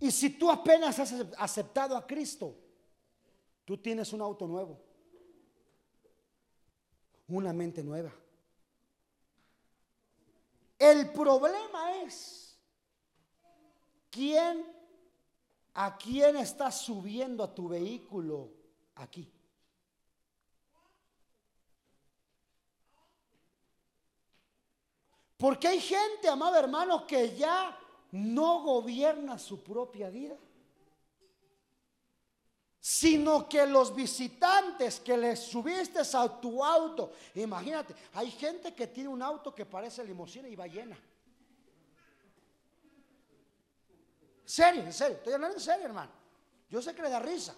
Y 0.00 0.10
si 0.10 0.30
tú 0.30 0.50
apenas 0.50 0.98
has 0.98 1.14
aceptado 1.38 1.96
a 1.96 2.04
Cristo, 2.04 2.52
tú 3.64 3.78
tienes 3.78 4.12
un 4.12 4.20
auto 4.20 4.48
nuevo, 4.48 4.76
una 7.28 7.52
mente 7.52 7.84
nueva. 7.84 8.12
El 10.78 11.12
problema 11.12 12.02
es 12.02 12.58
quién 14.10 14.74
a 15.74 15.96
quién 15.96 16.36
estás 16.36 16.80
subiendo 16.82 17.42
a 17.42 17.52
tu 17.52 17.68
vehículo 17.68 18.52
aquí. 18.94 19.30
Porque 25.36 25.68
hay 25.68 25.80
gente, 25.80 26.28
amado 26.28 26.56
hermano, 26.56 27.06
que 27.06 27.36
ya 27.36 27.76
no 28.12 28.62
gobierna 28.62 29.38
su 29.38 29.62
propia 29.62 30.08
vida, 30.08 30.36
sino 32.86 33.48
que 33.48 33.64
los 33.66 33.94
visitantes 33.94 35.00
que 35.00 35.16
les 35.16 35.40
subiste 35.40 36.00
a 36.00 36.28
tu 36.38 36.62
auto, 36.62 37.12
imagínate, 37.34 37.94
hay 38.12 38.30
gente 38.30 38.74
que 38.74 38.88
tiene 38.88 39.08
un 39.08 39.22
auto 39.22 39.54
que 39.54 39.64
parece 39.64 40.04
limusina 40.04 40.48
y 40.48 40.54
va 40.54 40.66
llena. 40.66 40.98
Serio, 44.44 44.82
en 44.82 44.92
serio, 44.92 45.16
estoy 45.16 45.32
hablando 45.32 45.56
en 45.56 45.62
serio, 45.62 45.86
hermano. 45.86 46.12
Yo 46.68 46.82
sé 46.82 46.94
que 46.94 47.00
le 47.00 47.08
da 47.08 47.20
risa. 47.20 47.54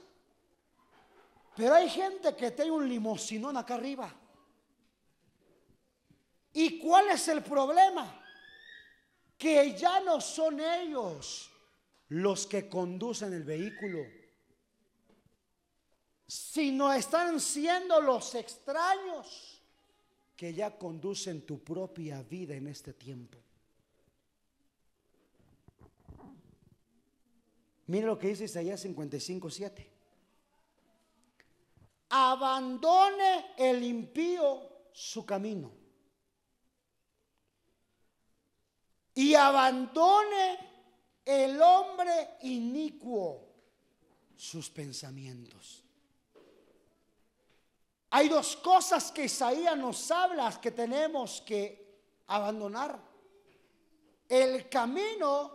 Pero 1.57 1.75
hay 1.75 1.91
gente 1.91 2.37
que 2.37 2.53
tiene 2.53 2.71
un 2.71 2.89
limusinón 2.89 3.57
acá 3.57 3.75
arriba. 3.75 4.15
¿Y 6.53 6.79
cuál 6.79 7.09
es 7.09 7.27
el 7.27 7.43
problema? 7.43 8.25
Que 9.37 9.77
ya 9.77 9.99
no 9.99 10.21
son 10.21 10.61
ellos 10.61 11.51
los 12.11 12.47
que 12.47 12.69
conducen 12.69 13.33
el 13.33 13.43
vehículo, 13.43 14.16
sino 16.27 16.93
están 16.93 17.41
siendo 17.41 18.01
los 18.01 18.35
extraños 18.35 19.63
que 20.37 20.53
ya 20.53 20.77
conducen 20.77 21.43
tu 21.43 21.63
propia 21.63 22.23
vida 22.23 22.55
en 22.55 22.67
este 22.67 22.93
tiempo. 22.93 23.39
Mira 27.87 28.07
lo 28.07 28.19
que 28.19 28.29
dice 28.29 28.45
Isaías 28.45 28.81
55, 28.81 29.49
7. 29.49 29.91
Abandone 32.09 33.55
el 33.57 33.83
impío 33.83 34.89
su 34.93 35.25
camino 35.25 35.73
y 39.15 39.35
abandone 39.35 40.59
el 41.25 41.61
hombre 41.61 42.37
inicuo 42.43 43.49
sus 44.37 44.69
pensamientos. 44.69 45.86
Hay 48.17 48.31
dos 48.31 48.57
cosas 48.57 49.13
que 49.13 49.27
Isaías 49.27 49.77
nos 49.77 50.11
habla 50.11 50.59
que 50.59 50.71
tenemos 50.71 51.43
que 51.43 52.25
abandonar. 52.29 52.99
El 54.27 54.71
camino 54.71 55.53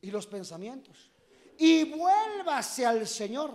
y 0.00 0.10
los 0.10 0.26
pensamientos. 0.26 1.10
Y 1.58 1.84
vuélvase 1.84 2.86
al 2.86 3.06
Señor, 3.06 3.52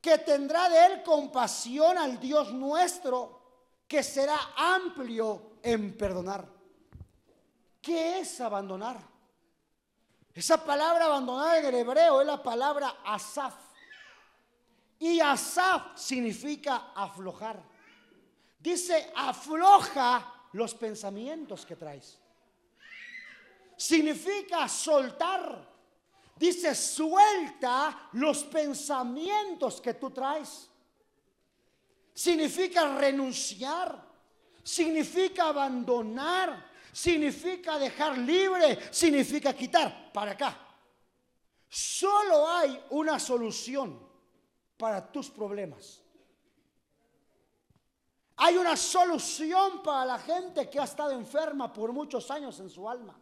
que 0.00 0.18
tendrá 0.18 0.68
de 0.68 0.86
él 0.86 1.02
compasión 1.02 1.98
al 1.98 2.20
Dios 2.20 2.52
nuestro, 2.52 3.80
que 3.88 4.04
será 4.04 4.38
amplio 4.56 5.58
en 5.64 5.96
perdonar. 5.98 6.46
¿Qué 7.82 8.20
es 8.20 8.40
abandonar? 8.40 9.00
Esa 10.32 10.64
palabra 10.64 11.06
abandonar 11.06 11.56
en 11.56 11.64
el 11.64 11.74
hebreo 11.74 12.20
es 12.20 12.26
la 12.28 12.40
palabra 12.40 12.98
asaf. 13.04 13.65
Y 14.98 15.20
asaf 15.20 15.98
significa 15.98 16.92
aflojar. 16.94 17.62
Dice, 18.58 19.12
afloja 19.14 20.48
los 20.52 20.74
pensamientos 20.74 21.66
que 21.66 21.76
traes. 21.76 22.18
Significa 23.76 24.68
soltar. 24.68 25.74
Dice, 26.36 26.74
suelta 26.74 28.08
los 28.12 28.44
pensamientos 28.44 29.80
que 29.80 29.94
tú 29.94 30.10
traes. 30.10 30.68
Significa 32.14 32.96
renunciar. 32.96 34.04
Significa 34.62 35.48
abandonar 35.48 36.76
significa 36.96 37.78
dejar 37.78 38.16
libre, 38.16 38.78
significa 38.90 39.52
quitar 39.52 40.10
para 40.14 40.30
acá. 40.30 40.58
Solo 41.68 42.48
hay 42.48 42.82
una 42.88 43.18
solución 43.18 44.05
para 44.76 45.10
tus 45.10 45.30
problemas. 45.30 46.02
Hay 48.36 48.56
una 48.56 48.76
solución 48.76 49.82
para 49.82 50.04
la 50.04 50.18
gente 50.18 50.68
que 50.68 50.78
ha 50.78 50.84
estado 50.84 51.12
enferma 51.12 51.72
por 51.72 51.92
muchos 51.92 52.30
años 52.30 52.58
en 52.60 52.68
su 52.68 52.88
alma. 52.88 53.18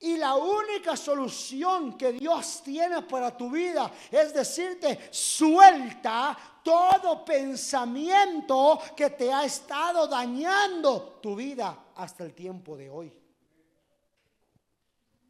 Y 0.00 0.16
la 0.16 0.34
única 0.34 0.96
solución 0.96 1.96
que 1.96 2.12
Dios 2.12 2.62
tiene 2.62 3.02
para 3.02 3.36
tu 3.36 3.50
vida 3.50 3.90
es 4.10 4.34
decirte, 4.34 5.08
suelta 5.10 6.36
todo 6.62 7.24
pensamiento 7.24 8.80
que 8.96 9.10
te 9.10 9.32
ha 9.32 9.44
estado 9.44 10.06
dañando 10.06 11.18
tu 11.22 11.36
vida 11.36 11.86
hasta 11.94 12.24
el 12.24 12.34
tiempo 12.34 12.76
de 12.76 12.90
hoy. 12.90 13.12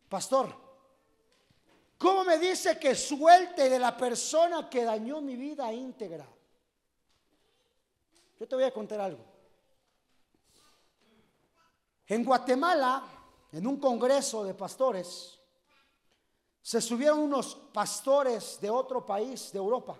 Pastor, 0.08 0.63
¿cómo 1.98 2.24
me 2.24 2.38
dice 2.38 2.78
que 2.78 2.94
suelte 2.94 3.68
de 3.68 3.78
la 3.78 3.96
persona 3.96 4.68
que 4.68 4.84
dañó 4.84 5.20
mi 5.20 5.36
vida 5.36 5.72
íntegra? 5.72 6.26
Yo 8.38 8.48
te 8.48 8.54
voy 8.54 8.64
a 8.64 8.72
contar 8.72 9.00
algo. 9.00 9.24
En 12.06 12.24
Guatemala, 12.24 13.02
en 13.52 13.66
un 13.66 13.78
congreso 13.78 14.44
de 14.44 14.54
pastores, 14.54 15.38
se 16.60 16.80
subieron 16.80 17.20
unos 17.20 17.54
pastores 17.72 18.58
de 18.60 18.70
otro 18.70 19.04
país, 19.04 19.52
de 19.52 19.58
Europa. 19.58 19.98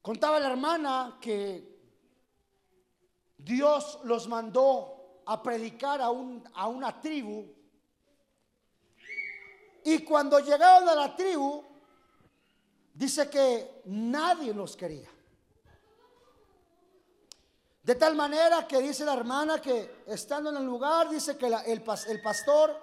Contaba 0.00 0.40
la 0.40 0.50
hermana 0.50 1.18
que 1.20 1.80
Dios 3.38 4.00
los 4.04 4.26
mandó 4.28 5.22
a 5.26 5.42
predicar 5.42 6.00
a, 6.00 6.06
a 6.06 6.68
una 6.68 7.00
tribu. 7.00 7.46
Y 9.84 10.00
cuando 10.04 10.38
llegaron 10.38 10.88
a 10.88 10.94
la 10.94 11.16
tribu, 11.16 11.64
dice 12.94 13.28
que 13.28 13.82
nadie 13.86 14.54
los 14.54 14.76
quería. 14.76 15.08
De 17.82 17.96
tal 17.96 18.14
manera 18.14 18.66
que 18.68 18.80
dice 18.80 19.04
la 19.04 19.14
hermana 19.14 19.60
que 19.60 20.04
estando 20.06 20.50
en 20.50 20.56
el 20.56 20.64
lugar, 20.64 21.08
dice 21.08 21.36
que 21.36 21.46
el, 21.66 21.82
pastor 21.82 22.80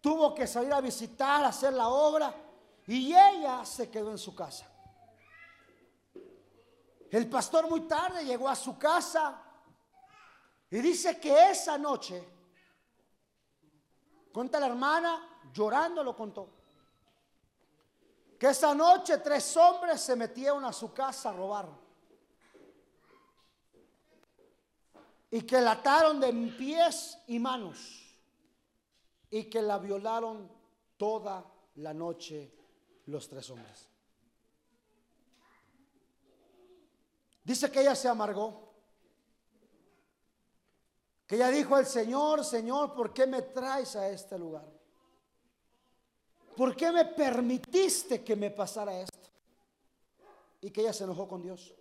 tuvo 0.00 0.34
que 0.34 0.46
salir 0.46 0.72
a 0.72 0.80
visitar, 0.80 1.44
a 1.44 1.48
hacer 1.48 1.74
la 1.74 1.88
obra, 1.88 2.34
y 2.86 3.14
ella 3.14 3.62
se 3.66 3.90
quedó 3.90 4.10
en 4.10 4.16
su 4.16 4.34
casa. 4.34 4.66
El 7.10 7.28
pastor 7.28 7.68
muy 7.68 7.82
tarde 7.82 8.24
llegó 8.24 8.48
a 8.48 8.56
su 8.56 8.78
casa 8.78 9.42
y 10.70 10.78
dice 10.78 11.20
que 11.20 11.50
esa 11.50 11.76
noche, 11.76 12.26
cuenta 14.32 14.58
la 14.58 14.68
hermana, 14.68 15.27
llorando 15.52 16.02
lo 16.02 16.16
contó, 16.16 16.48
que 18.38 18.48
esa 18.48 18.74
noche 18.74 19.18
tres 19.18 19.56
hombres 19.56 20.00
se 20.00 20.14
metieron 20.14 20.64
a 20.64 20.72
su 20.72 20.92
casa 20.92 21.30
a 21.30 21.32
robar. 21.32 21.88
y 25.30 25.42
que 25.42 25.60
la 25.60 25.72
ataron 25.72 26.20
de 26.20 26.32
pies 26.56 27.18
y 27.26 27.38
manos 27.38 28.04
y 29.30 29.44
que 29.44 29.60
la 29.60 29.78
violaron 29.78 30.50
toda 30.96 31.44
la 31.76 31.92
noche 31.92 32.52
los 33.06 33.28
tres 33.28 33.50
hombres. 33.50 33.88
Dice 37.44 37.70
que 37.70 37.80
ella 37.80 37.94
se 37.94 38.08
amargó. 38.08 38.66
Que 41.26 41.36
ella 41.36 41.48
dijo 41.48 41.76
al 41.76 41.86
Señor, 41.86 42.42
Señor, 42.42 42.94
¿por 42.94 43.12
qué 43.12 43.26
me 43.26 43.42
traes 43.42 43.96
a 43.96 44.08
este 44.08 44.38
lugar? 44.38 44.66
¿Por 46.58 46.74
qué 46.74 46.90
me 46.90 47.04
permitiste 47.04 48.24
que 48.24 48.34
me 48.34 48.50
pasara 48.50 49.00
esto? 49.00 49.30
Y 50.60 50.72
que 50.72 50.80
ella 50.80 50.92
se 50.92 51.04
enojó 51.04 51.28
con 51.28 51.40
Dios. 51.40 51.72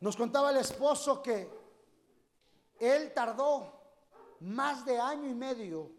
Nos 0.00 0.16
contaba 0.16 0.50
el 0.50 0.56
esposo 0.56 1.22
que 1.22 1.48
él 2.80 3.12
tardó 3.14 3.72
más 4.40 4.84
de 4.84 4.98
año 4.98 5.30
y 5.30 5.34
medio 5.34 5.92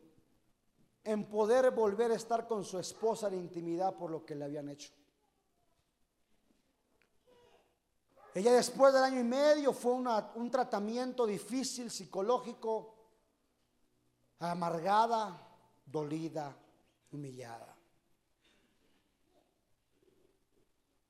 en 1.06 1.30
poder 1.30 1.72
volver 1.72 2.12
a 2.12 2.16
estar 2.16 2.46
con 2.46 2.66
su 2.66 2.78
esposa 2.78 3.30
en 3.30 3.36
intimidad 3.36 3.96
por 3.96 4.12
lo 4.12 4.26
que 4.26 4.36
le 4.36 4.44
habían 4.44 4.68
hecho. 4.68 4.92
Ella 8.34 8.52
después 8.52 8.94
del 8.94 9.06
año 9.06 9.22
y 9.22 9.24
medio 9.24 9.72
fue 9.72 9.94
un 9.94 10.52
tratamiento 10.52 11.26
difícil, 11.26 11.90
psicológico, 11.90 12.96
amargada, 14.40 15.53
dolida, 15.94 16.58
humillada. 17.12 17.78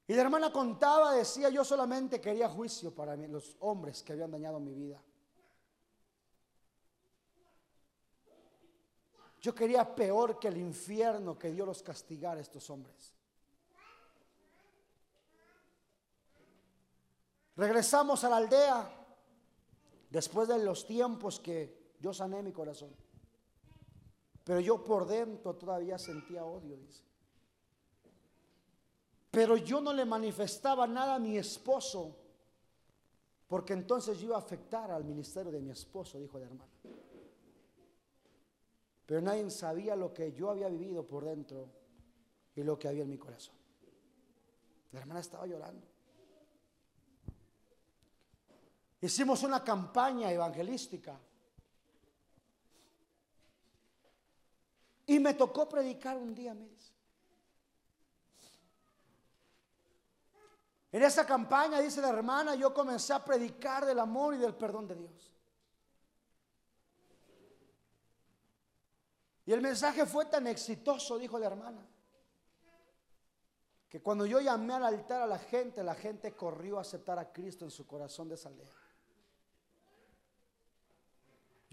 Y 0.06 0.14
la 0.14 0.24
hermana 0.24 0.52
contaba, 0.52 1.14
decía, 1.14 1.50
yo 1.50 1.64
solamente 1.64 2.20
quería 2.20 2.50
juicio 2.50 2.94
para 2.94 3.16
mí, 3.16 3.28
los 3.28 3.56
hombres 3.62 4.04
que 4.04 4.12
habían 4.12 4.30
dañado 4.30 4.60
mi 4.60 4.74
vida. 4.74 5.02
Yo 9.40 9.56
quería 9.56 9.96
peor 9.96 10.38
que 10.38 10.50
el 10.50 10.58
infierno 10.58 11.40
que 11.40 11.52
Dios 11.52 11.66
los 11.66 11.82
castigara 11.82 12.40
a 12.40 12.42
estos 12.42 12.70
hombres. 12.70 13.14
Regresamos 17.56 18.24
a 18.26 18.30
la 18.30 18.38
aldea 18.38 19.06
después 20.10 20.50
de 20.50 20.60
los 20.60 20.86
tiempos 20.86 21.40
que 21.40 21.94
yo 22.00 22.14
sané 22.14 22.44
mi 22.44 22.52
corazón. 22.52 22.94
Pero 24.44 24.60
yo 24.60 24.84
por 24.84 25.08
dentro 25.08 25.56
todavía 25.56 25.98
sentía 25.98 26.44
odio, 26.44 26.78
dice. 26.78 27.04
Pero 29.32 29.58
yo 29.58 29.82
no 29.82 29.94
le 29.94 30.06
manifestaba 30.06 30.86
nada 30.86 31.16
a 31.16 31.20
mi 31.20 31.38
esposo, 31.38 32.16
porque 33.48 33.74
entonces 33.74 34.20
yo 34.20 34.28
iba 34.28 34.36
a 34.36 34.39
afectar 34.39 34.91
al 34.91 35.04
ministerio 35.04 35.52
de 35.52 35.62
mi 35.62 35.72
esposo, 35.72 36.20
dijo 36.20 36.38
la 36.38 36.46
hermana. 36.46 36.72
Pero 39.06 39.22
nadie 39.22 39.50
sabía 39.50 39.96
lo 39.96 40.14
que 40.14 40.34
yo 40.34 40.50
había 40.50 40.70
vivido 40.70 41.06
por 41.06 41.26
dentro 41.26 41.68
y 42.56 42.64
lo 42.64 42.78
que 42.78 42.88
había 42.88 43.04
en 43.04 43.10
mi 43.10 43.18
corazón. 43.18 43.56
La 44.91 45.00
hermana 45.00 45.22
estaba 45.22 45.48
llorando. 45.48 45.86
Hicimos 49.02 49.44
una 49.44 49.64
campaña 49.64 50.32
evangelística. 50.32 51.20
Y 55.06 55.20
me 55.20 55.34
tocó 55.34 55.68
predicar 55.68 56.18
un 56.18 56.34
día, 56.34 56.54
me 56.54 56.68
En 60.93 61.01
esa 61.01 61.26
campaña, 61.26 61.82
dice 61.82 62.01
la 62.01 62.10
hermana, 62.10 62.54
yo 62.54 62.72
comencé 62.72 63.14
a 63.14 63.26
predicar 63.26 63.84
del 63.84 63.97
amor 63.97 64.36
y 64.36 64.38
del 64.38 64.54
perdón 64.54 64.88
de 64.88 64.95
Dios. 64.95 65.34
Y 69.47 69.51
el 69.51 69.60
mensaje 69.60 70.06
fue 70.06 70.26
tan 70.26 70.45
exitoso, 70.45 71.18
dijo 71.18 71.39
la 71.39 71.47
hermana, 71.47 71.84
que 73.89 74.04
cuando 74.04 74.28
yo 74.28 74.39
llamé 74.39 74.76
al 74.76 74.86
altar 74.86 75.24
a 75.24 75.28
la 75.28 75.39
gente, 75.39 75.84
la 75.84 75.95
gente 75.95 76.36
corrió 76.36 76.78
a 76.78 76.82
aceptar 76.82 77.18
a 77.18 77.34
Cristo 77.34 77.66
en 77.66 77.72
su 77.72 77.88
corazón 77.88 78.30
de 78.30 78.36
esa. 78.36 78.51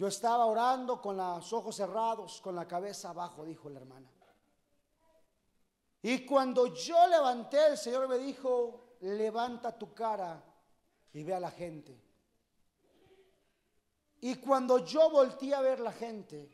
Yo 0.01 0.07
estaba 0.07 0.47
orando 0.47 0.99
con 0.99 1.19
los 1.19 1.53
ojos 1.53 1.77
cerrados, 1.77 2.41
con 2.41 2.57
la 2.57 2.67
cabeza 2.67 3.11
abajo, 3.11 3.45
dijo 3.45 3.69
la 3.69 3.81
hermana. 3.81 4.11
Y 6.01 6.25
cuando 6.25 6.69
yo 6.69 7.07
levanté, 7.07 7.67
el 7.67 7.77
Señor 7.77 8.09
me 8.09 8.17
dijo, 8.17 8.97
levanta 9.01 9.77
tu 9.77 9.93
cara 9.93 10.43
y 11.13 11.23
ve 11.23 11.35
a 11.35 11.41
la 11.41 11.51
gente. 11.51 12.03
Y 14.23 14.37
cuando 14.37 14.79
yo 14.79 15.11
volteé 15.11 15.55
a 15.55 15.61
ver 15.61 15.81
la 15.81 15.93
gente, 15.93 16.51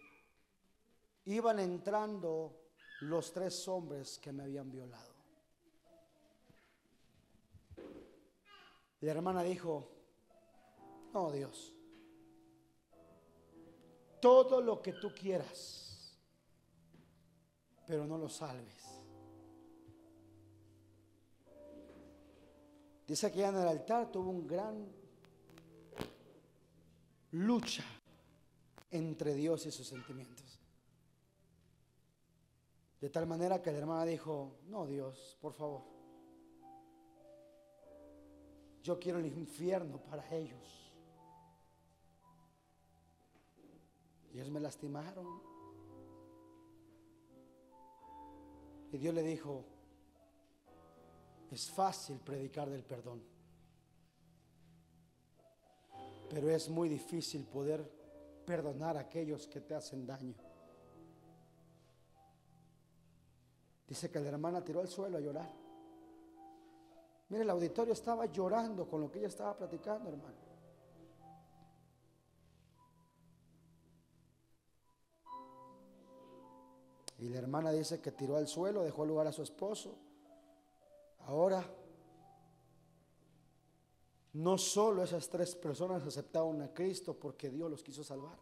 iban 1.26 1.60
entrando 1.60 2.64
los 3.02 3.32
tres 3.32 3.68
hombres 3.68 4.18
que 4.18 4.32
me 4.32 4.42
habían 4.42 4.72
violado. 4.72 5.14
La 9.02 9.12
hermana 9.12 9.44
dijo, 9.44 9.88
no 11.12 11.30
Dios, 11.30 11.75
todo 14.26 14.60
lo 14.60 14.82
que 14.82 14.94
tú 14.94 15.14
quieras, 15.14 16.18
pero 17.86 18.04
no 18.08 18.18
lo 18.18 18.28
salves. 18.28 18.82
Dice 23.06 23.30
que 23.30 23.38
ya 23.38 23.50
en 23.50 23.58
el 23.58 23.68
altar 23.68 24.10
tuvo 24.10 24.30
un 24.32 24.44
gran 24.44 24.84
lucha 27.30 27.84
entre 28.90 29.32
Dios 29.34 29.64
y 29.66 29.70
sus 29.70 29.86
sentimientos. 29.86 30.58
De 33.00 33.08
tal 33.08 33.28
manera 33.28 33.62
que 33.62 33.70
la 33.70 33.78
hermana 33.78 34.06
dijo, 34.06 34.58
no 34.66 34.88
Dios, 34.88 35.38
por 35.40 35.52
favor, 35.52 35.84
yo 38.82 38.98
quiero 38.98 39.20
el 39.20 39.26
infierno 39.26 40.00
para 40.00 40.28
ellos. 40.34 40.85
Ellos 44.36 44.50
me 44.50 44.60
lastimaron. 44.60 45.40
Y 48.92 48.98
Dios 48.98 49.14
le 49.14 49.22
dijo, 49.22 49.64
es 51.50 51.70
fácil 51.70 52.20
predicar 52.20 52.68
del 52.68 52.84
perdón, 52.84 53.22
pero 56.28 56.50
es 56.50 56.68
muy 56.68 56.90
difícil 56.90 57.46
poder 57.46 57.90
perdonar 58.44 58.98
a 58.98 59.00
aquellos 59.00 59.46
que 59.48 59.62
te 59.62 59.74
hacen 59.74 60.06
daño. 60.06 60.34
Dice 63.88 64.10
que 64.10 64.20
la 64.20 64.28
hermana 64.28 64.62
tiró 64.62 64.80
al 64.80 64.88
suelo 64.88 65.16
a 65.16 65.20
llorar. 65.20 65.50
Mire, 67.30 67.42
el 67.42 67.50
auditorio 67.50 67.94
estaba 67.94 68.26
llorando 68.26 68.86
con 68.86 69.00
lo 69.00 69.10
que 69.10 69.18
ella 69.20 69.28
estaba 69.28 69.56
platicando, 69.56 70.10
hermano. 70.10 70.45
Y 77.26 77.28
la 77.28 77.38
hermana 77.38 77.72
dice 77.72 78.00
que 78.00 78.12
tiró 78.12 78.36
al 78.36 78.46
suelo, 78.46 78.84
dejó 78.84 79.04
lugar 79.04 79.26
a 79.26 79.32
su 79.32 79.42
esposo. 79.42 79.98
Ahora, 81.26 81.68
no 84.34 84.56
solo 84.56 85.02
esas 85.02 85.28
tres 85.28 85.56
personas 85.56 86.06
aceptaron 86.06 86.62
a 86.62 86.72
Cristo 86.72 87.18
porque 87.18 87.50
Dios 87.50 87.68
los 87.68 87.82
quiso 87.82 88.04
salvar. 88.04 88.38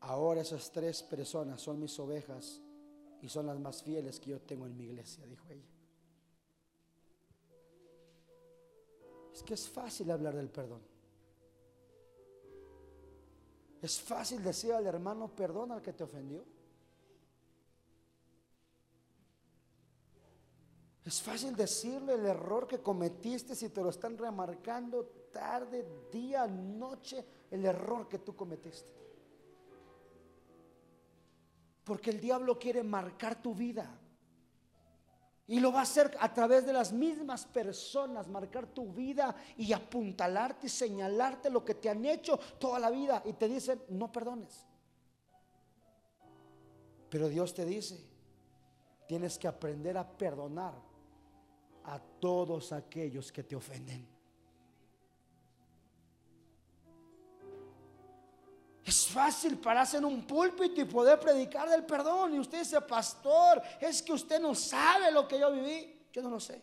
Ahora 0.00 0.40
esas 0.40 0.72
tres 0.72 1.02
personas 1.02 1.60
son 1.60 1.78
mis 1.78 1.98
ovejas 1.98 2.62
y 3.20 3.28
son 3.28 3.46
las 3.46 3.60
más 3.60 3.82
fieles 3.82 4.18
que 4.18 4.30
yo 4.30 4.40
tengo 4.40 4.64
en 4.64 4.74
mi 4.74 4.84
iglesia, 4.84 5.26
dijo 5.26 5.46
ella. 5.50 5.68
Es 9.34 9.42
que 9.42 9.52
es 9.52 9.68
fácil 9.68 10.10
hablar 10.10 10.34
del 10.34 10.48
perdón. 10.48 10.80
Es 13.82 14.00
fácil 14.00 14.42
decir 14.42 14.72
al 14.72 14.86
hermano, 14.86 15.28
perdona 15.28 15.74
al 15.74 15.82
que 15.82 15.92
te 15.92 16.04
ofendió. 16.04 16.53
Es 21.04 21.20
fácil 21.20 21.54
decirle 21.54 22.14
el 22.14 22.24
error 22.24 22.66
que 22.66 22.80
cometiste 22.80 23.54
si 23.54 23.68
te 23.68 23.82
lo 23.82 23.90
están 23.90 24.16
remarcando 24.16 25.04
tarde, 25.32 25.86
día, 26.10 26.46
noche, 26.46 27.24
el 27.50 27.66
error 27.66 28.08
que 28.08 28.20
tú 28.20 28.34
cometiste. 28.34 28.90
Porque 31.84 32.08
el 32.08 32.20
diablo 32.20 32.58
quiere 32.58 32.82
marcar 32.82 33.42
tu 33.42 33.54
vida. 33.54 34.00
Y 35.46 35.60
lo 35.60 35.70
va 35.70 35.80
a 35.80 35.82
hacer 35.82 36.16
a 36.20 36.32
través 36.32 36.64
de 36.64 36.72
las 36.72 36.90
mismas 36.90 37.44
personas, 37.44 38.26
marcar 38.26 38.66
tu 38.66 38.90
vida 38.90 39.36
y 39.58 39.74
apuntalarte 39.74 40.68
y 40.68 40.70
señalarte 40.70 41.50
lo 41.50 41.62
que 41.62 41.74
te 41.74 41.90
han 41.90 42.02
hecho 42.06 42.38
toda 42.58 42.78
la 42.78 42.88
vida. 42.88 43.22
Y 43.26 43.34
te 43.34 43.46
dicen, 43.46 43.82
no 43.90 44.10
perdones. 44.10 44.64
Pero 47.10 47.28
Dios 47.28 47.52
te 47.52 47.66
dice, 47.66 48.02
tienes 49.06 49.38
que 49.38 49.46
aprender 49.46 49.98
a 49.98 50.08
perdonar 50.16 50.83
a 51.84 51.98
todos 51.98 52.72
aquellos 52.72 53.30
que 53.30 53.42
te 53.42 53.54
ofenden. 53.56 54.14
Es 58.84 59.08
fácil 59.08 59.58
pararse 59.58 59.96
en 59.96 60.04
un 60.04 60.26
púlpito 60.26 60.80
y 60.80 60.84
poder 60.84 61.18
predicar 61.18 61.68
del 61.68 61.84
perdón. 61.84 62.34
Y 62.34 62.38
usted 62.38 62.58
dice, 62.58 62.80
pastor, 62.82 63.62
es 63.80 64.02
que 64.02 64.12
usted 64.12 64.38
no 64.40 64.54
sabe 64.54 65.10
lo 65.10 65.26
que 65.26 65.38
yo 65.38 65.50
viví. 65.50 66.06
Yo 66.12 66.22
no 66.22 66.30
lo 66.30 66.38
sé. 66.38 66.62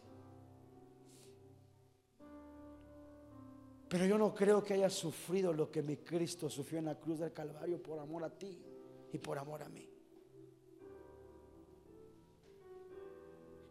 Pero 3.90 4.06
yo 4.06 4.18
no 4.18 4.34
creo 4.34 4.64
que 4.64 4.76
haya 4.76 4.90
sufrido 4.90 5.52
lo 5.52 5.70
que 5.70 5.82
mi 5.82 5.98
Cristo 5.98 6.50
sufrió 6.50 6.80
en 6.80 6.86
la 6.86 6.96
cruz 6.96 7.20
del 7.20 7.34
Calvario 7.34 7.82
por 7.82 8.00
amor 8.00 8.24
a 8.24 8.30
ti 8.30 8.64
y 9.12 9.18
por 9.18 9.38
amor 9.38 9.64
a 9.64 9.70
mí. 9.70 9.91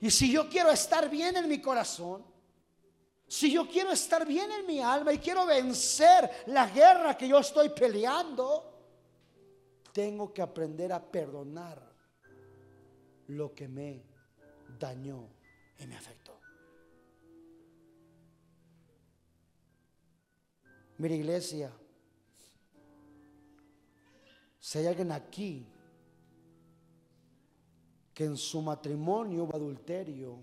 Y 0.00 0.10
si 0.10 0.32
yo 0.32 0.48
quiero 0.48 0.70
estar 0.70 1.10
bien 1.10 1.36
en 1.36 1.48
mi 1.48 1.60
corazón, 1.60 2.24
si 3.26 3.52
yo 3.52 3.68
quiero 3.68 3.92
estar 3.92 4.26
bien 4.26 4.50
en 4.50 4.66
mi 4.66 4.80
alma 4.80 5.12
y 5.12 5.18
quiero 5.18 5.46
vencer 5.46 6.28
la 6.46 6.66
guerra 6.68 7.16
que 7.16 7.28
yo 7.28 7.38
estoy 7.38 7.68
peleando, 7.68 8.70
tengo 9.92 10.32
que 10.32 10.42
aprender 10.42 10.92
a 10.92 11.00
perdonar 11.00 11.80
lo 13.28 13.54
que 13.54 13.68
me 13.68 14.02
dañó 14.78 15.28
y 15.78 15.86
me 15.86 15.96
afectó. 15.96 16.40
Mira 20.98 21.14
iglesia, 21.14 21.72
si 24.58 24.78
hay 24.78 24.86
alguien 24.86 25.12
aquí 25.12 25.66
que 28.14 28.24
en 28.24 28.36
su 28.36 28.60
matrimonio 28.62 29.44
hubo 29.44 29.56
adulterio, 29.56 30.38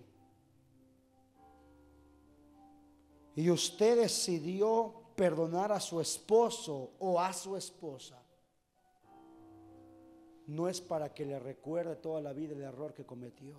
y 3.36 3.52
usted 3.52 4.02
decidió 4.02 4.94
perdonar 5.16 5.72
a 5.72 5.80
su 5.80 6.02
esposo 6.02 6.92
o 7.00 7.20
a 7.20 7.32
su 7.34 7.56
esposa, 7.56 8.20
no 10.48 10.68
es 10.68 10.80
para 10.82 11.14
que 11.14 11.26
le 11.26 11.38
recuerde 11.38 11.98
toda 11.98 12.22
la 12.22 12.34
vida 12.34 12.54
el 12.54 12.62
error 12.62 12.94
que 12.94 13.06
cometió. 13.06 13.58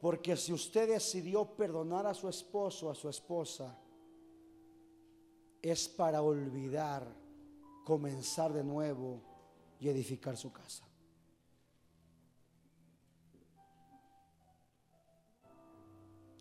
Porque 0.00 0.36
si 0.36 0.52
usted 0.52 0.88
decidió 0.88 1.44
perdonar 1.44 2.06
a 2.06 2.14
su 2.14 2.28
esposo 2.28 2.88
o 2.88 2.90
a 2.90 2.94
su 2.94 3.08
esposa, 3.08 3.76
es 5.60 5.88
para 5.88 6.22
olvidar, 6.22 7.06
comenzar 7.84 8.52
de 8.52 8.64
nuevo 8.64 9.20
y 9.80 9.88
edificar 9.88 10.36
su 10.36 10.52
casa. 10.52 10.87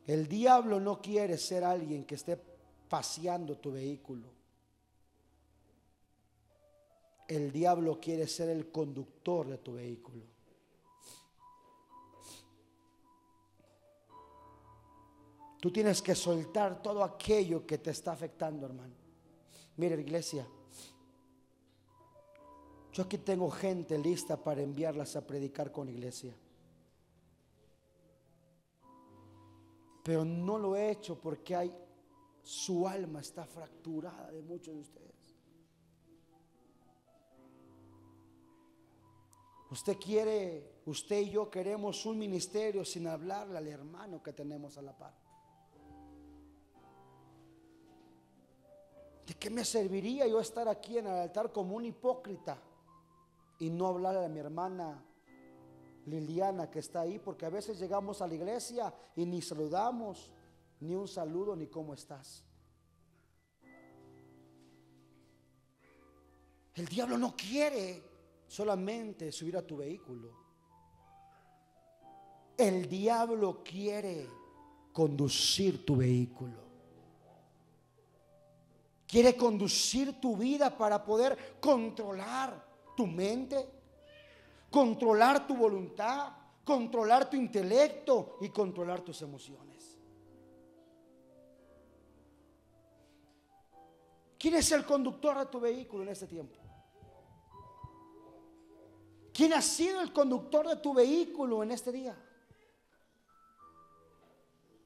El 0.08 0.26
diablo 0.30 0.80
no 0.80 1.02
quiere 1.02 1.38
ser 1.38 1.66
alguien 1.66 2.06
que 2.06 2.16
esté 2.16 2.42
paseando 2.88 3.58
tu 3.58 3.74
vehículo. 3.74 4.26
El 7.28 7.52
diablo 7.52 8.00
quiere 8.00 8.26
ser 8.26 8.48
el 8.48 8.72
conductor 8.72 9.48
de 9.48 9.58
tu 9.58 9.74
vehículo. 9.74 10.24
Tú 15.60 15.74
tienes 15.74 16.02
que 16.02 16.16
soltar 16.16 16.82
todo 16.82 17.04
aquello 17.04 17.68
que 17.68 17.78
te 17.78 17.92
está 17.92 18.14
afectando, 18.14 18.66
hermano. 18.66 18.94
Mire, 19.76 20.00
iglesia, 20.00 20.48
yo 22.94 23.04
aquí 23.04 23.18
tengo 23.18 23.52
gente 23.52 23.98
lista 23.98 24.38
para 24.42 24.62
enviarlas 24.62 25.18
a 25.18 25.28
predicar 25.28 25.70
con 25.74 25.90
iglesia. 25.90 26.34
Pero 30.08 30.24
no 30.24 30.58
lo 30.58 30.78
he 30.78 30.90
hecho 30.90 31.20
porque 31.20 31.54
hay 31.54 31.76
su 32.42 32.88
alma 32.88 33.20
está 33.20 33.46
fracturada 33.46 34.32
de 34.32 34.42
muchos 34.42 34.74
de 34.74 34.80
ustedes. 34.80 35.36
Usted 39.70 39.98
quiere, 39.98 40.82
usted 40.86 41.20
y 41.20 41.32
yo 41.32 41.50
queremos 41.50 42.06
un 42.06 42.18
ministerio 42.18 42.86
sin 42.86 43.06
hablarle 43.06 43.58
al 43.58 43.68
hermano 43.68 44.24
que 44.24 44.32
tenemos 44.32 44.78
a 44.78 44.82
la 44.82 44.98
par. 44.98 45.14
¿De 49.26 49.34
qué 49.34 49.50
me 49.50 49.66
serviría 49.66 50.26
yo 50.26 50.40
estar 50.40 50.70
aquí 50.70 51.00
en 51.00 51.08
el 51.08 51.16
altar 51.16 51.52
como 51.52 51.76
un 51.76 51.84
hipócrita 51.84 52.58
y 53.60 53.70
no 53.70 53.88
hablarle 53.88 54.24
a 54.24 54.30
mi 54.30 54.40
hermana 54.40 55.04
Liliana 56.08 56.70
que 56.70 56.80
está 56.80 57.02
ahí, 57.02 57.20
porque 57.20 57.46
a 57.46 57.50
veces 57.50 57.80
llegamos 57.80 58.22
a 58.22 58.28
la 58.28 58.34
iglesia 58.34 58.94
y 59.16 59.26
ni 59.26 59.42
saludamos, 59.42 60.34
ni 60.80 60.96
un 60.96 61.08
saludo, 61.08 61.56
ni 61.56 61.68
cómo 61.68 61.94
estás. 61.94 62.44
El 66.76 66.86
diablo 66.86 67.18
no 67.18 67.36
quiere 67.36 68.04
solamente 68.48 69.32
subir 69.32 69.58
a 69.58 69.66
tu 69.66 69.78
vehículo. 69.78 70.32
El 72.58 72.88
diablo 72.88 73.62
quiere 73.64 74.28
conducir 74.94 75.86
tu 75.86 75.98
vehículo. 75.98 76.68
Quiere 79.06 79.36
conducir 79.36 80.22
tu 80.22 80.38
vida 80.38 80.76
para 80.78 81.04
poder 81.04 81.60
controlar 81.60 82.66
tu 82.96 83.08
mente, 83.08 83.77
controlar 84.78 85.48
tu 85.48 85.56
voluntad, 85.56 86.32
controlar 86.64 87.28
tu 87.28 87.36
intelecto 87.36 88.38
y 88.42 88.50
controlar 88.50 89.02
tus 89.02 89.20
emociones. 89.24 89.98
¿Quién 94.38 94.54
es 94.54 94.72
el 94.72 94.86
conductor 94.86 95.40
de 95.40 95.48
tu 95.48 95.60
vehículo 95.60 96.04
en 96.04 96.10
este 96.10 96.28
tiempo? 96.28 96.60
¿Quién 99.34 99.54
ha 99.54 99.64
sido 99.64 100.00
el 100.00 100.14
conductor 100.14 100.68
de 100.68 100.76
tu 100.76 100.94
vehículo 100.94 101.64
en 101.64 101.72
este 101.72 101.92
día? 101.92 102.16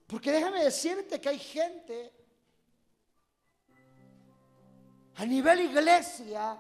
Porque 0.07 0.31
déjame 0.31 0.63
decirte 0.63 1.19
que 1.19 1.27
hay 1.27 1.39
gente 1.39 2.13
a 5.15 5.25
nivel 5.25 5.59
iglesia 5.59 6.57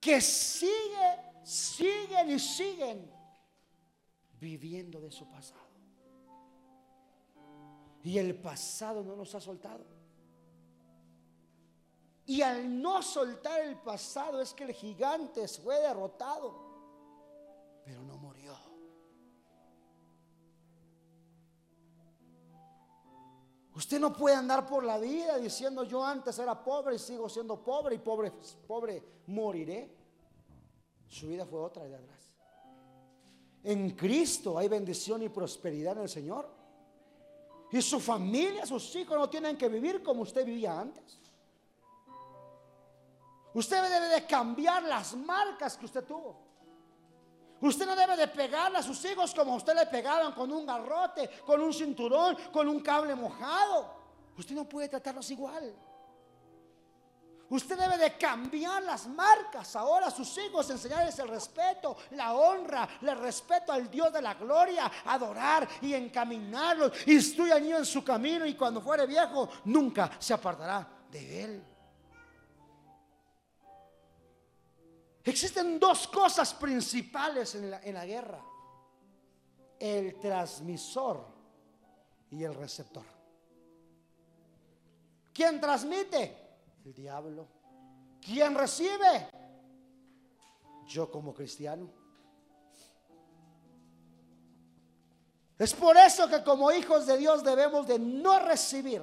que 0.00 0.20
sigue 0.20 1.33
siguen 1.44 2.30
y 2.30 2.38
siguen 2.38 3.10
viviendo 4.40 5.00
de 5.00 5.10
su 5.10 5.28
pasado. 5.28 5.62
Y 8.02 8.18
el 8.18 8.34
pasado 8.34 9.02
no 9.02 9.14
nos 9.16 9.34
ha 9.34 9.40
soltado. 9.40 9.84
Y 12.26 12.40
al 12.42 12.80
no 12.80 13.02
soltar 13.02 13.60
el 13.60 13.76
pasado 13.76 14.40
es 14.40 14.54
que 14.54 14.64
el 14.64 14.72
gigante 14.72 15.46
fue 15.48 15.78
derrotado, 15.80 16.54
pero 17.84 18.02
no 18.02 18.16
murió. 18.16 18.54
Usted 23.74 23.98
no 23.98 24.12
puede 24.12 24.36
andar 24.36 24.66
por 24.66 24.84
la 24.84 24.98
vida 24.98 25.36
diciendo 25.38 25.82
yo 25.82 26.04
antes 26.04 26.38
era 26.38 26.62
pobre 26.62 26.94
y 26.94 26.98
sigo 26.98 27.28
siendo 27.28 27.62
pobre 27.62 27.96
y 27.96 27.98
pobre, 27.98 28.32
pobre 28.66 29.02
moriré. 29.26 30.03
Su 31.14 31.28
vida 31.28 31.46
fue 31.46 31.60
otra 31.60 31.84
de 31.84 31.94
atrás. 31.94 32.18
En 33.62 33.90
Cristo 33.90 34.58
hay 34.58 34.66
bendición 34.66 35.22
y 35.22 35.28
prosperidad 35.28 35.96
en 35.96 36.02
el 36.02 36.08
Señor. 36.08 36.50
Y 37.70 37.80
su 37.80 38.00
familia, 38.00 38.66
sus 38.66 38.96
hijos 38.96 39.16
no 39.16 39.30
tienen 39.30 39.56
que 39.56 39.68
vivir 39.68 40.02
como 40.02 40.22
usted 40.22 40.44
vivía 40.44 40.76
antes. 40.76 41.20
Usted 43.54 43.80
debe 43.88 44.08
de 44.08 44.26
cambiar 44.26 44.82
las 44.82 45.14
marcas 45.14 45.76
que 45.76 45.84
usted 45.84 46.04
tuvo. 46.04 46.36
Usted 47.60 47.86
no 47.86 47.94
debe 47.94 48.16
de 48.16 48.26
pegarle 48.26 48.78
a 48.78 48.82
sus 48.82 49.04
hijos 49.04 49.32
como 49.32 49.54
usted 49.54 49.76
le 49.76 49.86
pegaban 49.86 50.32
con 50.32 50.50
un 50.50 50.66
garrote, 50.66 51.30
con 51.46 51.60
un 51.60 51.72
cinturón, 51.72 52.36
con 52.52 52.68
un 52.68 52.80
cable 52.80 53.14
mojado. 53.14 53.86
Usted 54.36 54.56
no 54.56 54.68
puede 54.68 54.88
tratarlos 54.88 55.30
igual. 55.30 55.72
Usted 57.54 57.78
debe 57.78 57.96
de 57.96 58.18
cambiar 58.18 58.82
las 58.82 59.06
marcas 59.06 59.76
ahora 59.76 60.08
a 60.08 60.10
sus 60.10 60.36
hijos, 60.38 60.68
enseñarles 60.70 61.16
el 61.20 61.28
respeto, 61.28 61.96
la 62.10 62.34
honra, 62.34 62.98
el 63.00 63.16
respeto 63.16 63.70
al 63.70 63.88
Dios 63.88 64.12
de 64.12 64.20
la 64.20 64.34
gloria, 64.34 64.90
adorar 65.04 65.68
y 65.80 65.94
encaminarlos. 65.94 67.06
Instruyan 67.06 67.64
en 67.64 67.86
su 67.86 68.02
camino 68.02 68.44
y 68.44 68.54
cuando 68.54 68.80
fuere 68.80 69.06
viejo 69.06 69.48
nunca 69.66 70.10
se 70.18 70.34
apartará 70.34 70.84
de 71.12 71.44
él. 71.44 71.64
Existen 75.22 75.78
dos 75.78 76.08
cosas 76.08 76.52
principales 76.54 77.54
en 77.54 77.70
la, 77.70 78.04
guerra. 78.04 78.42
El 79.78 80.18
transmisor 80.18 81.24
y 82.32 82.42
el 82.42 82.52
receptor. 82.52 83.04
¿Quién 85.32 85.60
transmite? 85.60 86.43
El 86.84 86.94
diablo. 86.94 87.48
¿Quién 88.20 88.54
recibe? 88.54 89.28
Yo 90.86 91.10
como 91.10 91.32
cristiano. 91.32 91.88
Es 95.58 95.72
por 95.74 95.96
eso 95.96 96.28
que 96.28 96.42
como 96.42 96.72
hijos 96.72 97.06
de 97.06 97.16
Dios 97.16 97.44
debemos 97.44 97.86
de 97.86 97.98
no 97.98 98.38
recibir 98.40 99.02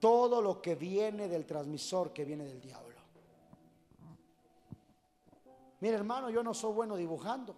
todo 0.00 0.42
lo 0.42 0.60
que 0.60 0.74
viene 0.74 1.28
del 1.28 1.46
transmisor 1.46 2.12
que 2.12 2.24
viene 2.24 2.44
del 2.44 2.60
diablo. 2.60 2.94
Mire 5.80 5.96
hermano, 5.96 6.30
yo 6.30 6.42
no 6.42 6.54
soy 6.54 6.72
bueno 6.72 6.96
dibujando. 6.96 7.54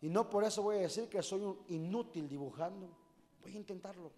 Y 0.00 0.08
no 0.08 0.30
por 0.30 0.44
eso 0.44 0.62
voy 0.62 0.76
a 0.76 0.80
decir 0.80 1.08
que 1.08 1.22
soy 1.22 1.42
un 1.42 1.58
inútil 1.68 2.26
dibujando. 2.26 2.88
Voy 3.42 3.54
a 3.54 3.56
intentarlo. 3.58 4.12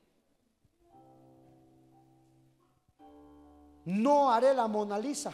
No 3.84 4.30
haré 4.30 4.54
la 4.54 4.68
Mona 4.68 4.98
Lisa. 4.98 5.32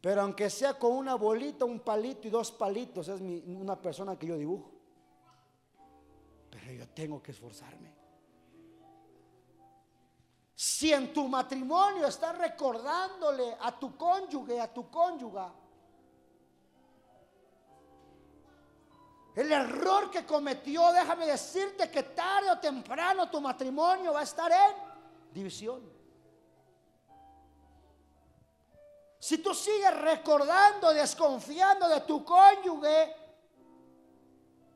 Pero 0.00 0.22
aunque 0.22 0.48
sea 0.48 0.78
con 0.78 0.92
una 0.92 1.14
bolita, 1.14 1.64
un 1.64 1.80
palito 1.80 2.26
y 2.26 2.30
dos 2.30 2.50
palitos, 2.52 3.08
es 3.08 3.20
una 3.20 3.80
persona 3.80 4.18
que 4.18 4.26
yo 4.26 4.36
dibujo. 4.36 4.70
Pero 6.50 6.72
yo 6.72 6.88
tengo 6.88 7.22
que 7.22 7.32
esforzarme. 7.32 7.94
Si 10.54 10.92
en 10.92 11.12
tu 11.12 11.28
matrimonio 11.28 12.06
estás 12.06 12.36
recordándole 12.36 13.56
a 13.60 13.78
tu 13.78 13.96
cónyuge, 13.96 14.60
a 14.60 14.72
tu 14.72 14.90
cónyuga, 14.90 15.52
el 19.34 19.52
error 19.52 20.10
que 20.10 20.26
cometió, 20.26 20.92
déjame 20.92 21.26
decirte 21.26 21.90
que 21.90 22.02
tarde 22.02 22.50
o 22.50 22.58
temprano 22.58 23.30
tu 23.30 23.40
matrimonio 23.40 24.12
va 24.12 24.20
a 24.20 24.24
estar 24.24 24.50
en 24.50 25.32
división. 25.32 25.99
Si 29.20 29.36
tú 29.36 29.54
sigues 29.54 29.94
recordando, 30.00 30.94
desconfiando 30.94 31.86
de 31.88 32.00
tu 32.00 32.24
cónyuge, 32.24 33.14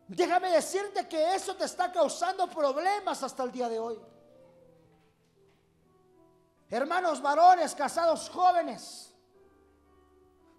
déjame 0.07 0.51
decirte 0.51 1.09
que 1.09 1.35
eso 1.35 1.57
te 1.57 1.65
está 1.65 1.91
causando 1.91 2.47
problemas 2.47 3.23
hasta 3.23 3.43
el 3.43 3.51
día 3.51 3.71
de 3.71 3.79
hoy. 3.79 3.99
Hermanos 6.69 7.23
varones, 7.23 7.75
casados 7.75 8.29
jóvenes, 8.29 9.15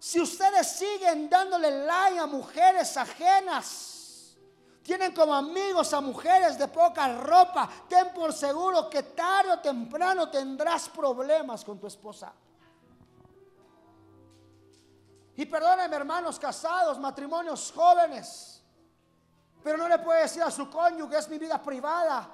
si 0.00 0.20
ustedes 0.20 0.66
siguen 0.66 1.30
dándole 1.30 1.70
like 1.86 2.18
a 2.18 2.26
mujeres 2.26 2.96
ajenas, 2.96 4.36
tienen 4.82 5.14
como 5.14 5.32
amigos 5.32 5.92
a 5.92 6.00
mujeres 6.00 6.58
de 6.58 6.66
poca 6.66 7.06
ropa, 7.18 7.70
ten 7.88 8.12
por 8.12 8.32
seguro 8.32 8.90
que 8.90 9.04
tarde 9.04 9.52
o 9.52 9.60
temprano 9.60 10.28
tendrás 10.28 10.88
problemas 10.88 11.64
con 11.64 11.78
tu 11.78 11.86
esposa. 11.86 12.32
Y 15.36 15.46
perdónenme 15.46 15.96
hermanos 15.96 16.38
casados, 16.38 16.98
matrimonios 16.98 17.72
jóvenes, 17.74 18.62
pero 19.62 19.76
no 19.76 19.88
le 19.88 19.98
puede 19.98 20.22
decir 20.22 20.42
a 20.42 20.50
su 20.50 20.70
cónyuge, 20.70 21.18
es 21.18 21.28
mi 21.28 21.38
vida 21.38 21.62
privada. 21.62 22.30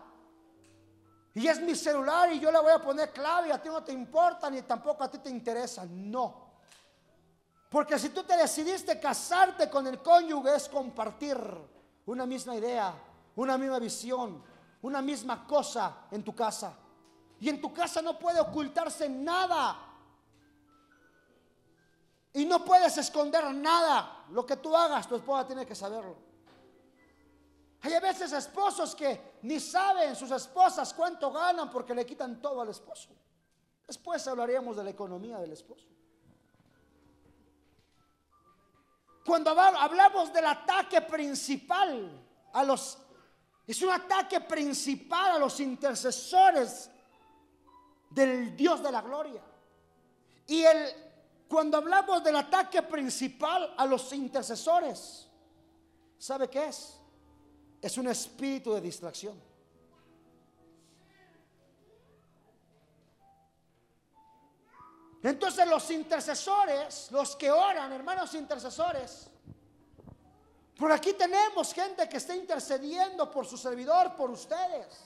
Y 1.34 1.48
es 1.48 1.60
mi 1.60 1.74
celular 1.74 2.30
y 2.32 2.38
yo 2.38 2.52
le 2.52 2.60
voy 2.60 2.72
a 2.72 2.78
poner 2.78 3.10
clave 3.10 3.52
a 3.52 3.60
ti 3.60 3.68
no 3.68 3.82
te 3.82 3.92
importa 3.92 4.50
ni 4.50 4.62
tampoco 4.62 5.02
a 5.02 5.10
ti 5.10 5.18
te 5.18 5.30
interesa. 5.30 5.84
No. 5.88 6.52
Porque 7.70 7.98
si 7.98 8.10
tú 8.10 8.22
te 8.22 8.36
decidiste 8.36 9.00
casarte 9.00 9.70
con 9.70 9.86
el 9.86 10.02
cónyuge 10.02 10.54
es 10.54 10.68
compartir 10.68 11.38
una 12.04 12.26
misma 12.26 12.54
idea, 12.54 12.94
una 13.36 13.56
misma 13.56 13.78
visión, 13.78 14.44
una 14.82 15.00
misma 15.00 15.46
cosa 15.46 16.06
en 16.10 16.22
tu 16.22 16.34
casa. 16.34 16.74
Y 17.40 17.48
en 17.48 17.60
tu 17.62 17.72
casa 17.72 18.02
no 18.02 18.18
puede 18.18 18.40
ocultarse 18.40 19.08
nada. 19.08 19.91
Y 22.34 22.44
no 22.44 22.64
puedes 22.64 22.96
esconder 22.96 23.52
nada. 23.54 24.24
Lo 24.30 24.46
que 24.46 24.56
tú 24.56 24.76
hagas, 24.76 25.08
tu 25.08 25.16
esposa 25.16 25.46
tiene 25.46 25.66
que 25.66 25.74
saberlo. 25.74 26.16
Hay 27.82 27.92
a 27.94 28.00
veces 28.00 28.32
esposos 28.32 28.94
que 28.94 29.38
ni 29.42 29.58
saben 29.58 30.14
sus 30.14 30.30
esposas 30.30 30.94
cuánto 30.94 31.32
ganan 31.32 31.68
porque 31.70 31.94
le 31.94 32.06
quitan 32.06 32.40
todo 32.40 32.60
al 32.60 32.68
esposo. 32.68 33.10
Después 33.86 34.26
hablaríamos 34.28 34.76
de 34.76 34.84
la 34.84 34.90
economía 34.90 35.38
del 35.38 35.52
esposo. 35.52 35.86
Cuando 39.26 39.50
hablamos 39.50 40.32
del 40.32 40.46
ataque 40.46 41.00
principal 41.02 42.10
a 42.52 42.64
los 42.64 42.98
es 43.66 43.80
un 43.80 43.90
ataque 43.90 44.40
principal 44.40 45.32
a 45.32 45.38
los 45.38 45.60
intercesores 45.60 46.90
del 48.10 48.56
Dios 48.56 48.82
de 48.82 48.92
la 48.92 49.00
gloria. 49.02 49.40
Y 50.46 50.62
el 50.62 51.11
cuando 51.52 51.76
hablamos 51.76 52.24
del 52.24 52.36
ataque 52.36 52.82
principal 52.82 53.74
a 53.76 53.84
los 53.84 54.10
intercesores, 54.12 55.28
¿sabe 56.18 56.48
qué 56.48 56.68
es? 56.68 56.96
es 57.82 57.98
un 57.98 58.06
espíritu 58.06 58.72
de 58.72 58.80
distracción. 58.80 59.38
Entonces 65.24 65.66
los 65.66 65.90
intercesores, 65.90 67.10
los 67.10 67.36
que 67.36 67.50
oran, 67.50 67.92
hermanos 67.92 68.34
intercesores, 68.34 69.28
por 70.78 70.90
aquí 70.90 71.12
tenemos 71.12 71.74
gente 71.74 72.08
que 72.08 72.16
está 72.16 72.34
intercediendo 72.34 73.30
por 73.30 73.46
su 73.46 73.56
servidor, 73.56 74.16
por 74.16 74.30
ustedes. 74.30 75.04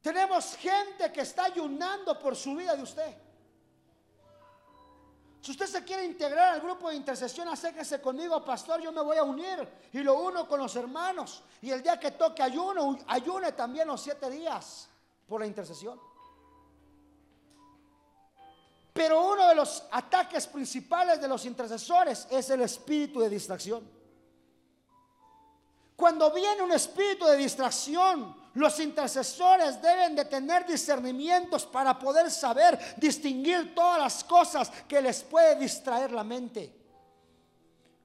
Tenemos 0.00 0.54
gente 0.56 1.10
que 1.12 1.22
está 1.22 1.44
ayunando 1.44 2.18
por 2.18 2.36
su 2.36 2.54
vida 2.54 2.76
de 2.76 2.82
usted. 2.82 3.29
Si 5.40 5.52
usted 5.52 5.66
se 5.66 5.84
quiere 5.84 6.04
integrar 6.04 6.54
al 6.54 6.60
grupo 6.60 6.90
de 6.90 6.96
intercesión, 6.96 7.48
acérquese 7.48 8.00
conmigo, 8.00 8.44
pastor, 8.44 8.80
yo 8.82 8.92
me 8.92 9.00
voy 9.00 9.16
a 9.16 9.24
unir 9.24 9.66
y 9.92 10.00
lo 10.00 10.20
uno 10.20 10.46
con 10.46 10.60
los 10.60 10.76
hermanos. 10.76 11.42
Y 11.62 11.70
el 11.70 11.82
día 11.82 11.98
que 11.98 12.10
toque 12.10 12.42
ayuno, 12.42 12.98
ayune 13.06 13.52
también 13.52 13.88
los 13.88 14.02
siete 14.02 14.28
días 14.28 14.88
por 15.26 15.40
la 15.40 15.46
intercesión. 15.46 15.98
Pero 18.92 19.32
uno 19.32 19.48
de 19.48 19.54
los 19.54 19.84
ataques 19.90 20.46
principales 20.46 21.20
de 21.20 21.28
los 21.28 21.46
intercesores 21.46 22.26
es 22.30 22.50
el 22.50 22.60
espíritu 22.60 23.20
de 23.20 23.30
distracción. 23.30 23.88
Cuando 25.96 26.30
viene 26.32 26.60
un 26.60 26.72
espíritu 26.72 27.24
de 27.24 27.36
distracción, 27.36 28.36
Los 28.54 28.80
intercesores 28.80 29.80
deben 29.80 30.16
de 30.16 30.24
tener 30.24 30.66
discernimientos 30.66 31.66
para 31.66 31.98
poder 31.98 32.30
saber 32.30 32.78
distinguir 32.96 33.74
todas 33.74 34.00
las 34.00 34.24
cosas 34.24 34.70
que 34.88 35.00
les 35.00 35.22
puede 35.22 35.54
distraer 35.56 36.10
la 36.10 36.24
mente. 36.24 36.76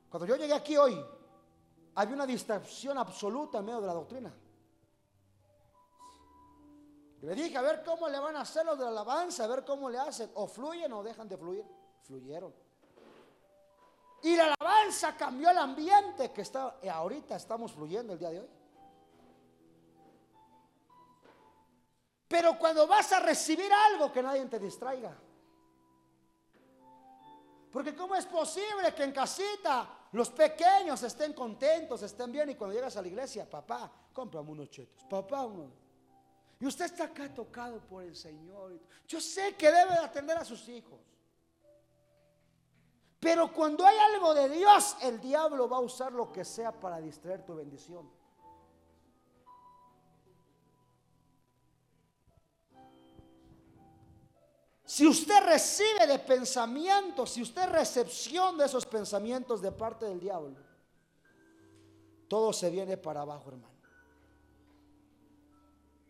Cuando 0.09 0.27
yo 0.27 0.35
llegué 0.35 0.53
aquí 0.53 0.77
hoy, 0.77 1.03
había 1.95 2.15
una 2.15 2.27
distracción 2.27 2.97
absoluta 2.97 3.59
en 3.59 3.65
medio 3.65 3.81
de 3.81 3.87
la 3.87 3.93
doctrina. 3.93 4.33
Le 7.21 7.33
dije, 7.33 7.57
a 7.57 7.61
ver 7.61 7.83
cómo 7.83 8.07
le 8.07 8.19
van 8.19 8.35
a 8.35 8.41
hacer 8.41 8.63
los 8.65 8.77
de 8.77 8.83
la 8.83 8.91
alabanza, 8.91 9.45
a 9.45 9.47
ver 9.47 9.65
cómo 9.65 9.89
le 9.89 9.97
hacen. 9.97 10.29
O 10.35 10.47
fluyen 10.47 10.93
o 10.93 11.01
dejan 11.01 11.27
de 11.27 11.37
fluir. 11.37 11.65
Fluyeron. 12.03 12.53
Y 14.21 14.35
la 14.35 14.53
alabanza 14.53 15.17
cambió 15.17 15.49
el 15.49 15.57
ambiente 15.57 16.31
que 16.31 16.41
está, 16.41 16.77
ahorita 16.91 17.35
estamos 17.35 17.71
fluyendo 17.71 18.13
el 18.13 18.19
día 18.19 18.29
de 18.29 18.39
hoy. 18.41 18.49
Pero 22.35 22.59
cuando 22.59 22.85
vas 22.85 23.13
a 23.13 23.21
recibir 23.21 23.71
algo 23.71 24.11
que 24.11 24.21
nadie 24.21 24.45
te 24.47 24.59
distraiga. 24.59 25.17
Porque 27.71 27.95
¿cómo 27.95 28.13
es 28.13 28.25
posible 28.25 28.93
que 28.93 29.03
en 29.05 29.13
casita 29.13 29.87
los 30.11 30.31
pequeños 30.31 31.01
estén 31.03 31.31
contentos, 31.31 32.01
estén 32.01 32.33
bien 32.33 32.49
y 32.49 32.55
cuando 32.55 32.75
llegas 32.75 32.97
a 32.97 33.01
la 33.01 33.07
iglesia, 33.07 33.49
papá, 33.49 33.89
cómprame 34.11 34.51
unos 34.51 34.69
chetos, 34.69 35.05
papá, 35.05 35.45
uno. 35.45 35.71
Y 36.59 36.65
usted 36.65 36.83
está 36.83 37.05
acá 37.05 37.33
tocado 37.33 37.79
por 37.79 38.03
el 38.03 38.17
Señor. 38.17 38.81
Yo 39.07 39.21
sé 39.21 39.55
que 39.55 39.71
debe 39.71 39.91
de 39.91 39.99
atender 39.99 40.37
a 40.37 40.43
sus 40.43 40.67
hijos. 40.67 40.99
Pero 43.17 43.53
cuando 43.53 43.85
hay 43.85 43.97
algo 44.13 44.33
de 44.33 44.49
Dios, 44.49 44.97
el 45.01 45.21
diablo 45.21 45.69
va 45.69 45.77
a 45.77 45.79
usar 45.79 46.11
lo 46.11 46.33
que 46.33 46.43
sea 46.43 46.73
para 46.73 46.99
distraer 46.99 47.45
tu 47.45 47.55
bendición. 47.55 48.11
Si 54.85 55.07
usted 55.07 55.43
recibe 55.43 56.05
de 56.07 56.19
pensamientos, 56.19 57.31
si 57.31 57.41
usted 57.41 57.67
recepción 57.69 58.57
de 58.57 58.65
esos 58.65 58.85
pensamientos 58.85 59.61
de 59.61 59.71
parte 59.71 60.05
del 60.05 60.19
diablo, 60.19 60.55
todo 62.27 62.53
se 62.53 62.69
viene 62.69 62.95
para 62.95 63.21
abajo, 63.21 63.49
hermano. 63.49 63.75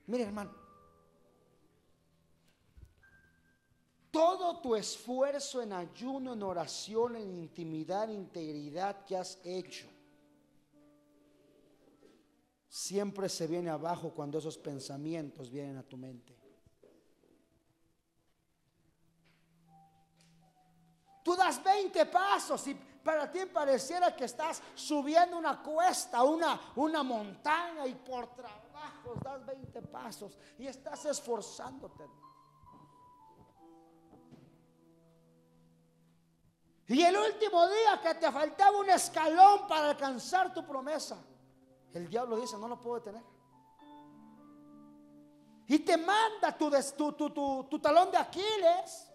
Mire, 0.07 0.26
hermano, 0.26 0.53
todo 4.11 4.60
tu 4.60 4.76
esfuerzo 4.76 5.61
en 5.61 5.72
ayuno, 5.72 6.34
en 6.34 6.43
oración, 6.43 7.15
en 7.15 7.30
intimidad, 7.30 8.10
en 8.10 8.18
integridad 8.18 9.06
que 9.06 9.15
has 9.15 9.39
hecho, 9.43 9.88
siempre 12.68 13.30
se 13.30 13.47
viene 13.47 13.69
abajo 13.69 14.11
cuando 14.14 14.38
esos 14.38 14.57
pensamientos 14.57 15.49
vienen 15.49 15.77
a 15.77 15.84
tu 15.84 15.95
mente. 15.95 16.44
20 21.76 22.06
pasos 22.06 22.68
y 22.68 22.73
para 22.73 23.30
ti 23.30 23.45
pareciera 23.45 24.15
que 24.15 24.26
estás 24.26 24.61
subiendo 24.73 25.38
una 25.38 25.61
cuesta, 25.61 26.23
una, 26.23 26.60
una 26.76 27.03
montaña 27.03 27.85
y 27.85 27.93
por 27.95 28.27
trabajo 28.34 29.15
das 29.22 29.45
20 29.45 29.81
pasos 29.84 30.38
y 30.57 30.68
estás 30.68 31.06
esforzándote. 31.06 32.06
Y 36.88 37.02
el 37.02 37.18
último 37.18 37.68
día 37.68 37.99
que 38.02 38.14
te 38.15 38.31
faltaba 38.31 38.77
un 38.77 38.89
escalón 38.89 39.68
para 39.68 39.89
alcanzar 39.89 40.53
tu 40.53 40.65
promesa, 40.65 41.18
el 41.93 42.07
diablo 42.07 42.38
dice, 42.38 42.57
no 42.57 42.68
lo 42.68 42.80
puedo 42.80 42.97
detener. 42.97 43.23
Y 45.68 45.80
te 45.80 45.97
manda 45.97 46.56
tu, 46.56 46.72
tu, 46.95 47.31
tu, 47.31 47.64
tu 47.64 47.80
talón 47.80 48.11
de 48.11 48.18
Aquiles 48.18 49.11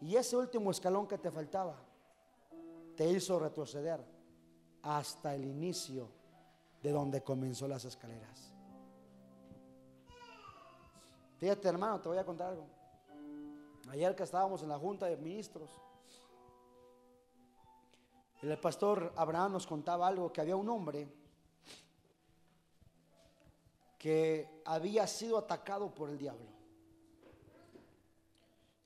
y 0.00 0.16
ese 0.16 0.36
último 0.36 0.72
escalón 0.72 1.06
que 1.06 1.16
te 1.16 1.30
faltaba 1.30 1.85
te 2.96 3.08
hizo 3.08 3.38
retroceder 3.38 4.04
hasta 4.82 5.34
el 5.34 5.44
inicio 5.44 6.08
de 6.82 6.90
donde 6.90 7.22
comenzó 7.22 7.68
las 7.68 7.84
escaleras. 7.84 8.52
Fíjate 11.38 11.68
hermano, 11.68 12.00
te 12.00 12.08
voy 12.08 12.18
a 12.18 12.24
contar 12.24 12.48
algo. 12.48 12.66
Ayer 13.90 14.16
que 14.16 14.22
estábamos 14.22 14.62
en 14.62 14.68
la 14.68 14.78
junta 14.78 15.06
de 15.06 15.16
ministros, 15.16 15.70
el 18.42 18.58
pastor 18.58 19.12
Abraham 19.16 19.52
nos 19.52 19.66
contaba 19.66 20.06
algo, 20.06 20.32
que 20.32 20.40
había 20.40 20.56
un 20.56 20.68
hombre 20.68 21.08
que 23.98 24.62
había 24.64 25.06
sido 25.06 25.38
atacado 25.38 25.94
por 25.94 26.10
el 26.10 26.18
diablo. 26.18 26.46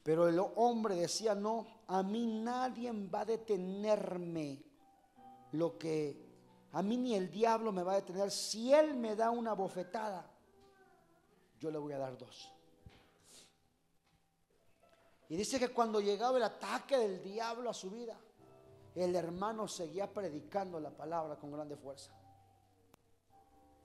Pero 0.02 0.28
el 0.28 0.40
hombre 0.56 0.94
decía, 0.94 1.34
no, 1.34 1.66
a 1.92 2.04
mí 2.04 2.24
nadie 2.24 2.92
va 2.92 3.22
a 3.22 3.24
detenerme 3.24 4.62
lo 5.52 5.76
que 5.76 6.30
a 6.72 6.82
mí 6.82 6.96
ni 6.96 7.16
el 7.16 7.28
diablo 7.28 7.72
me 7.72 7.82
va 7.82 7.92
a 7.92 7.96
detener. 7.96 8.30
Si 8.30 8.72
él 8.72 8.94
me 8.94 9.16
da 9.16 9.30
una 9.30 9.54
bofetada, 9.54 10.24
yo 11.58 11.68
le 11.68 11.78
voy 11.78 11.92
a 11.92 11.98
dar 11.98 12.16
dos. 12.16 12.52
Y 15.28 15.36
dice 15.36 15.58
que 15.58 15.70
cuando 15.70 16.00
llegaba 16.00 16.36
el 16.36 16.44
ataque 16.44 16.96
del 16.96 17.22
diablo 17.24 17.68
a 17.70 17.74
su 17.74 17.90
vida, 17.90 18.16
el 18.94 19.16
hermano 19.16 19.66
seguía 19.66 20.12
predicando 20.12 20.78
la 20.78 20.90
palabra 20.90 21.36
con 21.36 21.50
grande 21.50 21.76
fuerza. 21.76 22.12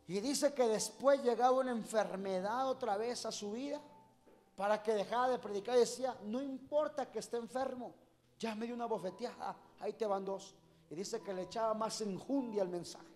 Y 0.07 0.19
dice 0.19 0.53
que 0.53 0.67
después 0.67 1.23
llegaba 1.23 1.59
una 1.59 1.71
enfermedad 1.71 2.69
otra 2.69 2.97
vez 2.97 3.25
a 3.25 3.31
su 3.31 3.53
vida 3.53 3.81
para 4.55 4.81
que 4.81 4.93
dejara 4.93 5.29
de 5.29 5.39
predicar. 5.39 5.77
Decía, 5.77 6.15
no 6.23 6.41
importa 6.41 7.11
que 7.11 7.19
esté 7.19 7.37
enfermo, 7.37 7.93
ya 8.39 8.55
me 8.55 8.65
dio 8.65 8.75
una 8.75 8.85
bofeteada, 8.85 9.55
ahí 9.79 9.93
te 9.93 10.05
van 10.05 10.25
dos. 10.25 10.55
Y 10.89 10.95
dice 10.95 11.21
que 11.21 11.33
le 11.33 11.43
echaba 11.43 11.73
más 11.73 11.99
enjundia 12.01 12.61
al 12.61 12.69
mensaje. 12.69 13.15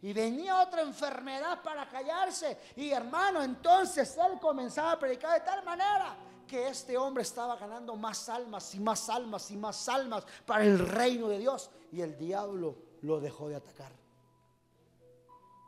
Y 0.00 0.12
venía 0.12 0.62
otra 0.62 0.82
enfermedad 0.82 1.60
para 1.62 1.88
callarse. 1.88 2.58
Y 2.76 2.90
hermano, 2.90 3.42
entonces 3.42 4.16
él 4.16 4.38
comenzaba 4.38 4.92
a 4.92 4.98
predicar 4.98 5.34
de 5.34 5.44
tal 5.44 5.64
manera 5.64 6.16
que 6.46 6.68
este 6.68 6.96
hombre 6.96 7.22
estaba 7.22 7.56
ganando 7.56 7.96
más 7.96 8.28
almas 8.28 8.74
y 8.74 8.80
más 8.80 9.08
almas 9.10 9.50
y 9.50 9.56
más 9.56 9.88
almas 9.88 10.24
para 10.46 10.64
el 10.64 10.78
reino 10.78 11.28
de 11.28 11.38
Dios. 11.38 11.70
Y 11.90 12.00
el 12.00 12.16
diablo 12.16 12.76
lo 13.02 13.18
dejó 13.20 13.48
de 13.48 13.56
atacar. 13.56 13.92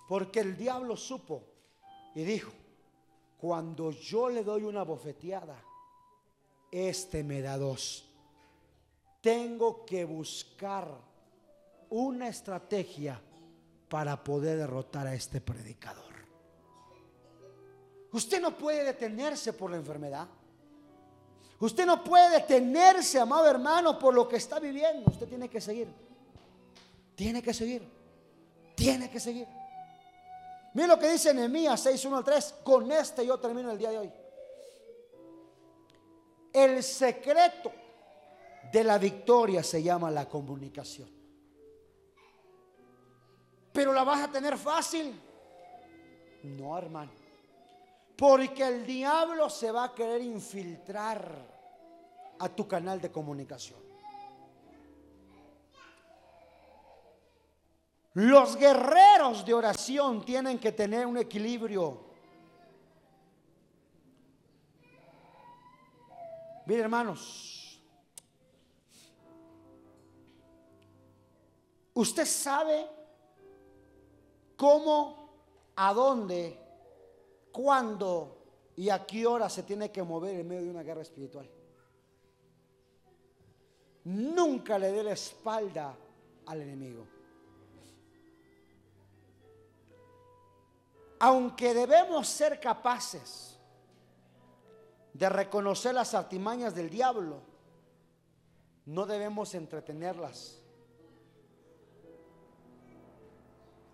Porque 0.09 0.41
el 0.41 0.57
diablo 0.57 0.97
supo 0.97 1.43
y 2.15 2.23
dijo, 2.23 2.53
cuando 3.41 3.91
yo 3.91 4.29
le 4.29 4.45
doy 4.45 4.65
una 4.65 4.83
bofeteada, 4.83 5.57
este 6.71 7.25
me 7.25 7.41
da 7.41 7.57
dos. 7.57 8.05
Tengo 9.23 9.87
que 9.87 10.05
buscar 10.05 10.89
una 11.89 12.29
estrategia 12.29 13.21
para 13.89 14.23
poder 14.23 14.59
derrotar 14.59 15.07
a 15.07 15.15
este 15.15 15.41
predicador. 15.41 16.15
Usted 18.12 18.43
no 18.43 18.57
puede 18.57 18.85
detenerse 18.85 19.55
por 19.55 19.71
la 19.71 19.79
enfermedad. 19.79 20.29
Usted 21.61 21.87
no 21.87 22.05
puede 22.05 22.41
detenerse, 22.41 23.19
amado 23.19 23.49
hermano, 23.49 23.99
por 23.99 24.15
lo 24.15 24.29
que 24.29 24.37
está 24.37 24.59
viviendo. 24.59 25.11
Usted 25.11 25.29
tiene 25.29 25.49
que 25.49 25.61
seguir. 25.61 25.89
Tiene 27.15 27.43
que 27.43 27.55
seguir. 27.55 27.89
Tiene 28.75 29.11
que 29.11 29.21
seguir. 29.21 29.47
Mira 30.75 30.89
lo 30.89 30.99
que 30.99 31.11
dice 31.11 31.35
Nehemías 31.35 31.81
6, 31.81 32.05
1 32.05 32.17
al 32.17 32.25
3. 32.25 32.55
Con 32.63 32.91
este 32.93 33.27
yo 33.27 33.39
termino 33.39 33.71
el 33.71 33.79
día 33.79 33.91
de 33.91 33.99
hoy. 33.99 34.13
El 36.53 36.83
secreto 36.83 37.73
de 38.73 38.85
la 38.85 38.99
victoria 38.99 39.63
se 39.63 39.83
llama 39.83 40.11
la 40.11 40.29
comunicación. 40.29 41.09
Pero 43.73 43.93
la 43.93 44.05
vas 44.05 44.29
a 44.29 44.33
tener 44.33 44.57
fácil. 44.57 45.21
No, 46.43 46.77
hermano. 46.77 47.13
Porque 48.17 48.67
el 48.67 48.87
diablo 48.87 49.49
se 49.49 49.71
va 49.71 49.85
a 49.85 49.95
querer 49.95 50.23
infiltrar 50.23 51.61
a 52.39 52.49
tu 52.49 52.67
canal 52.67 53.01
de 53.01 53.11
comunicación. 53.11 53.79
Los 58.15 58.57
guerreros 58.57 59.45
de 59.45 59.55
oración 59.55 60.24
tienen 60.24 60.59
que 60.59 60.73
tener 60.73 61.07
un 61.07 61.16
equilibrio. 61.16 62.11
Miren 66.66 66.85
hermanos, 66.85 67.81
usted 71.95 72.27
sabe 72.27 72.87
cómo, 74.57 75.31
a 75.77 75.95
dónde, 75.95 76.59
cuándo 77.53 78.39
y 78.77 78.91
a 78.91 79.07
qué 79.07 79.27
hora 79.27 79.49
se 79.49 79.62
tiene 79.62 79.91
que 79.93 80.03
mover 80.03 80.41
en 80.41 80.49
medio 80.49 80.65
de 80.65 80.70
una 80.70 80.82
guerra 80.82 81.03
espiritual. 81.03 81.49
Nunca 84.05 84.78
le 84.78 84.91
dé 84.91 85.05
la 85.05 85.12
espalda 85.12 85.97
al 86.47 86.62
enemigo. 86.62 87.20
Aunque 91.21 91.75
debemos 91.75 92.27
ser 92.27 92.59
capaces 92.59 93.59
de 95.13 95.29
reconocer 95.29 95.95
las 95.95 96.15
artimañas 96.15 96.75
del 96.75 96.89
diablo, 96.89 97.43
no 98.87 99.05
debemos 99.05 99.55
entretenerlas. 99.55 100.63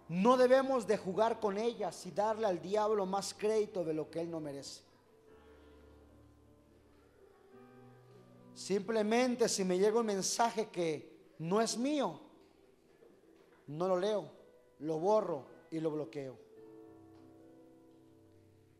No 0.09 0.37
debemos 0.37 0.87
de 0.87 0.97
jugar 0.97 1.41
con 1.41 1.59
ellas 1.59 2.07
y 2.07 2.13
darle 2.13 2.47
al 2.47 2.63
diablo 2.63 3.07
más 3.07 3.35
crédito 3.35 3.85
de 3.85 3.93
lo 3.93 4.09
que 4.09 4.21
él 4.21 4.31
no 4.31 4.39
merece. 4.39 4.83
Simplemente 8.55 9.49
si 9.49 9.65
me 9.65 9.79
llega 9.79 9.99
un 9.99 10.07
mensaje 10.07 10.69
que 10.69 11.35
no 11.41 11.61
es 11.61 11.77
mío, 11.77 12.21
no 13.67 13.89
lo 13.89 13.99
leo, 13.99 14.31
lo 14.79 15.01
borro 15.01 15.45
y 15.73 15.81
lo 15.81 15.91
bloqueo. 15.91 16.46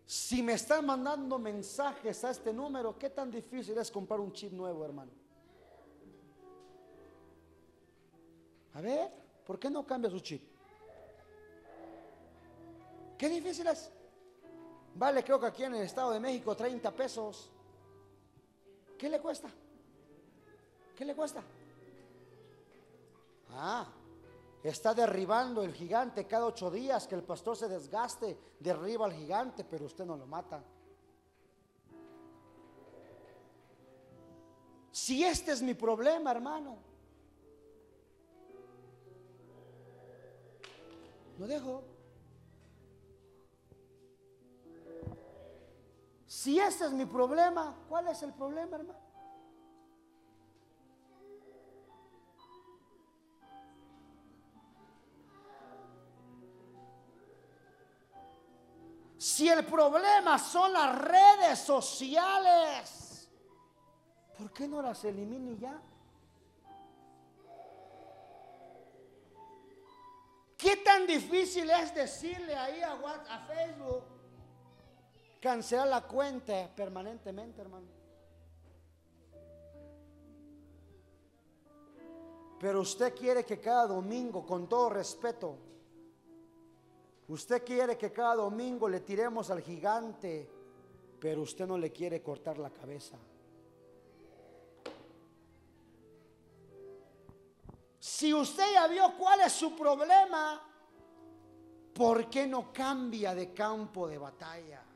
Si 0.07 0.41
me 0.41 0.53
están 0.53 0.87
mandando 0.87 1.37
mensajes 1.37 2.23
a 2.23 2.31
este 2.31 2.53
número, 2.53 2.97
¿qué 2.97 3.11
tan 3.11 3.29
difícil 3.29 3.77
es 3.77 3.91
comprar 3.91 4.21
un 4.21 4.33
chip 4.33 4.53
nuevo, 4.53 4.85
hermano? 4.85 5.11
A 8.75 8.81
ver, 8.81 9.11
¿por 9.45 9.59
qué 9.59 9.69
no 9.69 9.85
cambia 9.85 10.09
su 10.09 10.21
chip? 10.21 10.43
¿Qué 13.19 13.29
difícil 13.29 13.67
es? 13.67 13.91
Vale, 14.95 15.25
creo 15.25 15.41
que 15.41 15.47
aquí 15.47 15.65
en 15.65 15.75
el 15.75 15.83
Estado 15.83 16.13
de 16.13 16.21
México 16.21 16.55
30 16.55 16.91
pesos. 16.93 17.51
¿Qué 18.97 19.09
le 19.09 19.21
cuesta? 19.21 19.49
¿Qué 20.95 21.05
le 21.05 21.17
cuesta? 21.17 21.43
Ah, 23.51 23.89
está 24.63 24.95
derribando 24.95 25.63
el 25.63 25.73
gigante 25.73 26.27
cada 26.27 26.47
ocho 26.47 26.71
días, 26.71 27.07
que 27.07 27.15
el 27.15 27.23
pastor 27.23 27.57
se 27.57 27.69
desgaste, 27.69 28.39
derriba 28.59 29.07
al 29.07 29.13
gigante, 29.13 29.65
pero 29.65 29.87
usted 29.87 30.05
no 30.05 30.17
lo 30.17 30.27
mata. 30.27 30.63
Si 34.91 35.23
este 35.23 35.53
es 35.53 35.63
mi 35.63 35.75
problema, 35.75 36.31
hermano, 36.31 36.79
lo 41.39 41.47
dejo. 41.47 41.85
Si 46.27 46.59
este 46.59 46.87
es 46.87 46.93
mi 46.93 47.07
problema, 47.07 47.77
¿cuál 47.89 48.09
es 48.09 48.23
el 48.23 48.33
problema, 48.33 48.77
hermano? 48.77 49.06
Si 59.27 59.49
el 59.49 59.67
problema 59.67 60.39
son 60.39 60.73
las 60.73 60.97
redes 60.99 61.59
sociales, 61.59 63.29
¿por 64.39 64.53
qué 64.53 64.69
no 64.69 64.81
las 64.81 65.05
elimine 65.05 65.59
ya? 65.59 65.83
¿Qué 70.57 70.77
tan 70.77 71.09
difícil 71.09 71.69
es 71.69 71.93
decirle 71.93 72.55
ahí 72.55 72.81
a, 72.83 72.93
a 72.93 73.47
Facebook 73.49 74.05
cancelar 75.41 75.89
la 75.89 76.03
cuenta 76.03 76.71
permanentemente, 76.77 77.61
hermano? 77.61 77.89
Pero 82.61 82.81
usted 82.81 83.13
quiere 83.13 83.45
que 83.45 83.59
cada 83.59 83.89
domingo, 83.89 84.47
con 84.47 84.69
todo 84.69 84.89
respeto, 84.89 85.66
Usted 87.29 87.65
quiere 87.65 87.99
que 87.99 88.13
cada 88.13 88.37
domingo 88.37 88.89
le 88.89 89.01
tiremos 89.01 89.51
al 89.51 89.61
gigante, 89.61 90.49
pero 91.19 91.43
usted 91.43 91.67
no 91.67 91.77
le 91.77 91.91
quiere 91.91 92.23
cortar 92.23 92.59
la 92.59 92.71
cabeza. 92.71 93.17
Si 97.99 98.33
usted 98.33 98.73
ya 98.73 98.87
vio 98.87 99.13
cuál 99.19 99.41
es 99.41 99.53
su 99.53 99.75
problema, 99.75 100.63
¿por 101.93 102.31
qué 102.31 102.47
no 102.47 102.73
cambia 102.73 103.35
de 103.35 103.53
campo 103.53 104.07
de 104.07 104.19
batalla? 104.19 104.87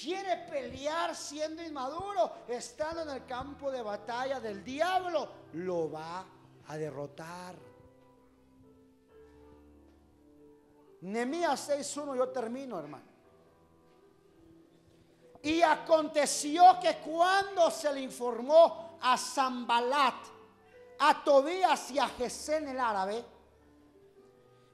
quiere 0.00 0.34
pelear 0.50 1.14
siendo 1.14 1.62
inmaduro, 1.62 2.32
estando 2.48 3.02
en 3.02 3.10
el 3.10 3.26
campo 3.26 3.70
de 3.70 3.82
batalla 3.82 4.40
del 4.40 4.64
diablo, 4.64 5.28
lo 5.54 5.90
va 5.90 6.24
a 6.68 6.76
derrotar. 6.76 7.54
Nehemías 11.02 11.70
6.1, 11.70 12.16
yo 12.16 12.28
termino, 12.28 12.78
hermano. 12.78 13.04
Y 15.42 15.62
aconteció 15.62 16.78
que 16.80 16.98
cuando 16.98 17.70
se 17.70 17.92
le 17.92 18.02
informó 18.02 18.98
a 19.00 19.16
Zambalat, 19.16 20.14
a 20.98 21.24
Tobías 21.24 21.90
y 21.90 21.98
a 21.98 22.08
Gesén 22.08 22.68
el 22.68 22.78
árabe, 22.78 23.24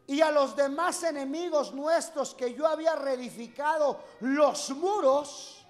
y 0.09 0.21
a 0.21 0.31
los 0.31 0.55
demás 0.55 1.03
enemigos 1.03 1.73
nuestros 1.73 2.35
que 2.35 2.55
yo 2.55 2.67
había 2.67 2.95
reedificado 2.95 4.01
los 4.21 4.71
muros 4.71 5.65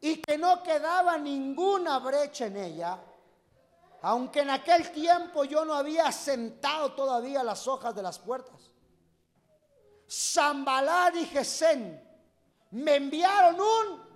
y 0.00 0.16
que 0.22 0.38
no 0.38 0.62
quedaba 0.62 1.18
ninguna 1.18 1.98
brecha 1.98 2.46
en 2.46 2.56
ella, 2.56 2.98
aunque 4.08 4.42
en 4.42 4.50
aquel 4.50 4.92
tiempo 4.92 5.42
yo 5.42 5.64
no 5.64 5.74
había 5.74 6.12
sentado 6.12 6.92
todavía 6.92 7.42
las 7.42 7.66
hojas 7.66 7.92
de 7.92 8.04
las 8.04 8.20
puertas. 8.20 8.70
Zambalad 10.08 11.12
y 11.14 11.24
Gesén 11.26 12.00
me 12.70 12.94
enviaron 12.94 13.60
un... 13.60 14.06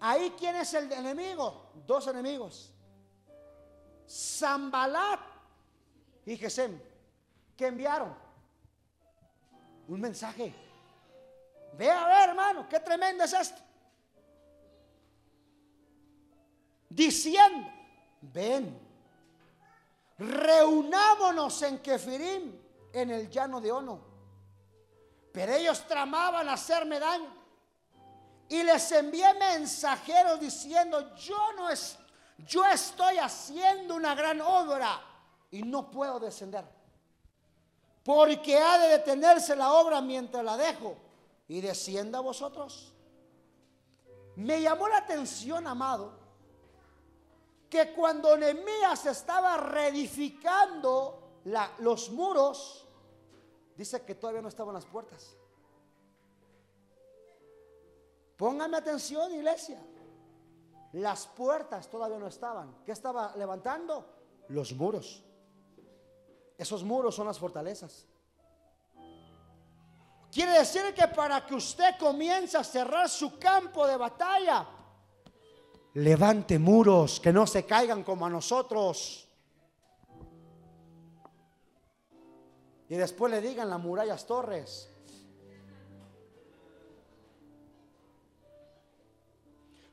Ahí 0.00 0.34
quién 0.38 0.56
es 0.56 0.74
el 0.74 0.92
enemigo? 0.92 1.72
Dos 1.86 2.06
enemigos. 2.08 2.70
Zambalat 4.06 5.20
y 6.26 6.36
Gesem, 6.36 6.78
¿qué 7.56 7.68
enviaron? 7.68 8.14
Un 9.88 10.00
mensaje. 10.02 10.54
Ve 11.78 11.90
a 11.90 12.06
ver, 12.08 12.28
hermano, 12.28 12.68
qué 12.68 12.78
tremendo 12.78 13.24
es 13.24 13.32
esto. 13.32 13.62
Diciendo, 16.88 17.68
ven, 18.20 18.78
reunámonos 20.18 21.62
en 21.62 21.78
Kefirim, 21.78 22.58
en 22.92 23.10
el 23.10 23.30
llano 23.30 23.60
de 23.60 23.70
Ono. 23.70 24.00
Pero 25.32 25.52
ellos 25.52 25.86
tramaban 25.86 26.48
hacerme 26.48 26.98
daño. 26.98 27.38
Y 28.48 28.62
les 28.62 28.90
envié 28.92 29.34
mensajeros 29.34 30.40
diciendo, 30.40 31.14
yo 31.16 31.52
no 31.52 31.68
es, 31.68 31.98
yo 32.38 32.64
estoy 32.64 33.18
haciendo 33.18 33.94
una 33.94 34.14
gran 34.14 34.40
obra 34.40 35.00
y 35.50 35.62
no 35.62 35.90
puedo 35.90 36.18
descender. 36.18 36.64
Porque 38.02 38.58
ha 38.58 38.78
de 38.78 38.88
detenerse 38.88 39.54
la 39.54 39.72
obra 39.74 40.00
mientras 40.00 40.42
la 40.42 40.56
dejo 40.56 40.96
y 41.46 41.60
descienda 41.60 42.20
vosotros. 42.20 42.94
Me 44.36 44.62
llamó 44.62 44.88
la 44.88 44.98
atención, 44.98 45.66
amado, 45.66 46.17
que 47.68 47.92
cuando 47.92 48.36
Nehemías 48.36 49.06
estaba 49.06 49.56
reedificando 49.56 51.40
los 51.78 52.10
muros, 52.10 52.86
dice 53.76 54.02
que 54.04 54.14
todavía 54.14 54.42
no 54.42 54.48
estaban 54.48 54.74
las 54.74 54.86
puertas. 54.86 55.36
Póngame 58.36 58.76
atención, 58.76 59.34
iglesia. 59.34 59.80
Las 60.92 61.26
puertas 61.26 61.88
todavía 61.88 62.18
no 62.18 62.28
estaban. 62.28 62.82
¿Qué 62.84 62.92
estaba 62.92 63.34
levantando? 63.36 64.14
Los 64.48 64.72
muros. 64.72 65.24
Esos 66.56 66.82
muros 66.82 67.14
son 67.14 67.26
las 67.26 67.38
fortalezas. 67.38 68.06
Quiere 70.30 70.52
decir 70.52 70.94
que 70.94 71.08
para 71.08 71.44
que 71.44 71.54
usted 71.54 71.98
comience 71.98 72.56
a 72.56 72.64
cerrar 72.64 73.08
su 73.08 73.38
campo 73.38 73.86
de 73.86 73.96
batalla, 73.96 74.66
levante 75.94 76.58
muros 76.58 77.20
que 77.20 77.32
no 77.32 77.46
se 77.46 77.64
caigan 77.64 78.02
como 78.02 78.26
a 78.26 78.30
nosotros. 78.30 79.28
Y 82.88 82.96
después 82.96 83.30
le 83.30 83.40
digan 83.40 83.68
las 83.68 83.80
murallas 83.80 84.26
torres. 84.26 84.90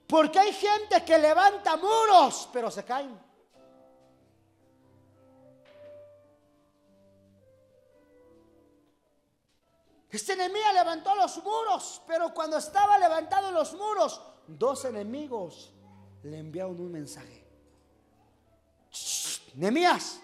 Porque 0.08 0.40
hay 0.40 0.54
gente 0.54 1.04
que 1.04 1.18
levanta 1.18 1.78
muros, 1.78 2.48
pero 2.54 2.70
se 2.70 2.84
caen. 2.84 3.26
Este 10.10 10.32
enemigo 10.34 10.66
levantó 10.74 11.14
los 11.16 11.44
muros, 11.44 12.02
pero 12.08 12.34
cuando 12.34 12.58
estaba 12.58 12.98
levantando 12.98 13.52
los 13.52 13.74
muros, 13.74 14.22
dos 14.48 14.86
enemigos 14.86 15.75
le 16.26 16.40
enviaron 16.40 16.80
un 16.80 16.92
mensaje. 16.92 17.44
Nemías, 19.54 20.20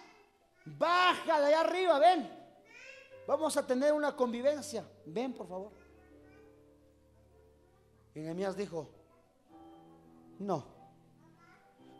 baja 0.66 1.40
de 1.40 1.48
allá 1.48 1.62
arriba, 1.62 2.00
ven. 2.00 2.30
Vamos 3.28 3.56
a 3.56 3.66
tener 3.66 3.94
una 3.94 4.16
convivencia. 4.16 4.84
Ven, 5.06 5.34
por 5.34 5.48
favor. 5.48 5.72
Y 8.16 8.20
Nehemías 8.20 8.58
dijo, 8.58 8.90
no, 10.40 10.66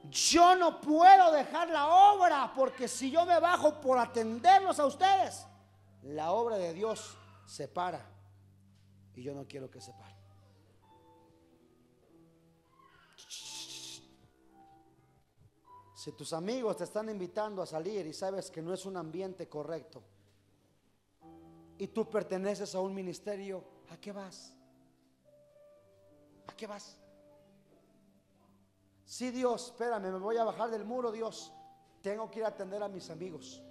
yo 0.10 0.56
no 0.56 0.82
puedo 0.82 1.32
dejar 1.32 1.70
la 1.70 1.88
obra 1.88 2.52
porque 2.56 2.88
si 2.88 3.12
yo 3.12 3.26
me 3.26 3.40
bajo 3.40 3.80
por 3.80 4.00
atenderlos 4.00 4.80
a 4.80 4.88
ustedes, 4.88 5.46
la 6.02 6.32
obra 6.32 6.58
de 6.58 6.74
Dios 6.74 7.16
se 7.46 7.68
para 7.68 8.04
y 9.16 9.22
yo 9.22 9.36
no 9.36 9.48
quiero 9.48 9.70
que 9.70 9.80
se 9.80 9.94
pare. 9.94 10.21
Si 16.02 16.14
tus 16.14 16.34
amigos 16.34 16.78
te 16.78 16.86
están 16.86 17.10
invitando 17.10 17.62
a 17.62 17.66
salir 17.68 18.08
y 18.08 18.12
sabes 18.12 18.50
que 18.50 18.60
no 18.60 18.74
es 18.74 18.88
un 18.88 18.98
ambiente 18.98 19.48
correcto 19.48 20.02
y 21.78 21.90
tú 21.90 22.10
perteneces 22.10 22.74
a 22.74 22.80
un 22.80 22.92
ministerio, 22.92 23.64
¿a 23.92 23.98
qué 23.98 24.12
vas? 24.12 24.52
¿A 26.48 26.54
qué 26.54 26.66
vas? 26.66 26.98
Sí, 29.06 29.30
Dios, 29.30 29.68
espérame, 29.68 30.12
me 30.12 30.18
voy 30.18 30.38
a 30.38 30.44
bajar 30.44 30.72
del 30.72 30.86
muro, 30.86 31.12
Dios. 31.12 31.54
Tengo 32.02 32.32
que 32.32 32.40
ir 32.40 32.46
a 32.46 32.48
atender 32.48 32.82
a 32.82 32.88
mis 32.88 33.12
amigos. 33.12 33.62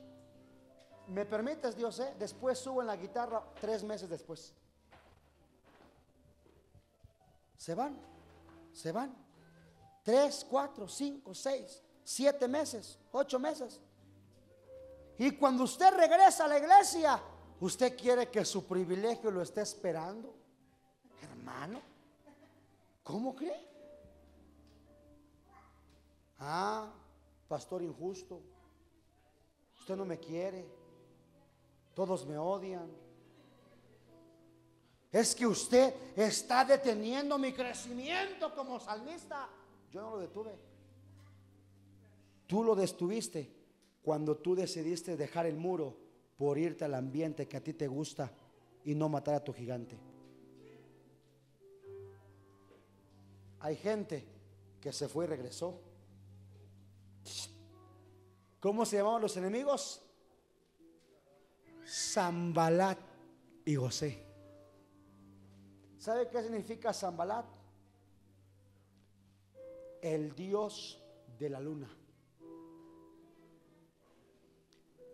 ¿Me 1.09 1.27
permites, 1.27 1.75
Dios? 1.75 1.99
Eh? 1.99 2.15
Después 2.17 2.61
subo 2.61 2.81
en 2.81 2.87
la 2.87 2.97
guitarra 2.97 3.43
tres 3.61 3.83
meses 3.83 4.09
después. 4.09 4.55
Se 7.57 7.75
van, 7.75 7.99
se 8.73 8.93
van. 8.93 9.17
Tres, 10.05 10.47
cuatro, 10.49 10.87
cinco, 10.87 11.35
seis, 11.35 11.83
siete 12.05 12.49
meses, 12.49 12.99
ocho 13.13 13.39
meses. 13.39 13.81
Y 15.19 15.33
cuando 15.33 15.65
usted 15.65 15.93
regresa 15.95 16.47
a 16.47 16.49
la 16.49 16.59
iglesia, 16.59 17.21
usted 17.61 17.97
quiere 17.97 18.31
que 18.31 18.45
su 18.45 18.67
privilegio 18.67 19.31
lo 19.31 19.43
esté 19.43 19.61
esperando. 19.61 20.35
Hermano, 21.23 21.81
¿cómo 23.03 23.37
cree? 23.37 23.69
Ah, 26.39 26.91
pastor 27.49 27.83
injusto. 27.83 28.41
Usted 29.79 29.95
no 29.95 30.07
me 30.07 30.19
quiere. 30.19 30.67
Todos 31.95 32.25
me 32.25 32.39
odian. 32.39 32.91
Es 35.13 35.35
que 35.35 35.47
usted 35.47 35.95
está 36.17 36.65
deteniendo 36.65 37.37
mi 37.37 37.53
crecimiento 37.53 38.55
como 38.55 38.81
salmista. 38.81 39.49
Yo 39.91 40.01
no 40.01 40.11
lo 40.13 40.19
detuve. 40.19 40.70
Tú 42.51 42.65
lo 42.65 42.75
detuviste 42.75 43.49
cuando 44.03 44.37
tú 44.37 44.57
decidiste 44.57 45.17
dejar 45.17 45.47
el 45.47 45.55
muro 45.55 45.97
por 46.37 46.59
irte 46.59 46.85
al 46.85 46.95
ambiente 46.95 47.47
que 47.47 47.57
a 47.57 47.63
ti 47.63 47.75
te 47.75 47.87
gusta 47.87 48.33
y 48.85 48.97
no 48.97 49.09
matar 49.09 49.37
a 49.37 49.45
tu 49.45 49.53
gigante. 49.53 49.97
Hay 53.61 53.77
gente 53.77 54.27
que 54.81 54.93
se 54.93 55.07
fue 55.07 55.27
y 55.27 55.29
regresó. 55.29 55.81
¿Cómo 58.59 58.85
se 58.85 58.97
llamaban 58.97 59.23
los 59.23 59.37
enemigos? 59.37 60.03
Zambalat 61.87 62.99
y 63.65 63.77
José. 63.77 64.27
¿Sabe 65.99 66.29
qué 66.29 66.43
significa 66.43 66.93
Zambalat? 66.93 67.47
El 70.03 70.35
dios 70.35 71.01
de 71.39 71.49
la 71.49 71.61
luna. 71.61 72.00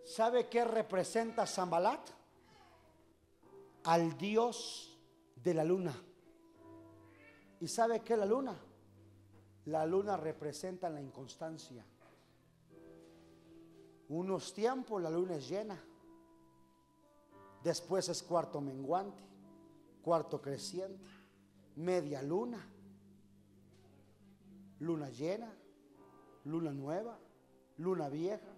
¿Sabe 0.07 0.47
qué 0.47 0.63
representa 0.63 1.45
Zambalat? 1.45 1.99
Al 3.83 4.17
dios 4.17 4.97
de 5.35 5.53
la 5.53 5.65
luna. 5.65 5.93
¿Y 7.59 7.67
sabe 7.67 7.99
qué 7.99 8.13
es 8.13 8.19
la 8.19 8.25
luna? 8.25 8.57
La 9.65 9.85
luna 9.85 10.15
representa 10.15 10.89
la 10.89 11.01
inconstancia. 11.01 11.85
Unos 14.07 14.53
tiempos 14.53 15.01
la 15.01 15.09
luna 15.09 15.35
es 15.35 15.49
llena. 15.49 15.77
Después 17.61 18.07
es 18.07 18.23
cuarto 18.23 18.61
menguante, 18.61 19.21
cuarto 20.01 20.41
creciente, 20.41 21.03
media 21.75 22.21
luna, 22.21 22.65
luna 24.79 25.09
llena, 25.09 25.53
luna 26.45 26.71
nueva, 26.71 27.19
luna 27.77 28.07
vieja. 28.07 28.56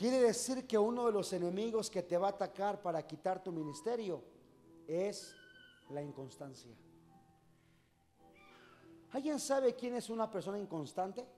Quiere 0.00 0.18
decir 0.22 0.66
que 0.66 0.78
uno 0.78 1.04
de 1.04 1.12
los 1.12 1.30
enemigos 1.34 1.90
que 1.90 2.02
te 2.02 2.16
va 2.16 2.28
a 2.28 2.30
atacar 2.30 2.80
para 2.80 3.06
quitar 3.06 3.42
tu 3.42 3.52
ministerio 3.52 4.24
es 4.86 5.36
la 5.90 6.00
inconstancia. 6.00 6.74
¿Alguien 9.10 9.38
sabe 9.38 9.74
quién 9.74 9.94
es 9.96 10.08
una 10.08 10.30
persona 10.30 10.58
inconstante? 10.58 11.28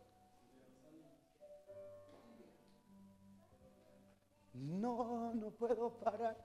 No, 4.55 5.34
no 5.34 5.51
puedo 5.51 5.98
parar. 5.98 6.36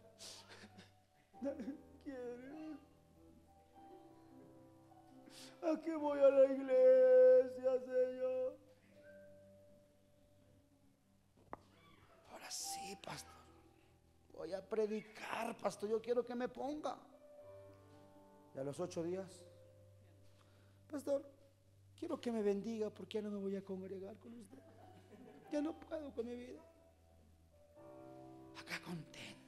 quiere. 2.04 2.78
¿A 5.62 5.80
qué 5.82 5.96
voy 5.96 6.20
a 6.20 6.30
la 6.32 6.46
iglesia, 6.52 7.80
Señor? 7.86 8.67
Ahora 12.48 12.56
sí, 12.56 12.98
pastor. 13.04 13.36
Voy 14.32 14.54
a 14.54 14.62
predicar, 14.62 15.58
pastor. 15.58 15.90
Yo 15.90 16.02
quiero 16.02 16.24
que 16.24 16.34
me 16.34 16.48
ponga. 16.48 16.98
Y 18.56 18.58
a 18.58 18.64
los 18.64 18.80
ocho 18.80 19.04
días, 19.04 19.44
pastor, 20.90 21.30
quiero 22.00 22.22
que 22.22 22.32
me 22.32 22.42
bendiga 22.42 22.90
porque 22.90 23.18
ya 23.18 23.24
no 23.24 23.32
me 23.32 23.40
voy 23.40 23.58
a 23.58 23.66
congregar 23.66 24.16
con 24.20 24.34
usted. 24.36 24.60
Ya 25.52 25.62
no 25.62 25.78
puedo 25.78 26.14
con 26.14 26.26
mi 26.26 26.36
vida. 26.38 26.62
Acá 28.62 28.80
contento. 28.86 29.42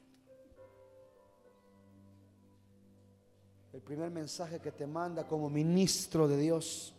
El 3.72 3.80
primer 3.80 4.10
mensaje 4.10 4.60
que 4.60 4.72
te 4.72 4.86
manda 4.86 5.26
como 5.26 5.48
ministro 5.48 6.28
de 6.28 6.36
Dios 6.36 6.92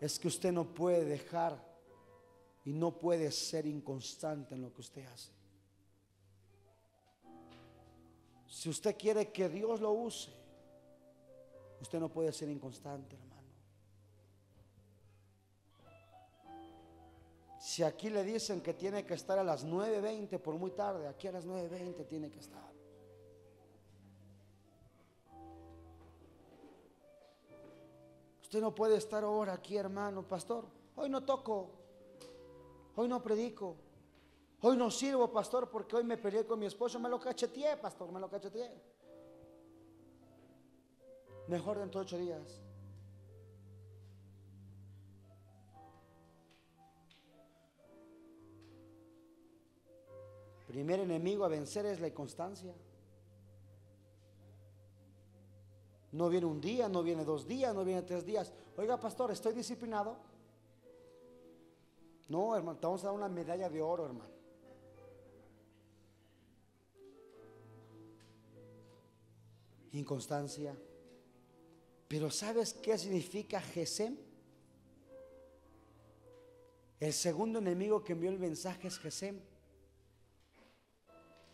es 0.00 0.16
que 0.16 0.28
usted 0.28 0.52
no 0.52 0.64
puede 0.64 1.04
dejar 1.04 1.65
y 2.66 2.72
no 2.72 2.98
puede 2.98 3.30
ser 3.30 3.64
inconstante 3.64 4.56
en 4.56 4.62
lo 4.62 4.74
que 4.74 4.80
usted 4.80 5.06
hace. 5.06 5.30
Si 8.48 8.68
usted 8.68 8.96
quiere 8.98 9.30
que 9.30 9.48
Dios 9.48 9.80
lo 9.80 9.92
use, 9.92 10.32
usted 11.80 12.00
no 12.00 12.08
puede 12.08 12.32
ser 12.32 12.48
inconstante, 12.48 13.14
hermano. 13.14 13.36
Si 17.60 17.84
aquí 17.84 18.10
le 18.10 18.24
dicen 18.24 18.60
que 18.60 18.74
tiene 18.74 19.06
que 19.06 19.14
estar 19.14 19.38
a 19.38 19.44
las 19.44 19.64
9.20 19.64 20.40
por 20.40 20.56
muy 20.56 20.72
tarde, 20.72 21.06
aquí 21.06 21.28
a 21.28 21.32
las 21.32 21.46
9.20 21.46 22.04
tiene 22.08 22.32
que 22.32 22.40
estar. 22.40 22.72
Usted 28.42 28.60
no 28.60 28.74
puede 28.74 28.96
estar 28.96 29.22
ahora 29.22 29.52
aquí, 29.52 29.76
hermano, 29.76 30.26
pastor. 30.26 30.66
Hoy 30.96 31.08
no 31.08 31.22
toco, 31.22 31.85
hoy 32.96 33.08
no 33.08 33.22
predico, 33.22 33.76
hoy 34.62 34.76
no 34.76 34.90
sirvo, 34.90 35.30
pastor, 35.30 35.70
porque 35.70 35.96
hoy 35.96 36.04
me 36.04 36.16
peleé 36.16 36.44
con 36.44 36.58
mi 36.58 36.66
esposo. 36.66 36.98
Me 36.98 37.08
lo 37.08 37.20
cacheteé, 37.20 37.76
pastor, 37.76 38.10
me 38.10 38.18
lo 38.18 38.28
cacheteé. 38.28 38.70
Mejor 41.48 41.78
dentro 41.78 42.00
de 42.00 42.06
ocho 42.06 42.18
días. 42.18 42.60
Primer 50.66 51.00
enemigo 51.00 51.44
a 51.44 51.48
vencer 51.48 51.86
es 51.86 52.00
la 52.00 52.08
inconstancia. 52.08 52.74
No 56.12 56.28
viene 56.28 56.46
un 56.46 56.60
día, 56.60 56.88
no 56.88 57.02
viene 57.02 57.24
dos 57.24 57.46
días, 57.46 57.74
no 57.74 57.84
viene 57.84 58.02
tres 58.02 58.24
días. 58.24 58.52
Oiga, 58.76 58.98
pastor, 58.98 59.30
¿estoy 59.30 59.52
disciplinado? 59.52 60.16
No, 62.28 62.56
hermano, 62.56 62.78
te 62.78 62.86
vamos 62.86 63.04
a 63.04 63.08
dar 63.08 63.16
una 63.16 63.28
medalla 63.28 63.68
de 63.68 63.80
oro, 63.80 64.06
hermano. 64.06 64.30
Inconstancia. 69.92 70.76
Pero 72.08 72.30
¿sabes 72.30 72.74
qué 72.74 72.98
significa 72.98 73.60
Gesem? 73.60 74.16
El 76.98 77.12
segundo 77.12 77.58
enemigo 77.58 78.02
que 78.02 78.12
envió 78.12 78.30
el 78.30 78.38
mensaje 78.38 78.88
es 78.88 78.98
Gesem. 78.98 79.40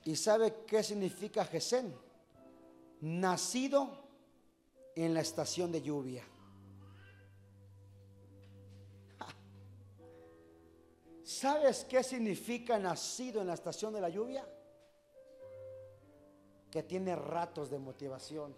¿Y 0.04 0.16
sabe 0.16 0.54
qué 0.66 0.82
significa 0.82 1.44
Gesem? 1.44 1.92
Nacido 3.00 4.02
en 4.94 5.14
la 5.14 5.20
estación 5.20 5.70
de 5.72 5.82
lluvia. 5.82 6.24
¿Sabes 11.32 11.86
qué 11.86 12.02
significa 12.02 12.78
nacido 12.78 13.40
en 13.40 13.46
la 13.46 13.54
estación 13.54 13.94
de 13.94 14.02
la 14.02 14.10
lluvia? 14.10 14.46
Que 16.70 16.82
tiene 16.82 17.16
ratos 17.16 17.70
de 17.70 17.78
motivación. 17.78 18.54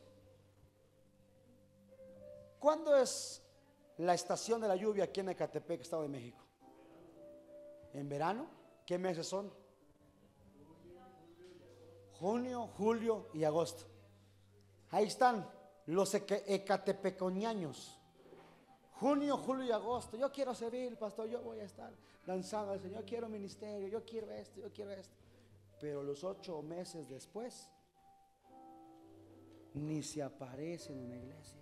¿Cuándo 2.59 2.97
es 2.97 3.43
la 3.99 4.15
estación 4.15 4.61
de 4.61 4.67
la 4.67 4.75
lluvia 4.75 5.05
aquí 5.05 5.21
en 5.21 5.29
Ecatepec, 5.29 5.83
Estado 5.83 6.03
de 6.03 6.09
México? 6.09 6.43
¿En 7.93 8.09
verano? 8.09 8.49
¿Qué 8.85 8.99
meses 8.99 9.29
son? 9.29 9.53
Junio, 12.19 12.67
julio 12.77 13.29
y 13.35 13.45
agosto. 13.45 13.85
Ahí 14.91 15.07
están 15.07 15.49
los 15.87 16.13
ecatepecoñaños. 16.15 18.01
Junio, 18.95 19.37
julio 19.37 19.65
y 19.65 19.71
agosto. 19.71 20.17
Yo 20.17 20.33
quiero 20.33 20.55
servir, 20.57 20.99
pastor. 20.99 21.29
Yo 21.29 21.41
voy 21.41 21.61
a 21.61 21.65
estar 21.65 21.93
danzando 22.27 22.73
al 22.73 22.81
Señor. 22.81 23.01
Yo 23.01 23.07
quiero 23.07 23.29
ministerio. 23.29 23.89
Yo 23.89 24.05
quiero 24.05 24.31
esto. 24.31 24.61
Yo 24.61 24.73
quiero 24.73 24.91
esto. 24.91 25.17
Pero 25.81 26.03
los 26.03 26.25
ocho 26.25 26.63
meses 26.63 27.09
después, 27.09 27.69
ni 29.75 30.03
se 30.03 30.23
aparecen 30.23 30.99
en 30.99 31.11
la 31.11 31.17
iglesia. 31.17 31.61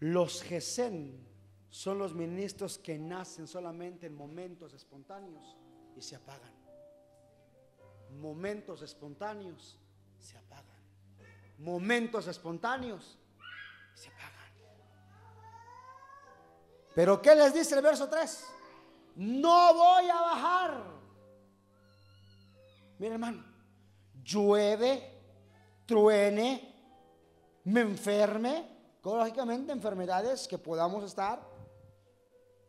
Los 0.00 0.42
Gesén 0.42 1.26
son 1.68 1.98
los 1.98 2.14
ministros 2.14 2.78
que 2.78 2.98
nacen 2.98 3.46
solamente 3.46 4.06
en 4.06 4.14
momentos 4.14 4.72
espontáneos 4.72 5.56
y 5.94 6.00
se 6.00 6.16
apagan. 6.16 6.54
Momentos 8.18 8.82
espontáneos 8.82 9.78
se 10.18 10.36
apagan. 10.38 10.64
Momentos 11.58 12.26
espontáneos 12.26 13.18
se 13.94 14.08
apagan. 14.08 14.39
Pero 16.94 17.20
¿qué 17.22 17.34
les 17.34 17.54
dice 17.54 17.74
el 17.74 17.82
verso 17.82 18.08
3? 18.08 18.46
No 19.16 19.74
voy 19.74 20.08
a 20.08 20.20
bajar. 20.20 20.84
Mira 22.98 23.14
hermano, 23.14 23.44
llueve, 24.22 25.20
truene, 25.86 26.74
me 27.64 27.80
enferme, 27.80 28.68
lógicamente 29.02 29.72
enfermedades 29.72 30.46
que 30.46 30.58
podamos 30.58 31.04
estar 31.04 31.40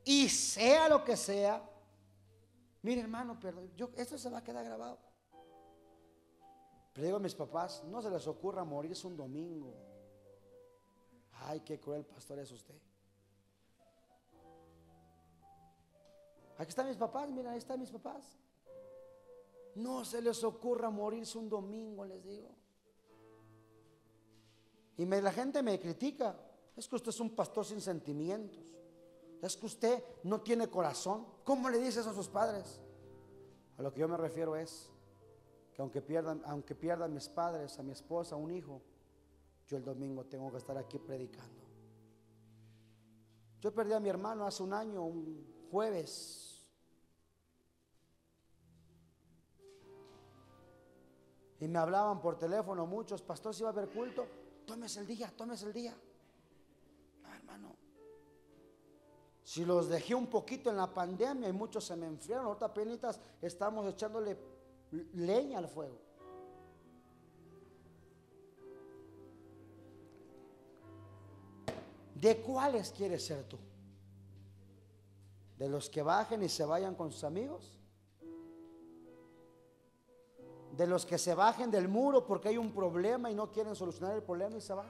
y 0.03 0.29
sea 0.29 0.87
lo 0.87 1.03
que 1.03 1.17
sea. 1.17 1.61
Mire 2.81 3.01
hermano, 3.01 3.37
pero 3.39 3.63
yo, 3.75 3.89
esto 3.95 4.17
se 4.17 4.29
va 4.29 4.39
a 4.39 4.43
quedar 4.43 4.63
grabado. 4.63 4.97
Pero 6.93 7.05
digo 7.05 7.17
a 7.17 7.21
mis 7.21 7.35
papás, 7.35 7.83
no 7.85 8.01
se 8.01 8.09
les 8.09 8.25
ocurra 8.27 8.63
morirse 8.63 9.07
un 9.07 9.15
domingo. 9.15 9.73
Ay, 11.33 11.61
qué 11.61 11.79
cruel 11.79 12.05
pastor 12.05 12.39
es 12.39 12.51
usted. 12.51 12.75
Aquí 16.61 16.69
están 16.69 16.87
mis 16.87 16.97
papás, 16.97 17.31
mira, 17.31 17.53
ahí 17.53 17.57
están 17.57 17.79
mis 17.79 17.89
papás. 17.89 18.37
No 19.73 20.05
se 20.05 20.21
les 20.21 20.43
ocurra 20.43 20.91
morirse 20.91 21.39
un 21.39 21.49
domingo, 21.49 22.05
les 22.05 22.23
digo. 22.23 22.49
Y 24.95 25.05
la 25.07 25.31
gente 25.31 25.63
me 25.63 25.79
critica. 25.79 26.39
Es 26.75 26.87
que 26.87 26.97
usted 26.97 27.09
es 27.09 27.19
un 27.19 27.31
pastor 27.31 27.65
sin 27.65 27.81
sentimientos. 27.81 28.63
Es 29.41 29.57
que 29.57 29.65
usted 29.65 30.03
no 30.21 30.41
tiene 30.41 30.67
corazón. 30.67 31.25
¿Cómo 31.43 31.67
le 31.67 31.79
dices 31.79 32.05
a 32.05 32.13
sus 32.13 32.27
padres? 32.27 32.79
A 33.79 33.81
lo 33.81 33.91
que 33.91 34.01
yo 34.01 34.07
me 34.07 34.17
refiero 34.17 34.55
es 34.55 34.87
que 35.73 35.81
aunque 35.81 36.03
pierdan, 36.03 36.43
aunque 36.45 36.75
pierdan 36.75 37.11
mis 37.11 37.27
padres, 37.27 37.79
a 37.79 37.81
mi 37.81 37.93
esposa, 37.93 38.35
a 38.35 38.37
un 38.37 38.51
hijo, 38.51 38.83
yo 39.67 39.77
el 39.77 39.83
domingo 39.83 40.25
tengo 40.25 40.51
que 40.51 40.59
estar 40.59 40.77
aquí 40.77 40.99
predicando. 40.99 41.63
Yo 43.59 43.73
perdí 43.73 43.93
a 43.93 43.99
mi 43.99 44.09
hermano 44.09 44.45
hace 44.45 44.61
un 44.61 44.73
año, 44.73 45.03
un 45.03 45.51
jueves. 45.71 46.50
Y 51.61 51.67
me 51.67 51.79
hablaban 51.79 52.19
por 52.19 52.37
teléfono 52.37 52.85
muchos, 52.85 53.21
pastor, 53.21 53.55
si 53.55 53.63
va 53.63 53.69
a 53.69 53.71
haber 53.71 53.87
culto 53.89 54.27
tomes 54.65 54.95
el 54.97 55.05
día, 55.05 55.31
tomes 55.35 55.61
el 55.63 55.73
día. 55.73 55.93
No, 57.21 57.33
hermano. 57.33 57.75
Si 59.43 59.65
los 59.65 59.89
dejé 59.89 60.15
un 60.15 60.27
poquito 60.27 60.69
en 60.69 60.77
la 60.77 60.87
pandemia 60.87 61.49
y 61.49 61.53
muchos 61.53 61.83
se 61.85 61.95
me 61.95 62.07
enfriaron, 62.07 62.45
ahorita 62.45 62.73
penitas 62.73 63.19
estamos 63.41 63.85
echándole 63.87 64.37
leña 65.13 65.57
al 65.59 65.67
fuego. 65.67 65.97
¿De 72.15 72.41
cuáles 72.41 72.91
quieres 72.91 73.25
ser 73.25 73.43
tú? 73.43 73.57
¿De 75.57 75.67
los 75.67 75.89
que 75.89 76.01
bajen 76.01 76.43
y 76.43 76.49
se 76.49 76.63
vayan 76.63 76.95
con 76.95 77.11
sus 77.11 77.23
amigos? 77.23 77.80
De 80.77 80.87
los 80.87 81.05
que 81.05 81.17
se 81.17 81.35
bajen 81.35 81.69
del 81.69 81.87
muro 81.87 82.25
porque 82.25 82.49
hay 82.49 82.57
un 82.57 82.71
problema 82.71 83.29
y 83.29 83.35
no 83.35 83.51
quieren 83.51 83.75
solucionar 83.75 84.15
el 84.15 84.23
problema 84.23 84.57
y 84.57 84.61
se 84.61 84.73
van. 84.73 84.89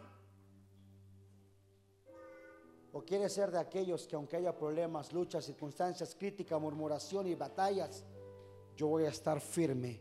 O 2.94 3.02
quiere 3.04 3.30
ser 3.30 3.52
de 3.52 3.60
aquellos 3.60 4.06
que 4.06 4.16
aunque 4.16 4.38
haya 4.38 4.56
problemas, 4.56 5.14
luchas, 5.14 5.46
circunstancias 5.46 6.16
críticas, 6.18 6.60
murmuración 6.60 7.28
y 7.28 7.36
batallas, 7.36 8.04
yo 8.76 8.88
voy 8.88 9.06
a 9.06 9.10
estar 9.10 9.40
firme 9.40 10.00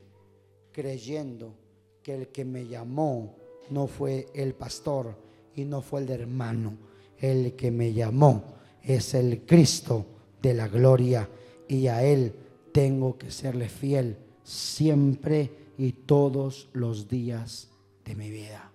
creyendo 0.73 1.55
que 2.03 2.15
el 2.15 2.29
que 2.29 2.45
me 2.45 2.67
llamó 2.67 3.37
no 3.71 3.87
fue 3.87 4.27
el 4.35 4.55
pastor 4.55 5.15
y 5.55 5.65
no 5.65 5.83
fue 5.83 6.01
el 6.01 6.11
hermano. 6.11 6.75
El 7.19 7.55
que 7.55 7.71
me 7.71 7.93
llamó 7.93 8.43
es 8.83 9.15
el 9.15 9.45
Cristo 9.47 10.05
de 10.43 10.55
la 10.55 10.69
gloria 10.69 11.29
y 11.69 11.87
a 11.87 12.03
Él 12.03 12.35
tengo 12.73 13.17
que 13.17 13.31
serle 13.31 13.69
fiel 13.69 14.17
siempre 14.43 15.60
y 15.81 15.93
todos 15.93 16.69
los 16.75 17.09
días 17.09 17.71
de 18.05 18.15
mi 18.15 18.31
vida. 18.31 18.71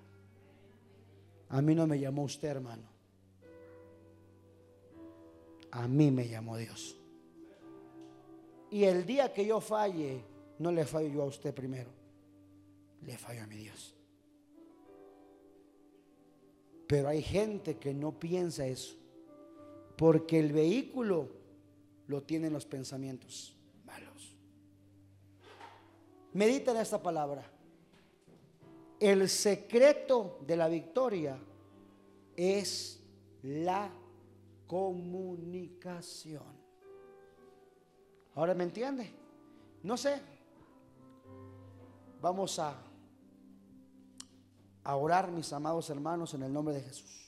A 1.50 1.62
mí 1.62 1.76
no 1.76 1.86
me 1.86 2.00
llamó 2.00 2.24
usted, 2.24 2.48
hermano. 2.48 2.82
A 5.70 5.88
mí 5.88 6.10
me 6.10 6.28
llamó 6.28 6.58
Dios. 6.58 7.00
Y 8.72 8.86
el 8.86 9.06
día 9.06 9.32
que 9.32 9.46
yo 9.46 9.62
falle, 9.62 10.24
no 10.58 10.72
le 10.72 10.84
fallo 10.84 11.10
yo 11.10 11.22
a 11.22 11.26
usted 11.26 11.54
primero, 11.54 11.92
le 13.04 13.16
fallo 13.20 13.44
a 13.44 13.46
mi 13.46 13.58
Dios. 13.58 13.94
Pero 16.88 17.10
hay 17.10 17.22
gente 17.22 17.78
que 17.78 17.94
no 17.94 18.18
piensa 18.18 18.66
eso, 18.66 18.96
porque 19.96 20.40
el 20.40 20.52
vehículo 20.52 21.30
lo 22.08 22.24
tienen 22.24 22.52
los 22.52 22.66
pensamientos. 22.66 23.55
Medita 26.36 26.72
en 26.72 26.78
esta 26.78 27.02
palabra. 27.02 27.50
El 29.00 29.30
secreto 29.30 30.40
de 30.46 30.58
la 30.58 30.68
victoria 30.68 31.40
es 32.36 33.02
la 33.42 33.90
comunicación. 34.68 36.44
Ahora 38.34 38.54
me 38.54 38.66
entiende. 38.66 39.14
No 39.84 39.96
sé. 39.96 40.22
Vamos 42.20 42.60
a, 42.60 42.82
a 44.84 44.96
orar, 44.98 45.32
mis 45.32 45.54
amados 45.54 45.90
hermanos, 45.90 46.34
en 46.34 46.44
el 46.44 46.52
nombre 46.52 46.74
de 46.74 46.82
Jesús. 46.82 47.25